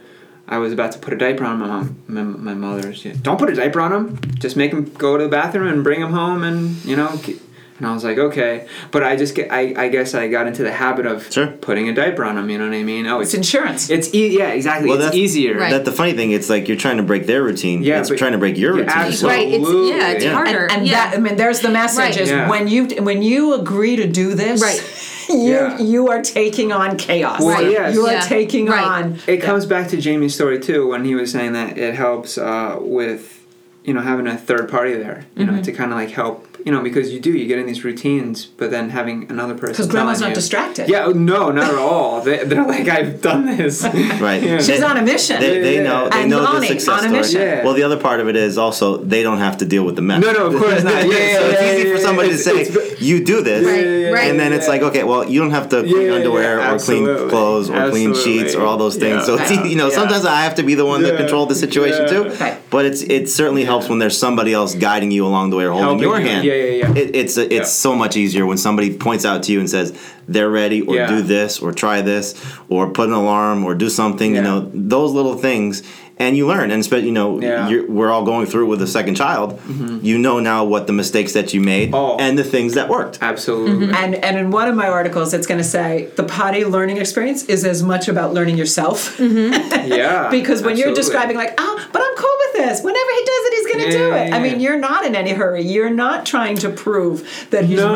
I 0.52 0.58
was 0.58 0.74
about 0.74 0.92
to 0.94 1.00
put 1.00 1.14
a 1.14 1.18
diaper 1.18 1.46
on 1.46 1.60
my 1.60 1.68
mom. 1.68 1.96
My, 2.08 2.24
my 2.24 2.54
mother's. 2.56 3.06
Yeah, 3.06 3.14
Don't 3.22 3.38
put 3.38 3.50
a 3.52 3.56
diaper 3.56 3.80
on 3.82 3.94
him. 3.94 4.20
Just 4.40 4.58
make 4.58 4.72
him 4.74 4.92
go 4.96 5.16
to 5.18 5.24
the 5.26 5.30
bathroom 5.30 5.68
and 5.68 5.84
bring 5.84 6.02
him 6.02 6.12
home, 6.12 6.44
and 6.44 6.84
you 6.84 6.96
know. 6.96 7.08
ke- 7.24 7.40
And 7.80 7.88
I 7.88 7.94
was 7.94 8.04
like, 8.04 8.18
okay, 8.18 8.68
but 8.92 9.04
I 9.04 9.16
just 9.16 9.36
get. 9.36 9.52
I, 9.52 9.62
I 9.86 9.88
guess 9.90 10.14
I 10.14 10.28
got 10.28 10.48
into 10.48 10.64
the 10.64 10.72
habit 10.74 11.06
of 11.06 11.32
Sure. 11.32 11.48
putting 11.48 11.88
a 11.88 11.94
diaper 11.94 12.26
on 12.26 12.36
him. 12.38 12.50
You 12.50 12.58
know 12.58 12.66
what 12.68 12.74
I 12.76 12.84
mean? 12.84 13.06
Oh, 13.08 13.22
it's 13.22 13.34
insurance. 13.34 13.90
it's 13.90 14.14
e- 14.14 14.38
yeah, 14.38 14.50
exactly. 14.50 14.90
Well, 14.90 14.98
it's 14.98 15.06
that's- 15.06 15.24
easier. 15.24 15.56
Right. 15.58 15.70
That 15.72 15.86
the 15.86 15.94
funny 15.94 16.12
thing, 16.14 16.32
it's 16.32 16.50
like 16.50 16.68
you're 16.68 16.82
trying 16.86 16.98
to 16.98 17.04
break 17.04 17.24
their 17.26 17.42
routine. 17.44 17.82
Yeah, 17.84 18.00
it's 18.02 18.10
trying 18.24 18.34
to 18.34 18.38
break 18.46 18.58
your 18.58 18.74
routine. 18.74 18.90
absolutely. 18.90 19.46
Right, 19.46 19.54
it's- 19.54 19.90
yeah, 19.96 20.12
it's 20.16 20.26
Yeah. 20.26 20.34
harder. 20.34 20.64
and, 20.66 20.72
and 20.80 20.88
yeah. 20.88 21.12
that 21.12 21.18
I 21.18 21.22
mean, 21.22 21.38
there's 21.38 21.62
the 21.62 21.70
message 21.70 22.00
Right. 22.18 22.18
is 22.26 22.30
Yeah. 22.30 22.50
when 22.50 22.68
you 22.68 22.82
when 23.10 23.22
you 23.22 23.54
agree 23.54 23.96
to 23.96 24.08
do 24.08 24.34
this, 24.34 24.62
Right. 24.62 24.82
You 25.30 25.52
Yeah. 25.54 25.80
you 25.80 26.10
are 26.10 26.22
taking 26.22 26.72
on 26.72 26.98
chaos. 26.98 27.40
Well, 27.40 27.50
Right. 27.62 27.72
yes. 27.72 27.94
you 27.96 28.06
are 28.06 28.14
Yeah. 28.14 28.20
taking 28.22 28.66
Right. 28.68 28.84
on. 28.84 29.18
It 29.28 29.38
comes 29.38 29.66
back 29.66 29.88
to 29.90 29.98
Jamie's 29.98 30.36
story 30.36 30.60
too 30.60 30.88
when 30.88 31.06
he 31.06 31.16
was 31.16 31.32
saying 31.32 31.54
that 31.54 31.78
it 31.78 31.96
helps 31.96 32.38
uh, 32.38 32.78
with 32.80 33.36
you 33.84 33.94
know 33.94 34.02
having 34.02 34.28
a 34.28 34.38
third 34.38 34.70
party 34.70 34.94
there. 34.94 35.26
You 35.36 35.46
Mm-hmm. 35.46 35.56
know 35.56 35.62
to 35.64 35.72
kind 35.72 35.92
of 35.92 35.98
like 35.98 36.12
help. 36.12 36.46
You 36.66 36.72
know 36.74 36.82
because 36.82 37.12
you 37.14 37.20
do 37.20 37.32
you 37.32 37.48
get 37.48 37.58
in 37.60 37.66
these 37.68 37.84
routines, 37.86 38.46
but 38.46 38.70
then 38.70 38.90
having 38.90 39.30
another 39.32 39.54
person 39.54 39.72
Because 39.74 39.88
grandma's 39.88 40.20
not 40.20 40.30
you- 40.30 40.36
distracted. 40.36 40.90
Yeah, 40.90 41.06
oh, 41.06 41.12
no, 41.12 41.52
not 41.52 41.72
at 41.72 41.80
all. 41.80 42.22
They, 42.22 42.44
they're 42.44 42.66
like 42.68 42.88
I've 42.88 43.22
done 43.22 43.46
this. 43.46 43.84
Right. 44.20 44.44
Yeah. 44.44 44.60
She's 44.62 44.82
on 44.84 44.98
a 44.98 45.02
mission. 45.02 45.40
They, 45.40 45.62
they 45.62 45.84
know 45.84 46.10
they 46.10 46.22
And 46.24 46.30
know 46.32 46.60
the 46.60 46.66
success 46.68 46.90
on 46.90 47.00
a 47.00 47.02
story. 47.04 47.18
mission. 47.22 47.42
Yeah. 47.42 47.64
Well, 47.64 47.74
the 47.74 47.84
other 47.84 47.98
part 47.98 48.20
of 48.20 48.28
it 48.28 48.36
is 48.36 48.58
also 48.58 48.98
they 48.98 49.24
don't 49.24 49.38
have 49.38 49.58
to 49.60 49.66
deal 49.66 49.86
with 49.86 49.96
the 49.96 50.02
mess. 50.02 50.22
No, 50.22 50.32
no, 50.34 50.48
of 50.48 50.56
course 50.62 50.84
not. 50.84 50.94
Yeah, 50.94 51.18
yeah, 51.18 51.38
so 51.40 51.46
it's 51.50 51.62
yeah, 51.62 51.74
easy 51.76 51.88
yeah, 51.88 51.96
for 51.96 52.02
somebody 52.02 52.30
it's- 52.30 52.44
to 52.44 52.50
say 52.50 52.62
it's- 52.62 53.02
you 53.02 53.24
do 53.24 53.42
this, 53.42 53.66
Yeah, 53.66 53.76
yeah, 53.76 53.98
yeah, 53.98 54.10
Right. 54.10 54.30
and 54.30 54.38
then 54.40 54.52
it's 54.52 54.68
like 54.68 54.82
okay, 54.82 55.04
well 55.04 55.30
you 55.30 55.40
don't 55.40 55.52
have 55.52 55.70
to 55.70 55.82
clean 55.84 56.08
yeah, 56.08 56.14
underwear 56.16 56.60
yeah, 56.60 56.74
or 56.74 56.80
clean 56.80 57.06
clothes 57.30 57.70
or 57.70 57.90
clean 57.92 58.14
sheets 58.14 58.54
or 58.56 58.64
all 58.66 58.76
those 58.78 58.98
things. 58.98 59.20
Yeah. 59.22 59.26
So 59.28 59.36
it's 59.36 59.50
Yeah. 59.52 59.60
easy, 59.62 59.70
you 59.70 59.76
know 59.78 59.88
Yeah. 59.90 59.96
sometimes 59.96 60.26
I 60.26 60.42
have 60.42 60.56
to 60.56 60.64
be 60.64 60.76
the 60.76 60.86
one 60.86 61.04
that 61.04 61.14
Yeah. 61.14 61.20
control 61.24 61.46
the 61.46 61.56
situation 61.56 62.10
too. 62.10 62.24
But 62.70 62.86
it's 62.86 63.02
it 63.04 63.30
certainly 63.30 63.64
helps 63.64 63.88
when 63.90 64.00
there's 64.00 64.18
somebody 64.18 64.54
else 64.54 64.76
guiding 64.76 65.12
you 65.12 65.26
along 65.26 65.50
the 65.52 65.56
way 65.56 65.66
or 65.66 65.72
holding 65.72 66.00
your 66.00 66.20
hand. 66.20 66.44
Yeah, 66.50 66.64
yeah, 66.64 66.76
yeah. 66.82 67.02
It, 67.02 67.16
it's 67.16 67.36
it's 67.38 67.54
Yeah. 67.54 67.64
so 67.64 67.92
much 67.96 68.14
easier 68.24 68.46
when 68.46 68.58
somebody 68.58 68.90
points 69.08 69.26
out 69.26 69.40
to 69.44 69.52
you 69.54 69.60
and 69.60 69.70
says 69.70 69.88
they're 70.34 70.50
ready 70.62 70.82
or 70.82 70.96
Yeah. 70.96 71.08
do 71.16 71.22
this 71.36 71.60
or 71.64 71.72
try 71.84 72.02
this 72.02 72.26
or 72.70 72.82
put 73.00 73.08
an 73.10 73.16
alarm 73.24 73.66
or 73.66 73.72
do 73.76 73.90
something. 73.90 74.36
You 74.36 74.42
know 74.42 74.58
those 74.74 75.12
little 75.20 75.36
things. 75.48 75.84
And 76.22 76.36
you 76.36 76.48
learn, 76.48 76.70
and 76.70 76.82
especially, 76.82 77.06
you 77.06 77.14
know, 77.14 77.40
Yeah. 77.40 77.50
Mm-hmm. 77.60 77.70
you're, 77.72 77.88
we're 77.90 78.12
all 78.12 78.26
going 78.26 78.46
through 78.46 78.66
with 78.68 78.82
a 78.82 78.88
second 78.88 79.16
child. 79.16 79.58
You 80.02 80.18
know 80.18 80.40
now 80.42 80.66
what 80.66 80.86
the 80.86 80.92
mistakes 80.92 81.32
that 81.32 81.54
you 81.54 81.62
made 81.62 81.92
Oh. 81.94 82.18
and 82.20 82.38
the 82.38 82.44
things 82.44 82.74
that 82.74 82.90
worked. 82.90 83.20
Absolutely. 83.22 83.96
And 83.96 84.16
and 84.16 84.38
in 84.38 84.52
one 84.52 84.68
of 84.68 84.76
my 84.76 84.90
articles, 84.90 85.34
it's 85.34 85.48
going 85.48 85.60
to 85.60 85.64
say 85.78 86.10
the 86.18 86.24
potty 86.24 86.66
learning 86.66 86.98
experience 86.98 87.44
is 87.46 87.64
as 87.64 87.82
much 87.84 88.10
about 88.10 88.34
learning 88.34 88.58
yourself 88.58 89.18
Yeah. 89.20 90.30
because 90.30 90.62
when 90.62 90.76
you're 90.78 90.94
describing 90.94 91.38
like, 91.38 91.54
oh, 91.58 91.88
but 91.94 92.02
I'm 92.02 92.16
cool 92.18 92.38
with 92.44 92.54
this. 92.66 92.84
Whenever 92.84 93.12
he 93.20 93.24
does 93.32 93.44
it, 93.48 93.54
he's 93.54 93.68
going 93.74 93.80
to 93.80 93.92
Yeah, 93.92 93.98
do 94.04 94.08
yeah, 94.10 94.24
it. 94.26 94.34
I 94.34 94.40
mean, 94.44 94.60
you're 94.60 94.78
not 94.80 95.06
in 95.06 95.16
any 95.16 95.32
hurry. 95.32 95.62
You're 95.64 95.90
not 95.90 96.26
trying 96.26 96.58
to 96.58 96.70
prove 96.70 97.48
that 97.52 97.64
he's 97.64 97.78
no, 97.78 97.94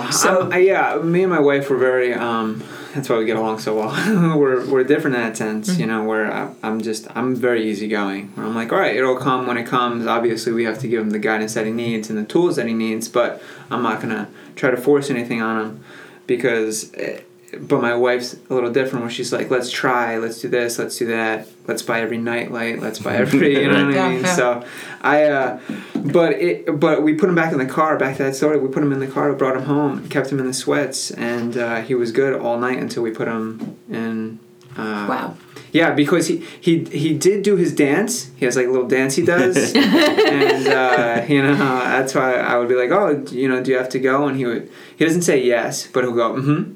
ready. 0.00 0.12
So 0.12 0.40
I'm- 0.42 0.52
I- 0.52 0.58
yeah, 0.58 0.96
me 0.96 1.22
and 1.22 1.30
my 1.30 1.40
wife 1.40 1.70
were 1.70 1.76
very. 1.78 2.14
Um, 2.14 2.62
that's 2.94 3.08
why 3.08 3.18
we 3.18 3.24
get 3.24 3.36
along 3.36 3.58
so 3.60 3.76
well. 3.76 4.36
we're 4.38 4.64
we're 4.68 4.84
different 4.84 5.16
in 5.16 5.22
that 5.22 5.36
sense, 5.36 5.70
Mm-hmm. 5.70 5.80
you 5.80 5.86
know. 5.86 6.04
Where 6.04 6.32
I, 6.32 6.52
I'm 6.62 6.80
just 6.80 7.06
I'm 7.16 7.34
very 7.36 7.68
easygoing. 7.70 8.28
Where 8.34 8.46
I'm 8.46 8.54
like, 8.54 8.72
all 8.72 8.78
right, 8.78 8.96
it'll 8.96 9.16
come 9.16 9.46
when 9.46 9.56
it 9.56 9.66
comes. 9.66 10.06
Obviously, 10.06 10.52
we 10.52 10.64
have 10.64 10.78
to 10.80 10.88
give 10.88 11.00
him 11.02 11.10
the 11.10 11.18
guidance 11.18 11.54
that 11.54 11.66
he 11.66 11.72
needs 11.72 12.10
and 12.10 12.18
the 12.18 12.24
tools 12.24 12.56
that 12.56 12.66
he 12.66 12.74
needs, 12.74 13.08
but 13.08 13.42
I'm 13.70 13.82
not 13.82 14.00
gonna 14.00 14.28
try 14.56 14.70
to 14.70 14.76
force 14.76 15.10
anything 15.10 15.40
on 15.42 15.60
him 15.64 15.84
because. 16.26 16.92
eh, 16.94 17.20
but 17.58 17.80
my 17.82 17.94
wife's 17.94 18.34
a 18.48 18.54
little 18.54 18.70
different 18.70 19.04
where 19.04 19.10
she's 19.10 19.32
like, 19.32 19.50
let's 19.50 19.70
try, 19.70 20.18
let's 20.18 20.40
do 20.40 20.48
this, 20.48 20.78
let's 20.78 20.96
do 20.98 21.06
that, 21.08 21.48
let's 21.66 21.82
buy 21.82 22.00
every 22.00 22.18
nightlight, 22.18 22.80
let's 22.80 22.98
buy 22.98 23.16
every, 23.24 23.60
you 23.62 23.68
know 23.70 23.86
what 23.86 23.94
Yeah, 23.94 24.04
I 24.04 24.08
mean? 24.12 24.22
yeah. 24.24 24.34
So, 24.36 24.64
I, 25.00 25.24
uh, 25.24 25.60
but 25.94 26.32
it, 26.34 26.78
but 26.80 27.02
we 27.02 27.14
put 27.14 27.28
him 27.28 27.34
back 27.34 27.52
in 27.52 27.58
the 27.58 27.66
car. 27.66 27.96
Back 27.98 28.16
to 28.18 28.22
that 28.24 28.34
story, 28.36 28.58
we 28.58 28.68
put 28.68 28.82
him 28.82 28.92
in 28.92 29.00
the 29.00 29.06
car, 29.06 29.32
brought 29.32 29.56
him 29.56 29.64
home, 29.64 30.08
kept 30.08 30.30
him 30.30 30.38
in 30.38 30.46
the 30.46 30.54
sweats, 30.54 31.10
and 31.10 31.56
uh, 31.56 31.80
he 31.82 31.94
was 31.94 32.12
good 32.12 32.40
all 32.40 32.58
night 32.58 32.78
until 32.78 33.02
we 33.02 33.10
put 33.10 33.28
him 33.28 33.76
in. 33.90 34.38
Uh, 34.76 35.06
wow. 35.08 35.36
Yeah, 35.72 35.92
because 35.92 36.26
he, 36.26 36.38
he 36.60 36.82
he 36.84 37.16
did 37.16 37.44
do 37.44 37.54
his 37.56 37.72
dance. 37.72 38.30
He 38.36 38.44
has 38.44 38.56
like 38.56 38.66
a 38.66 38.70
little 38.70 38.88
dance 38.88 39.14
he 39.14 39.24
does, 39.24 39.56
and 39.76 40.66
uh, 40.66 41.24
you 41.28 41.40
know 41.42 41.54
that's 41.54 42.12
why 42.14 42.34
I 42.34 42.56
would 42.58 42.68
be 42.68 42.74
like, 42.74 42.90
oh, 42.90 43.24
you 43.30 43.48
know, 43.48 43.62
do 43.62 43.70
you 43.70 43.78
have 43.78 43.88
to 43.90 44.00
go? 44.00 44.26
And 44.26 44.36
he 44.36 44.46
would 44.46 44.68
he 44.96 45.04
doesn't 45.04 45.22
say 45.22 45.40
yes, 45.44 45.86
but 45.86 46.02
he'll 46.02 46.12
go, 46.12 46.32
mm-hmm. 46.34 46.74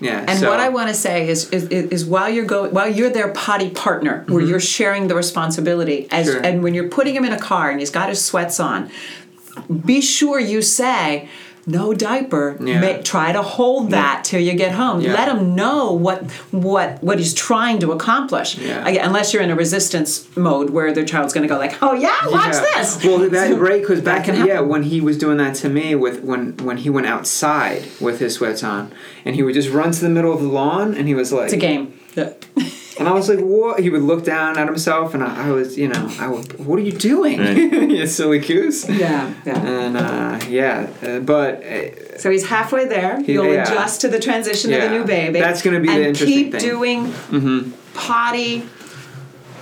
Yeah. 0.00 0.24
And 0.26 0.38
so- 0.40 0.50
what 0.50 0.60
I 0.60 0.68
want 0.70 0.88
to 0.88 0.94
say 0.94 1.28
is, 1.28 1.48
is, 1.50 1.64
is 1.68 2.04
while 2.04 2.28
you're 2.28 2.44
going, 2.44 2.72
while 2.74 2.88
you're 2.88 3.10
their 3.10 3.28
potty 3.32 3.70
partner, 3.70 4.24
where 4.28 4.42
you're 4.42 4.60
sharing 4.60 5.08
the 5.08 5.14
responsibility, 5.14 6.08
as 6.10 6.26
Mm-hmm. 6.26 6.32
Sure. 6.36 6.44
and 6.46 6.62
when 6.62 6.74
you're 6.74 6.88
putting 6.88 7.14
him 7.14 7.24
in 7.24 7.32
a 7.32 7.38
car 7.38 7.70
and 7.70 7.78
he's 7.80 7.90
got 7.90 8.08
his 8.08 8.24
sweats 8.24 8.58
on, 8.60 8.90
be 9.84 10.00
sure 10.00 10.38
you 10.40 10.62
say. 10.62 11.28
No 11.66 11.94
diaper. 11.94 12.56
Yeah. 12.60 13.00
Try 13.02 13.32
to 13.32 13.42
hold 13.42 13.90
that 13.92 14.22
till 14.24 14.40
you 14.40 14.54
get 14.54 14.72
home. 14.72 15.00
Yeah. 15.00 15.14
Let 15.14 15.28
him 15.28 15.54
know 15.54 15.92
what 15.92 16.30
what 16.50 17.02
what 17.02 17.18
he's 17.18 17.32
trying 17.32 17.78
to 17.80 17.92
accomplish. 17.92 18.58
Yeah. 18.58 18.86
Again, 18.86 19.06
unless 19.06 19.32
you're 19.32 19.42
in 19.42 19.50
a 19.50 19.56
resistance 19.56 20.28
mode 20.36 20.70
where 20.70 20.92
their 20.92 21.04
child's 21.06 21.32
going 21.32 21.46
to 21.46 21.52
go 21.52 21.58
like, 21.58 21.76
"Oh 21.82 21.94
yeah, 21.94 22.26
watch 22.28 22.54
Yeah. 22.54 22.64
this." 22.76 23.02
Well, 23.04 23.18
that 23.30 23.58
right 23.58 23.80
because 23.80 24.00
back 24.02 24.28
in 24.28 24.44
yeah 24.46 24.60
when 24.60 24.82
he 24.82 25.00
was 25.00 25.16
doing 25.16 25.38
that 25.38 25.54
to 25.56 25.68
me 25.68 25.94
with 25.94 26.22
when 26.22 26.56
when 26.58 26.76
he 26.78 26.90
went 26.90 27.06
outside 27.06 27.86
with 28.00 28.20
his 28.20 28.34
sweats 28.34 28.62
on 28.62 28.92
and 29.24 29.34
he 29.34 29.42
would 29.42 29.54
just 29.54 29.70
run 29.70 29.90
to 29.92 30.00
the 30.00 30.10
middle 30.10 30.32
of 30.34 30.42
the 30.42 30.48
lawn 30.48 30.94
and 30.94 31.08
he 31.08 31.14
was 31.14 31.32
like 31.32 31.44
it's 31.44 31.54
a 31.54 31.56
game. 31.56 31.98
Yeah. 32.94 33.00
and 33.00 33.08
I 33.08 33.12
was 33.12 33.28
like 33.28 33.40
what 33.40 33.80
he 33.80 33.90
would 33.90 34.02
look 34.02 34.24
down 34.24 34.56
at 34.58 34.66
himself 34.66 35.14
and 35.14 35.22
I, 35.22 35.48
I 35.48 35.50
was 35.50 35.76
you 35.76 35.88
know 35.88 36.08
I 36.18 36.28
would 36.28 36.64
what 36.64 36.78
are 36.78 36.82
you 36.82 36.92
doing 36.92 37.38
Right. 37.40 37.56
you 37.90 38.06
silly 38.06 38.38
goose 38.38 38.88
yeah, 38.88 39.32
yeah. 39.44 39.58
and 39.66 39.96
uh, 39.96 40.40
yeah 40.48 40.88
uh, 41.02 41.18
but 41.20 41.62
uh, 41.64 42.18
So 42.18 42.30
he's 42.30 42.46
halfway 42.46 42.84
there. 42.86 43.20
He- 43.22 43.32
You'll 43.34 43.52
yeah. 43.52 43.62
adjust 43.64 44.00
to 44.02 44.08
the 44.08 44.20
transition 44.20 44.72
of 44.72 44.78
Yeah. 44.78 44.88
the 44.88 44.98
new 44.98 45.04
baby. 45.04 45.40
That's 45.40 45.62
gonna 45.62 45.80
be 45.80 45.88
the 45.88 45.94
and 45.94 46.04
interesting 46.06 46.36
keep 46.44 46.52
thing. 46.52 46.60
doing 46.60 47.72
potty, 47.94 48.62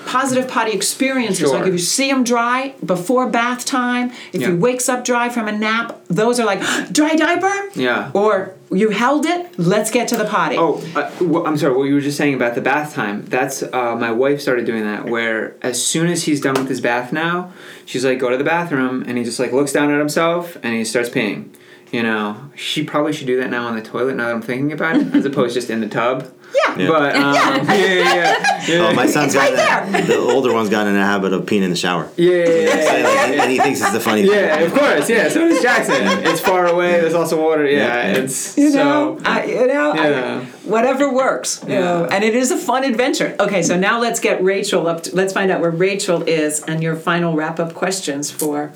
positive 0.07 0.49
potty 0.49 0.73
experiences. 0.73 1.39
Sure. 1.49 1.59
Like 1.59 1.67
if 1.67 1.73
you 1.73 1.79
see 1.79 2.11
him 2.11 2.25
dry 2.25 2.75
before 2.85 3.29
bath 3.29 3.65
time, 3.65 4.13
if 4.33 4.41
Yeah. 4.41 4.49
he 4.49 4.55
wakes 4.55 4.89
up 4.89 5.05
dry 5.05 5.29
from 5.29 5.49
a 5.49 5.53
nap, 5.53 6.01
those 6.09 6.39
are 6.41 6.45
like 6.47 6.61
dry 6.93 7.15
diaper. 7.15 7.71
Yeah. 7.75 8.11
Or 8.15 8.55
you 8.75 8.91
held 8.91 9.27
it. 9.27 9.59
Let's 9.59 9.91
get 9.91 10.09
to 10.09 10.17
the 10.17 10.25
potty. 10.25 10.57
Oh, 10.59 10.83
uh, 10.97 11.11
wh- 11.13 11.47
I'm 11.47 11.57
sorry. 11.57 11.77
What 11.77 11.85
you 11.85 11.95
were 11.95 12.01
just 12.01 12.17
saying 12.17 12.35
about 12.35 12.55
the 12.55 12.61
bath 12.61 12.95
time? 12.95 13.25
That's 13.27 13.63
uh, 13.63 13.97
my 13.97 14.11
wife 14.11 14.41
started 14.41 14.65
doing 14.67 14.85
that. 14.85 15.05
Where 15.07 15.55
as 15.63 15.85
soon 15.85 16.09
as 16.09 16.25
he's 16.25 16.41
done 16.41 16.55
with 16.55 16.69
his 16.69 16.81
bath 16.81 17.13
now, 17.13 17.53
she's 17.85 18.05
like, 18.05 18.19
"Go 18.19 18.31
to 18.31 18.37
the 18.37 18.45
bathroom," 18.45 19.05
and 19.07 19.19
he 19.19 19.25
just 19.25 19.39
like 19.39 19.53
looks 19.53 19.73
down 19.73 19.91
at 19.91 19.99
himself 19.99 20.57
and 20.63 20.75
he 20.75 20.85
starts 20.85 21.09
peeing. 21.09 21.49
You 21.93 22.03
know, 22.03 22.37
she 22.57 22.83
probably 22.85 23.13
should 23.13 23.27
do 23.27 23.39
that 23.41 23.51
now 23.51 23.67
on 23.67 23.77
the 23.77 23.83
toilet. 23.83 24.17
Now 24.17 24.27
that 24.27 24.35
I'm 24.35 24.43
thinking 24.43 24.73
about 24.73 24.97
it, 24.97 25.15
as 25.15 25.25
opposed 25.27 25.53
to 25.55 25.61
just 25.61 25.71
in 25.71 25.81
the 25.81 25.89
tub. 25.89 26.29
Yeah. 26.55 26.79
Yeah. 26.79 26.89
But 26.89 27.17
um, 27.17 27.35
yeah, 27.35 27.63
yeah, 27.63 28.15
yeah, 28.15 28.67
yeah. 28.69 28.89
Oh, 28.91 28.93
my 28.95 29.07
son's 29.07 29.35
It's 29.35 29.37
right 29.37 29.57
got 29.57 29.89
in 29.89 29.95
a- 29.95 30.03
the 30.07 30.19
older 30.19 30.53
one's 30.53 30.69
got 30.69 30.87
in 30.87 30.95
a 30.95 31.03
habit 31.03 31.33
of 31.33 31.47
peeing 31.47 31.63
in 31.63 31.71
the 31.71 31.77
shower. 31.77 32.11
Yeah, 32.19 32.31
yeah, 32.31 32.37
yeah, 32.37 32.45
Say, 32.45 33.01
yeah, 33.01 33.09
like, 33.09 33.35
yeah. 33.37 33.43
and 33.43 33.51
he 33.53 33.59
thinks 33.59 33.81
it's 33.81 33.93
the 33.93 34.01
funny 34.01 34.23
thing. 34.27 34.33
Yeah, 34.33 34.59
of 34.59 34.75
course. 34.75 35.09
Yeah, 35.09 35.31
so 35.31 35.49
does 35.49 35.63
Jackson. 35.63 35.95
It's 36.27 36.41
far 36.43 36.67
away. 36.67 37.01
There's 37.01 37.15
also 37.15 37.41
water. 37.43 37.65
Yeah, 37.67 37.79
Yeah. 38.13 38.19
it's 38.19 38.59
You 38.59 38.71
so. 38.71 38.85
know, 38.85 39.19
I, 39.25 39.45
you 39.47 39.67
know, 39.67 39.93
I- 39.97 40.45
whatever 40.65 41.11
works. 41.11 41.65
You 41.67 41.73
Yeah. 41.73 41.81
know, 41.81 42.05
and 42.13 42.23
it 42.23 42.35
is 42.35 42.51
a 42.51 42.59
fun 42.59 42.85
adventure. 42.85 43.35
Okay, 43.41 43.63
so 43.63 43.79
now 43.79 43.99
let's 43.99 44.21
get 44.21 44.45
Rachel 44.45 44.87
up. 44.89 45.05
To, 45.05 45.17
let's 45.17 45.33
find 45.33 45.51
out 45.51 45.63
where 45.63 45.71
Rachel 45.71 46.23
is 46.25 46.63
and 46.65 46.83
your 46.83 46.97
final 46.97 47.35
wrap 47.35 47.61
up 47.61 47.73
questions 47.73 48.31
for. 48.31 48.73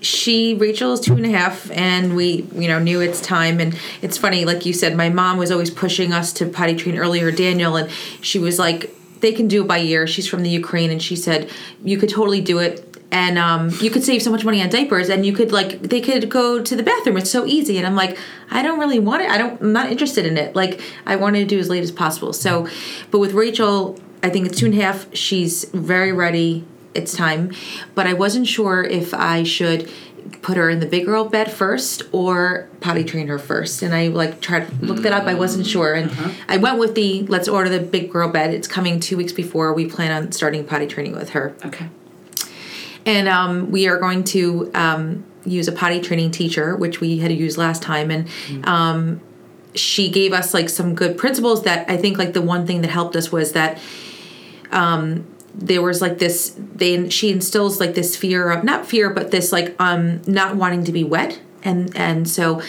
She 0.00 0.54
Rachel 0.54 0.92
is 0.92 1.00
two 1.00 1.14
and 1.14 1.26
a 1.26 1.30
half, 1.30 1.70
and 1.70 2.16
we 2.16 2.46
you 2.54 2.68
know 2.68 2.78
knew 2.78 3.00
it's 3.00 3.20
time. 3.20 3.60
And 3.60 3.78
it's 4.02 4.16
funny, 4.16 4.44
like 4.44 4.66
you 4.66 4.72
said, 4.72 4.96
my 4.96 5.08
mom 5.08 5.38
was 5.38 5.50
always 5.50 5.70
pushing 5.70 6.12
us 6.12 6.32
to 6.34 6.46
potty 6.46 6.74
train 6.74 6.98
earlier, 6.98 7.30
Daniel, 7.30 7.76
and 7.76 7.90
she 8.20 8.38
was 8.38 8.58
like, 8.58 8.94
they 9.20 9.32
can 9.32 9.48
do 9.48 9.62
it 9.62 9.68
by 9.68 9.78
year. 9.78 10.06
She's 10.06 10.26
from 10.26 10.42
the 10.42 10.50
Ukraine, 10.50 10.90
and 10.90 11.02
she 11.02 11.16
said 11.16 11.50
you 11.84 11.98
could 11.98 12.08
totally 12.08 12.40
do 12.40 12.58
it. 12.58 12.86
And 13.12 13.38
um, 13.38 13.70
you 13.80 13.90
could 13.90 14.04
save 14.04 14.22
so 14.22 14.30
much 14.30 14.44
money 14.44 14.62
on 14.62 14.68
diapers, 14.68 15.08
and 15.08 15.26
you 15.26 15.32
could 15.32 15.50
like 15.52 15.82
they 15.82 16.00
could 16.00 16.28
go 16.28 16.62
to 16.62 16.76
the 16.76 16.82
bathroom. 16.82 17.16
It's 17.16 17.30
so 17.30 17.44
easy, 17.44 17.76
and 17.76 17.86
I'm 17.86 17.96
like, 17.96 18.16
I 18.50 18.62
don't 18.62 18.78
really 18.78 19.00
want 19.00 19.22
it. 19.22 19.30
I 19.30 19.36
don't. 19.36 19.60
I'm 19.60 19.72
not 19.72 19.90
interested 19.90 20.26
in 20.26 20.38
it. 20.38 20.54
Like 20.54 20.80
I 21.06 21.16
wanted 21.16 21.40
to 21.40 21.46
do 21.46 21.58
as 21.58 21.68
late 21.68 21.82
as 21.82 21.90
possible. 21.90 22.32
So, 22.32 22.68
but 23.10 23.18
with 23.18 23.32
Rachel, 23.32 23.98
I 24.22 24.30
think 24.30 24.46
it's 24.46 24.58
two 24.58 24.66
and 24.66 24.74
a 24.74 24.80
half. 24.80 25.12
She's 25.14 25.64
very 25.64 26.12
ready 26.12 26.64
it's 26.94 27.14
time. 27.14 27.52
But 27.94 28.06
I 28.06 28.12
wasn't 28.14 28.46
sure 28.46 28.82
if 28.82 29.12
I 29.14 29.42
should 29.42 29.90
put 30.42 30.56
her 30.56 30.68
in 30.70 30.80
the 30.80 30.86
big 30.86 31.06
girl 31.06 31.24
bed 31.28 31.50
first 31.50 32.02
or 32.12 32.68
potty 32.80 33.04
train 33.04 33.26
her 33.28 33.38
first. 33.38 33.82
And 33.82 33.94
I 33.94 34.08
like 34.08 34.40
tried 34.40 34.66
to 34.68 34.84
look 34.84 34.98
that 35.02 35.12
up. 35.12 35.24
I 35.24 35.34
wasn't 35.34 35.66
sure, 35.66 35.94
and 35.94 36.10
I 36.48 36.56
went 36.58 36.78
with 36.78 36.94
the 36.94 37.22
let's 37.24 37.48
order 37.48 37.68
the 37.70 37.80
big 37.80 38.10
girl 38.10 38.28
bed. 38.28 38.52
It's 38.54 38.68
coming 38.68 39.00
two 39.00 39.16
weeks 39.16 39.32
before 39.32 39.72
we 39.72 39.86
plan 39.86 40.10
on 40.12 40.32
starting 40.32 40.64
potty 40.66 40.86
training 40.86 41.12
with 41.16 41.30
her 41.30 41.54
Okay. 41.64 41.88
and 43.06 43.28
um, 43.28 43.70
we 43.70 43.88
are 43.88 43.98
going 43.98 44.24
to 44.24 44.70
um, 44.74 45.24
use 45.44 45.68
a 45.68 45.72
potty 45.72 46.00
training 46.00 46.30
teacher 46.30 46.76
which 46.76 47.00
we 47.00 47.18
had 47.18 47.32
used 47.32 47.56
last 47.56 47.82
time 47.82 48.10
and 48.10 48.28
um, 48.66 49.20
she 49.74 50.10
gave 50.10 50.32
us 50.34 50.52
like 50.52 50.68
some 50.68 50.94
good 50.94 51.16
principles 51.16 51.62
that 51.62 51.88
i 51.88 51.96
think 51.96 52.18
like 52.18 52.32
the 52.34 52.42
one 52.42 52.66
thing 52.66 52.82
that 52.82 52.90
helped 52.90 53.16
us 53.16 53.32
was 53.32 53.52
that 53.52 53.78
um, 54.70 55.24
there 55.54 55.82
was 55.82 56.00
like 56.00 56.18
this 56.18 56.54
they 56.74 57.08
she 57.10 57.30
instills 57.30 57.80
like 57.80 57.94
this 57.94 58.16
fear 58.16 58.50
of 58.50 58.62
not 58.64 58.86
fear 58.86 59.10
but 59.10 59.30
this 59.30 59.52
like 59.52 59.74
um 59.80 60.20
not 60.26 60.56
wanting 60.56 60.84
to 60.84 60.92
be 60.92 61.04
wet 61.04 61.40
and 61.64 61.94
and 61.96 62.28
so 62.28 62.62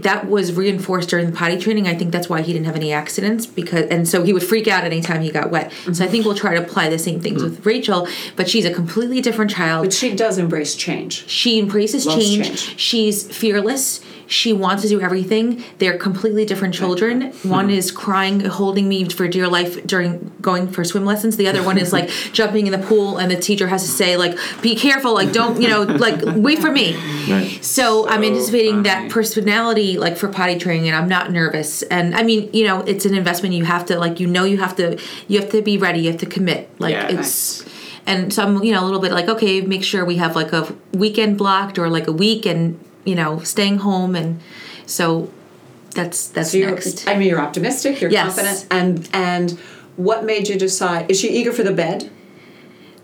that 0.00 0.26
was 0.26 0.54
reinforced 0.54 1.10
during 1.10 1.26
the 1.26 1.36
potty 1.36 1.58
training. 1.58 1.86
I 1.86 1.94
think 1.94 2.12
that's 2.12 2.28
why 2.28 2.40
he 2.40 2.52
didn't 2.54 2.64
have 2.64 2.76
any 2.76 2.94
accidents 2.94 3.44
because, 3.44 3.86
and 3.90 4.08
so 4.08 4.22
he 4.22 4.32
would 4.32 4.42
freak 4.42 4.66
out 4.66 4.84
anytime 4.84 5.20
he 5.20 5.30
got 5.30 5.50
wet. 5.50 5.70
So 5.92 6.02
I 6.02 6.08
think 6.08 6.24
we'll 6.24 6.34
try 6.34 6.54
to 6.54 6.62
apply 6.62 6.88
the 6.88 6.98
same 6.98 7.20
things 7.20 7.42
with 7.42 7.66
Rachel, 7.66 8.08
but 8.34 8.48
she's 8.48 8.64
a 8.64 8.72
completely 8.72 9.20
different 9.20 9.50
child 9.50 9.84
But 9.84 9.92
she 9.92 10.14
does 10.16 10.38
embrace 10.38 10.74
change. 10.74 11.28
she 11.28 11.58
embraces 11.58 12.06
change. 12.06 12.46
change. 12.46 12.80
She's 12.80 13.36
fearless. 13.36 14.00
She 14.32 14.54
wants 14.54 14.82
to 14.82 14.88
do 14.88 14.98
everything. 14.98 15.62
They're 15.76 15.98
completely 15.98 16.46
different 16.46 16.72
children. 16.74 17.32
One 17.42 17.68
is 17.68 17.90
crying, 17.90 18.40
holding 18.40 18.88
me 18.88 19.06
for 19.10 19.28
dear 19.28 19.46
life 19.46 19.86
during 19.86 20.32
going 20.40 20.68
for 20.68 20.84
swim 20.84 21.04
lessons. 21.04 21.36
The 21.36 21.48
other 21.48 21.62
one 21.62 21.76
is 21.76 21.92
like 21.92 22.08
jumping 22.32 22.66
in 22.66 22.72
the 22.72 22.86
pool, 22.86 23.18
and 23.18 23.30
the 23.30 23.36
teacher 23.36 23.68
has 23.68 23.82
to 23.82 23.88
say 23.88 24.16
like, 24.16 24.38
"Be 24.62 24.74
careful! 24.74 25.12
Like 25.12 25.32
don't 25.32 25.60
you 25.60 25.68
know 25.68 25.82
like 25.82 26.22
wait 26.24 26.60
for 26.60 26.72
me." 26.72 26.94
Right. 27.30 27.58
So, 27.62 28.08
I'm 28.08 28.24
anticipating 28.24 28.82
funny. 28.82 28.88
that 28.88 29.10
personality 29.10 29.98
like 29.98 30.16
for 30.16 30.28
potty 30.28 30.58
training, 30.58 30.88
and 30.88 30.96
I'm 30.96 31.08
not 31.08 31.30
nervous. 31.30 31.82
And 31.82 32.14
I 32.14 32.22
mean, 32.22 32.48
you 32.54 32.64
know, 32.64 32.80
it's 32.80 33.04
an 33.04 33.14
investment. 33.14 33.54
You 33.54 33.66
have 33.66 33.84
to 33.86 33.98
like 33.98 34.18
you 34.18 34.26
know 34.26 34.44
you 34.44 34.56
have 34.56 34.74
to 34.76 34.98
you 35.28 35.40
have 35.40 35.50
to 35.50 35.60
be 35.60 35.76
ready. 35.76 36.00
You 36.00 36.12
have 36.12 36.20
to 36.20 36.26
commit. 36.26 36.70
Like 36.80 36.94
Yeah, 36.94 37.18
it's 37.18 37.66
and 38.06 38.32
so 38.32 38.44
I'm 38.44 38.62
you 38.62 38.72
know 38.72 38.82
a 38.82 38.86
little 38.86 39.00
bit 39.00 39.12
like 39.12 39.28
okay, 39.28 39.60
make 39.60 39.84
sure 39.84 40.06
we 40.06 40.16
have 40.16 40.34
like 40.34 40.54
a 40.54 40.74
weekend 40.92 41.36
blocked 41.36 41.78
or 41.78 41.90
like 41.90 42.06
a 42.06 42.12
week 42.12 42.46
and 42.46 42.80
you 43.04 43.14
know 43.14 43.40
staying 43.40 43.78
home 43.78 44.14
and 44.14 44.40
so 44.86 45.30
that's 45.94 46.28
that's 46.28 46.52
So 46.52 46.58
next. 46.58 47.06
I 47.06 47.16
mean, 47.18 47.28
you're 47.28 47.40
optimistic. 47.40 48.00
You're 48.00 48.10
Yes. 48.10 48.34
confident. 48.34 48.66
And 48.70 49.08
and 49.12 49.58
what 49.96 50.24
made 50.24 50.48
you 50.48 50.58
decide? 50.58 51.10
Is 51.10 51.20
she 51.20 51.28
eager 51.28 51.52
for 51.52 51.62
the 51.62 51.72
bed? 51.72 52.10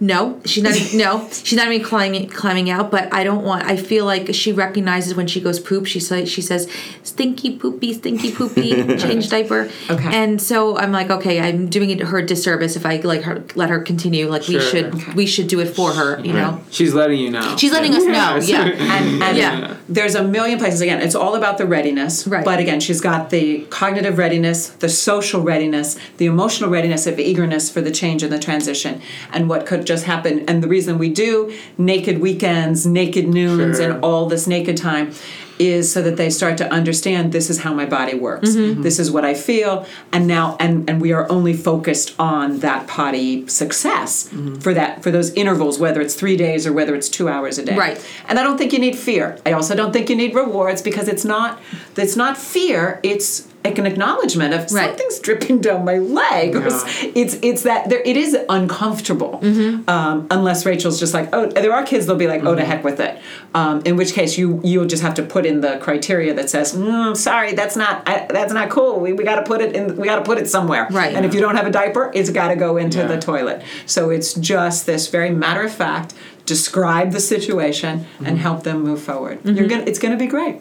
No, 0.01 0.41
she's 0.45 0.63
not. 0.63 0.77
even- 0.77 0.99
no, 1.05 1.29
she's 1.31 1.57
not 1.57 1.71
even 1.73 1.85
climbing 1.87 2.29
climbing 2.29 2.71
out. 2.71 2.91
But 2.91 3.13
I 3.13 3.25
don't 3.25 3.43
want. 3.45 3.65
I 3.65 3.77
feel 3.77 4.05
like 4.05 4.33
she 4.35 4.53
recognizes 4.53 5.15
when 5.15 5.27
she 5.27 5.41
goes 5.41 5.59
poop. 5.59 5.87
She 5.87 5.99
says 6.01 6.31
she 6.31 6.41
says 6.41 6.71
stinky 7.03 7.57
poopy, 7.57 7.95
stinky 7.95 8.31
poopy, 8.33 8.97
change 8.99 9.29
diaper. 9.29 9.69
Okay. 9.91 10.09
And 10.17 10.41
so 10.41 10.79
I'm 10.79 10.93
like, 10.93 11.11
okay, 11.11 11.41
I'm 11.41 11.69
doing 11.69 11.91
it 11.91 12.01
her 12.01 12.23
disservice 12.23 12.77
if 12.77 12.87
I 12.87 12.97
like 12.97 13.23
her 13.23 13.43
let 13.57 13.71
her 13.71 13.81
continue. 13.81 14.29
Like 14.29 14.47
we 14.47 14.61
should 14.61 14.95
Okay. 14.95 15.13
we 15.15 15.27
should 15.27 15.49
do 15.49 15.59
it 15.61 15.67
for 15.75 15.93
her. 15.93 16.21
You 16.21 16.33
know. 16.33 16.61
She's 16.71 16.95
letting 16.95 17.19
you 17.19 17.31
know. 17.31 17.57
She's 17.57 17.73
letting 17.73 17.95
us 17.95 18.05
know. 18.05 18.39
Yeah. 18.49 18.63
And, 18.67 19.23
and 19.23 19.37
Yeah. 19.37 19.77
there's 19.89 20.15
a 20.15 20.23
million 20.23 20.59
places. 20.59 20.81
Again, 20.81 21.01
it's 21.03 21.15
all 21.15 21.35
about 21.35 21.59
the 21.59 21.67
readiness. 21.67 22.27
Right. 22.27 22.45
But 22.45 22.61
again, 22.61 22.79
she's 22.81 23.01
got 23.01 23.31
the 23.31 23.63
cognitive 23.71 24.17
readiness, 24.17 24.69
the 24.69 24.89
social 24.89 25.43
readiness, 25.43 25.99
the 26.19 26.27
emotional 26.27 26.71
readiness 26.71 27.07
of 27.07 27.19
eagerness 27.19 27.69
for 27.71 27.81
the 27.81 27.91
change 27.91 28.23
and 28.23 28.33
the 28.33 28.39
transition, 28.39 29.01
and 29.33 29.49
what 29.49 29.67
could 29.67 29.85
just 29.89 30.05
happen. 30.05 30.45
And 30.49 30.63
the 30.63 30.69
reason 30.69 30.99
we 30.99 31.09
do 31.09 31.53
naked 31.77 32.21
weekends, 32.21 32.87
naked 32.87 33.27
noons, 33.27 33.79
Sure. 33.79 33.91
and 33.91 34.05
all 34.05 34.27
this 34.27 34.47
naked 34.47 34.77
time 34.77 35.13
is 35.59 35.91
so 35.91 36.03
that 36.03 36.17
they 36.17 36.31
start 36.31 36.57
to 36.59 36.73
understand 36.73 37.33
this 37.33 37.51
is 37.51 37.61
how 37.61 37.75
my 37.75 37.85
body 37.85 38.15
works. 38.15 38.51
Mm-hmm. 38.51 38.83
This 38.83 38.99
is 38.99 39.11
what 39.11 39.25
I 39.25 39.35
feel, 39.35 39.87
and 40.13 40.27
now 40.27 40.57
and 40.61 40.89
and 40.89 41.01
we 41.01 41.13
are 41.13 41.31
only 41.31 41.53
focused 41.53 42.15
on 42.19 42.61
that 42.61 42.87
potty 42.87 43.47
success 43.49 44.29
mm-hmm. 44.29 44.57
for 44.57 44.73
that 44.75 45.03
for 45.03 45.11
those 45.11 45.31
intervals, 45.33 45.79
whether 45.79 46.01
it's 46.01 46.15
three 46.15 46.37
days 46.37 46.67
or 46.67 46.73
whether 46.73 46.95
it's 46.95 47.09
two 47.09 47.29
hours 47.29 47.59
a 47.59 47.65
day. 47.65 47.77
Right. 47.77 47.99
And 48.29 48.39
I 48.39 48.43
don't 48.43 48.59
think 48.59 48.73
you 48.73 48.79
need 48.79 48.97
fear. 48.97 49.39
I 49.45 49.53
also 49.53 49.75
don't 49.75 49.93
think 49.93 50.09
you 50.09 50.17
need 50.17 50.35
rewards 50.35 50.81
because 50.83 51.09
it's 51.09 51.25
not 51.25 51.61
it's 51.97 52.17
not 52.17 52.37
fear. 52.37 53.01
It's 53.03 53.48
an 53.65 53.87
acknowledgement 53.87 54.55
of 54.55 54.61
Right. 54.73 54.87
something's 54.89 55.19
dripping 55.21 55.61
down 55.61 55.85
my 55.85 55.99
leg. 55.99 56.57
Or 56.57 56.67
It's 56.67 57.37
it's 57.43 57.63
that 57.63 57.89
there 57.91 58.01
it 58.01 58.17
is 58.17 58.37
uncomfortable. 58.49 59.41
Um, 59.87 60.27
unless 60.31 60.65
Rachel's 60.65 60.99
just 60.99 61.13
like 61.15 61.29
oh 61.33 61.47
there 61.47 61.73
are 61.73 61.85
kids 61.85 62.07
they'll 62.07 62.17
be 62.17 62.27
like 62.27 62.43
oh 62.45 62.55
to 62.55 62.65
heck 62.65 62.83
with 62.85 62.99
it. 63.01 63.19
Um, 63.55 63.83
in 63.85 63.97
which 63.97 64.13
case 64.15 64.39
you 64.39 64.61
you'll 64.65 64.87
just 64.87 65.03
have 65.03 65.15
to 65.15 65.23
put 65.23 65.45
in 65.47 65.61
the 65.61 65.79
criteria 65.79 66.33
that 66.35 66.49
says 66.51 66.75
mm, 66.75 67.17
sorry 67.17 67.53
that's 67.55 67.77
not 67.77 68.03
I, 68.09 68.27
that's 68.31 68.53
not 68.53 68.71
cool. 68.71 69.01
We, 69.01 69.13
we 69.13 69.25
got 69.25 69.37
to 69.37 69.43
put 69.43 69.61
it 69.61 69.75
in 69.77 69.97
we 69.97 70.07
got 70.07 70.17
to 70.17 70.23
put 70.25 70.39
it 70.39 70.49
somewhere. 70.49 70.87
Right. 70.91 71.15
And 71.15 71.27
if 71.27 71.35
you 71.35 71.41
don't 71.41 71.57
have 71.57 71.67
a 71.67 71.71
diaper, 71.71 72.11
it's 72.15 72.31
got 72.31 72.49
to 72.49 72.57
go 72.57 72.77
into 72.79 72.99
Yeah. 72.99 73.07
the 73.09 73.19
toilet. 73.19 73.63
So 73.87 74.11
it's 74.11 74.35
just 74.35 74.87
this 74.87 75.09
very 75.09 75.31
matter 75.31 75.63
of 75.63 75.73
fact, 75.73 76.15
describe 76.47 77.13
the 77.13 77.21
situation 77.21 78.07
and 78.25 78.39
help 78.39 78.63
them 78.63 78.83
move 78.83 79.03
forward. 79.03 79.41
You're 79.45 79.69
gonna, 79.69 79.85
it's 79.87 79.99
going 79.99 80.13
to 80.13 80.19
be 80.19 80.27
great. 80.27 80.61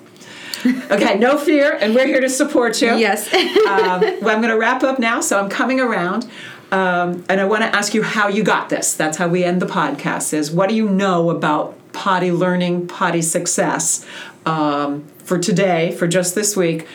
Okay, 0.92 1.18
no 1.18 1.38
fear, 1.38 1.78
and 1.80 1.94
we're 1.94 2.08
here 2.08 2.22
to 2.22 2.30
support 2.30 2.82
you. 2.82 2.96
Yes. 2.96 3.34
um, 3.34 4.02
well, 4.22 4.30
I'm 4.30 4.42
going 4.42 4.50
to 4.50 4.58
wrap 4.58 4.84
up 4.84 5.00
now, 5.00 5.22
so 5.22 5.40
I'm 5.40 5.50
coming 5.50 5.80
around. 5.80 6.30
Um, 6.72 7.24
and 7.30 7.40
I 7.40 7.46
want 7.46 7.64
to 7.64 7.74
ask 7.74 7.94
you 7.94 8.04
how 8.04 8.28
you 8.28 8.44
got 8.44 8.70
this. 8.70 8.94
That's 8.94 9.18
how 9.18 9.28
we 9.28 9.44
end 9.44 9.62
the 9.62 9.66
podcast. 9.68 10.34
Is 10.34 10.52
what 10.52 10.70
do 10.70 10.76
you 10.76 10.90
know 10.90 11.30
about 11.30 11.76
potty 11.94 12.32
learning, 12.32 12.88
potty 12.88 13.22
success 13.22 14.06
um, 14.46 15.06
for 15.20 15.38
today, 15.38 15.92
for 15.92 16.08
just 16.08 16.36
this 16.36 16.58
week? 16.58 16.88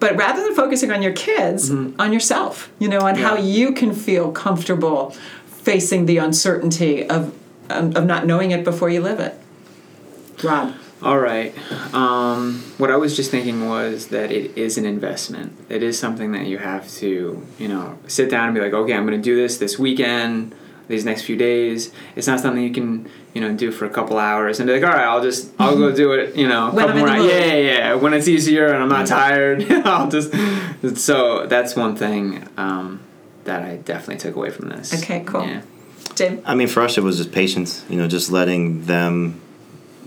But 0.00 0.16
rather 0.16 0.42
than 0.42 0.54
focusing 0.54 0.90
on 0.90 1.02
your 1.02 1.12
kids, 1.12 1.70
on 1.70 2.12
yourself. 2.12 2.70
You 2.78 2.88
know, 2.88 3.00
on 3.00 3.14
how 3.14 3.36
you 3.36 3.72
can 3.72 3.92
feel 3.94 4.32
comfortable 4.32 5.10
facing 5.46 6.06
the 6.06 6.18
uncertainty 6.18 7.08
of 7.08 7.34
um, 7.70 7.96
of 7.96 8.04
not 8.04 8.26
knowing 8.26 8.50
it 8.50 8.64
before 8.64 8.90
you 8.90 9.00
live 9.00 9.20
it. 9.20 9.34
Rob. 10.42 10.74
All 11.04 11.18
right. 11.18 11.54
Um, 11.94 12.62
what 12.78 12.90
I 12.90 12.96
was 12.96 13.14
just 13.14 13.30
thinking 13.30 13.68
was 13.68 14.08
that 14.08 14.32
it 14.32 14.56
is 14.56 14.78
an 14.78 14.86
investment. 14.86 15.54
It 15.68 15.82
is 15.82 15.98
something 15.98 16.32
that 16.32 16.46
you 16.46 16.58
have 16.58 16.90
to, 16.94 17.46
you 17.58 17.68
know, 17.68 17.98
sit 18.06 18.30
down 18.30 18.46
and 18.46 18.54
be 18.54 18.60
like, 18.62 18.72
okay, 18.72 18.94
I'm 18.94 19.06
going 19.06 19.18
to 19.18 19.22
do 19.22 19.36
this 19.36 19.58
this 19.58 19.78
weekend, 19.78 20.54
these 20.88 21.04
next 21.04 21.22
few 21.22 21.36
days. 21.36 21.92
It's 22.16 22.26
not 22.26 22.40
something 22.40 22.62
you 22.62 22.72
can, 22.72 23.08
you 23.34 23.40
know, 23.42 23.54
do 23.54 23.70
for 23.70 23.84
a 23.84 23.90
couple 23.90 24.18
hours 24.18 24.60
and 24.60 24.66
be 24.66 24.80
like, 24.80 24.82
all 24.82 24.96
right, 24.96 25.06
I'll 25.06 25.22
just, 25.22 25.52
I'll 25.58 25.76
go 25.76 25.94
do 25.94 26.12
it, 26.12 26.36
you 26.36 26.48
know, 26.48 26.68
a 26.68 26.74
couple 26.74 26.96
more. 26.96 27.08
hours. 27.08 27.26
Yeah, 27.26 27.44
yeah, 27.44 27.56
yeah. 27.56 27.94
When 27.94 28.14
it's 28.14 28.26
easier 28.28 28.68
and 28.68 28.82
I'm 28.82 28.88
not 28.88 29.06
tired, 29.06 29.70
I'll 29.84 30.08
just. 30.10 30.32
So 30.98 31.46
that's 31.46 31.76
one 31.76 31.96
thing 31.96 32.48
um, 32.56 33.00
that 33.44 33.62
I 33.62 33.76
definitely 33.76 34.18
took 34.18 34.36
away 34.36 34.50
from 34.50 34.70
this. 34.70 35.02
Okay, 35.02 35.22
cool. 35.24 35.46
Yeah. 35.46 35.62
Tim. 36.14 36.42
I 36.44 36.54
mean, 36.54 36.68
for 36.68 36.82
us, 36.82 36.96
it 36.96 37.02
was 37.02 37.16
just 37.18 37.32
patience. 37.32 37.84
You 37.88 37.96
know, 37.96 38.06
just 38.08 38.30
letting 38.30 38.84
them, 38.86 39.40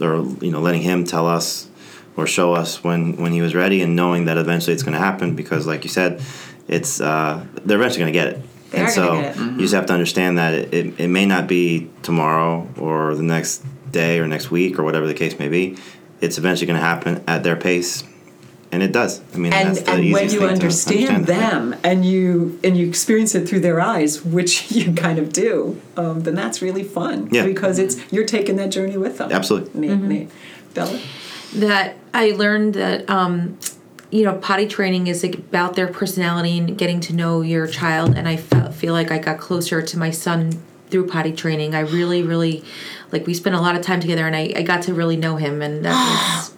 or 0.02 0.24
you 0.44 0.52
know, 0.52 0.62
letting 0.62 0.82
him 0.82 1.04
tell 1.04 1.28
us 1.28 1.68
or 2.16 2.28
show 2.28 2.54
us 2.54 2.84
when 2.84 3.18
when 3.18 3.32
he 3.32 3.42
was 3.42 3.56
ready, 3.56 3.82
and 3.82 3.96
knowing 3.96 4.26
that 4.26 4.38
eventually 4.38 4.74
it's 4.74 4.84
going 4.84 4.94
to 4.94 5.00
happen. 5.00 5.36
Because, 5.36 5.68
like 5.68 5.84
you 5.84 5.90
said, 5.90 6.22
it's 6.68 7.00
uh, 7.02 7.46
they're 7.66 7.78
eventually 7.78 8.02
going 8.02 8.14
to 8.14 8.20
get 8.20 8.28
it. 8.28 8.72
They 8.72 8.80
and 8.80 8.90
so 8.90 9.20
it. 9.20 9.38
you 9.38 9.60
just 9.60 9.74
have 9.74 9.86
to 9.86 9.94
understand 9.94 10.38
that 10.38 10.54
it, 10.54 10.74
it, 10.74 11.00
it 11.00 11.08
may 11.08 11.26
not 11.26 11.48
be 11.48 11.90
tomorrow 12.04 12.68
or 12.78 13.16
the 13.16 13.24
next 13.24 13.64
day 13.92 14.20
or 14.20 14.28
next 14.28 14.52
week 14.52 14.78
or 14.78 14.84
whatever 14.84 15.08
the 15.08 15.14
case 15.14 15.40
may 15.40 15.48
be. 15.48 15.78
It's 16.20 16.38
eventually 16.38 16.68
going 16.68 16.80
to 16.80 16.86
happen 16.86 17.24
at 17.28 17.44
their 17.44 17.56
pace, 17.56 18.04
and 18.72 18.84
it 18.84 18.92
does. 18.92 19.22
I 19.34 19.38
mean, 19.38 19.54
and 19.54 19.70
that's 19.70 19.82
the 19.82 19.92
and 19.92 20.12
when 20.12 20.26
easiest 20.26 20.34
you 20.34 20.40
thing 20.40 20.48
to 20.48 20.54
understand, 20.54 21.10
understand. 21.10 21.74
them 21.74 21.80
and 21.84 22.06
you 22.06 22.60
and 22.64 22.78
you 22.78 22.88
experience 22.88 23.34
it 23.36 23.48
through 23.48 23.62
their 23.62 23.80
eyes, 23.80 24.24
which 24.24 24.72
you 24.78 24.94
kind 24.94 25.20
of 25.20 25.32
do, 25.32 25.82
um, 25.96 26.22
then 26.22 26.36
that's 26.36 26.62
really 26.62 26.84
fun. 26.84 27.30
Yeah. 27.32 27.46
Because 27.46 27.80
it's 27.80 27.98
you're 28.12 28.26
taking 28.26 28.58
that 28.58 28.70
journey 28.70 28.98
with 28.98 29.18
them. 29.18 29.32
Absolutely. 29.32 29.88
Neat, 29.88 29.96
neat. 30.02 30.30
Bella. 30.74 31.00
that 31.56 31.96
I 32.14 32.32
learned 32.32 32.76
that 32.76 33.10
um, 33.10 33.58
you 34.12 34.24
know 34.24 34.38
potty 34.38 34.68
training 34.68 35.08
is 35.08 35.24
about 35.24 35.76
their 35.76 35.88
personality 35.88 36.58
and 36.58 36.78
getting 36.78 37.00
to 37.02 37.14
know 37.14 37.42
your 37.42 37.68
child, 37.68 38.16
and 38.16 38.28
I 38.28 38.38
felt, 38.38 38.74
feel 38.74 38.94
like 38.94 39.12
I 39.12 39.18
got 39.18 39.40
closer 39.40 39.82
to 39.82 39.98
my 39.98 40.12
son 40.12 40.62
through 40.90 41.08
potty 41.08 41.34
training. 41.34 41.74
I 41.74 41.82
really, 41.82 42.22
really 42.22 42.64
like 43.12 43.26
we 43.26 43.34
spent 43.34 43.56
a 43.56 43.62
lot 43.62 43.76
of 43.76 43.82
time 43.82 44.00
together, 44.00 44.28
and 44.28 44.36
I, 44.36 44.54
I 44.56 44.62
got 44.62 44.84
to 44.84 44.94
really 44.94 45.18
know 45.18 45.38
him, 45.38 45.62
and 45.62 45.86
that 45.86 46.42
was 46.50 46.57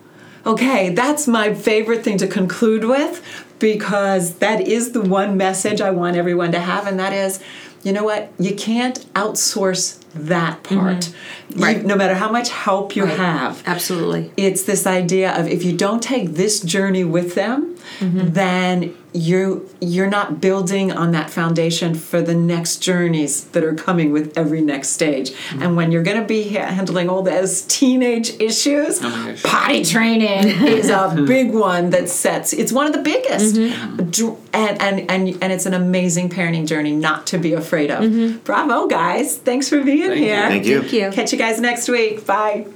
Okay, 0.50 0.90
that's 0.90 1.28
my 1.28 1.54
favorite 1.54 2.04
thing 2.04 2.18
to 2.18 2.28
conclude 2.28 2.84
with 2.84 3.22
because 3.60 4.36
that 4.36 4.62
is 4.68 4.94
the 4.94 5.02
one 5.02 5.38
message 5.38 5.80
I 5.80 5.92
want 5.92 6.18
everyone 6.18 6.52
to 6.54 6.60
have, 6.60 6.88
and 6.88 7.00
that 7.00 7.14
is, 7.14 7.40
you 7.84 7.94
know 7.94 8.04
what? 8.04 8.32
You 8.40 8.56
can't 8.56 8.98
outsource 9.14 10.00
that 10.16 10.64
mm-hmm. 10.64 10.80
part. 10.80 11.10
You- 11.50 11.64
Right. 11.64 11.86
no 11.86 11.96
matter 11.96 12.16
how 12.16 12.32
much 12.32 12.50
help 12.50 12.96
you 12.96 13.06
Right. 13.06 13.18
have. 13.18 13.64
absolutely 13.68 14.32
It's 14.38 14.64
this 14.64 14.88
idea 14.88 15.38
of 15.40 15.48
if 15.48 15.64
you 15.64 15.74
don't 15.74 16.02
take 16.02 16.34
this 16.36 16.60
journey 16.60 17.04
with 17.04 17.36
them, 17.36 17.76
mm-hmm. 18.00 18.30
then 18.34 18.94
you 19.12 19.68
you're 19.82 20.10
not 20.10 20.40
building 20.40 20.92
on 20.92 21.12
that 21.12 21.30
foundation 21.30 21.96
for 21.96 22.22
the 22.22 22.36
next 22.36 22.78
journeys 22.78 23.46
that 23.46 23.64
are 23.64 23.74
coming 23.74 24.12
with 24.12 24.38
every 24.38 24.62
next 24.62 24.90
stage. 24.90 25.32
Mm-hmm. 25.32 25.64
And 25.64 25.76
when 25.76 25.92
you're 25.92 26.04
going 26.04 26.20
to 26.20 26.28
be 26.28 26.44
handling 26.50 27.10
all 27.10 27.24
those 27.24 27.62
teenage 27.64 28.40
issues, 28.40 29.02
my 29.02 29.32
gosh. 29.32 29.44
potty 29.44 29.84
training 29.84 30.50
is 30.68 30.90
a 30.90 31.24
big 31.28 31.52
one 31.52 31.90
that 31.90 32.08
sets. 32.10 32.54
It's 32.54 32.72
one 32.72 32.86
of 32.86 32.94
the 32.94 33.02
biggest, 33.02 33.56
mm-hmm. 33.56 34.10
Dr- 34.12 34.38
and 34.54 34.82
and 34.82 35.12
and 35.12 35.44
and 35.44 35.54
it's 35.54 35.66
an 35.66 35.74
amazing 35.74 36.30
parenting 36.30 36.68
journey 36.68 36.96
not 36.96 37.26
to 37.28 37.40
be 37.40 37.54
afraid 37.54 37.90
of. 37.90 38.04
Mm-hmm. 38.04 38.38
Bravo, 38.40 38.88
guys! 38.88 39.38
Thanks 39.38 39.70
for 39.70 39.84
being 39.84 40.10
Thank 40.10 40.20
you. 40.20 40.26
here. 40.26 40.48
Thank 40.48 40.66
you. 40.66 40.82
Thank 40.82 40.94
you. 40.94 41.12
Catch 41.12 41.32
you 41.32 41.40
guys 41.40 41.60
next 41.60 41.90
week. 41.90 42.26
Bye. 42.28 42.68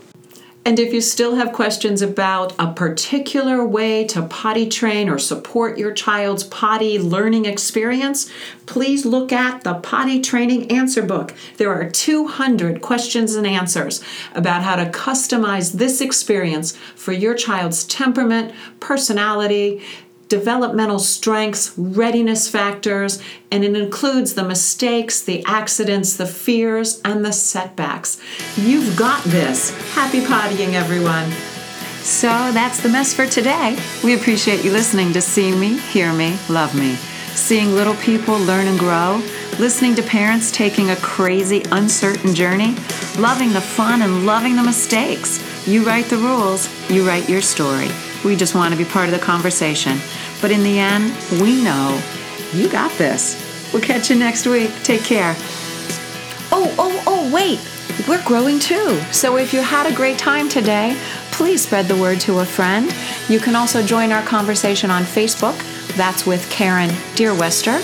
And 0.66 0.80
if 0.80 0.94
you 0.94 1.02
still 1.02 1.36
have 1.36 1.52
questions 1.52 2.02
about 2.02 2.54
a 2.58 2.72
particular 2.72 3.66
way 3.66 4.06
to 4.08 4.22
potty 4.22 4.70
train 4.70 5.10
or 5.10 5.20
support 5.20 5.78
your 5.78 5.92
child's 5.92 6.46
potty 6.46 6.98
learning 6.98 7.44
experience, 7.44 8.32
please 8.66 9.06
look 9.06 9.34
at 9.34 9.66
the 9.66 9.74
Potty 9.74 10.22
Training 10.22 10.72
Answer 10.72 11.02
Book. 11.02 11.36
There 11.58 11.74
are 11.74 11.90
200 11.90 12.82
questions 12.82 13.36
and 13.36 13.46
answers 13.46 14.02
about 14.34 14.64
how 14.64 14.78
to 14.78 14.90
customize 14.90 15.74
this 15.74 16.00
experience 16.00 16.78
for 16.96 17.12
your 17.12 17.36
child's 17.36 17.84
temperament, 17.84 18.54
personality, 18.80 19.82
developmental 20.34 20.98
strengths, 20.98 21.78
readiness 21.78 22.50
factors, 22.50 23.22
and 23.52 23.64
it 23.64 23.76
includes 23.76 24.34
the 24.34 24.44
mistakes, 24.44 25.22
the 25.22 25.46
accidents, 25.46 26.18
the 26.18 26.26
fears, 26.26 27.00
and 27.06 27.24
the 27.24 27.32
setbacks. 27.32 28.20
You've 28.58 28.98
got 28.98 29.24
this. 29.26 29.70
Happy 29.94 30.22
pottying, 30.22 30.74
everyone. 30.74 31.30
So 32.02 32.30
that's 32.52 32.82
the 32.82 32.90
mess 32.90 33.14
for 33.14 33.28
today. 33.28 33.78
We 34.04 34.16
appreciate 34.16 34.66
you 34.66 34.72
listening 34.72 35.14
to 35.14 35.22
See 35.22 35.56
Me, 35.56 35.78
Hear 35.78 36.12
Me, 36.12 36.36
Love 36.50 36.74
Me. 36.74 36.96
Seeing 37.36 37.76
little 37.76 37.96
people 37.98 38.40
learn 38.40 38.66
and 38.66 38.80
grow, 38.80 39.22
listening 39.60 39.94
to 39.96 40.02
parents 40.02 40.50
taking 40.50 40.90
a 40.90 40.96
crazy, 40.96 41.62
uncertain 41.72 42.34
journey, 42.34 42.76
loving 43.20 43.54
the 43.54 43.62
fun 43.62 44.02
and 44.02 44.26
loving 44.26 44.56
the 44.56 44.64
mistakes. 44.64 45.68
You 45.68 45.86
write 45.86 46.06
the 46.06 46.18
rules, 46.18 46.68
you 46.90 47.08
write 47.08 47.30
your 47.30 47.42
story. 47.42 47.90
We 48.26 48.38
just 48.38 48.56
want 48.56 48.72
to 48.74 48.78
be 48.78 48.86
part 48.86 49.10
of 49.10 49.12
the 49.12 49.20
conversation. 49.20 50.00
But 50.44 50.52
in 50.52 50.62
the 50.62 50.78
end, 50.78 51.12
we 51.42 51.64
know 51.64 52.00
you 52.52 52.68
got 52.68 52.92
this. 52.98 53.72
We'll 53.72 53.82
catch 53.82 54.10
you 54.10 54.18
next 54.18 54.46
week. 54.46 54.72
Take 54.84 55.06
care. 55.06 55.38
Oh, 56.52 56.76
oh, 56.78 57.02
oh, 57.08 57.34
wait. 57.34 57.62
We're 58.10 58.22
growing 58.26 58.60
too. 58.60 59.00
So 59.14 59.38
if 59.38 59.54
you 59.54 59.62
had 59.62 59.90
a 59.90 59.96
great 59.96 60.18
time 60.18 60.50
today, 60.50 60.98
please 61.32 61.64
spread 61.64 61.88
the 61.88 61.96
word 61.96 62.20
to 62.22 62.40
a 62.40 62.46
friend. 62.46 62.94
You 63.30 63.40
can 63.40 63.56
also 63.56 63.82
join 63.82 64.12
our 64.12 64.24
conversation 64.24 64.92
on 64.92 65.04
Facebook. 65.04 65.58
That's 65.96 66.26
with 66.26 66.50
Karen 66.50 66.90
Deerwester. 67.16 67.80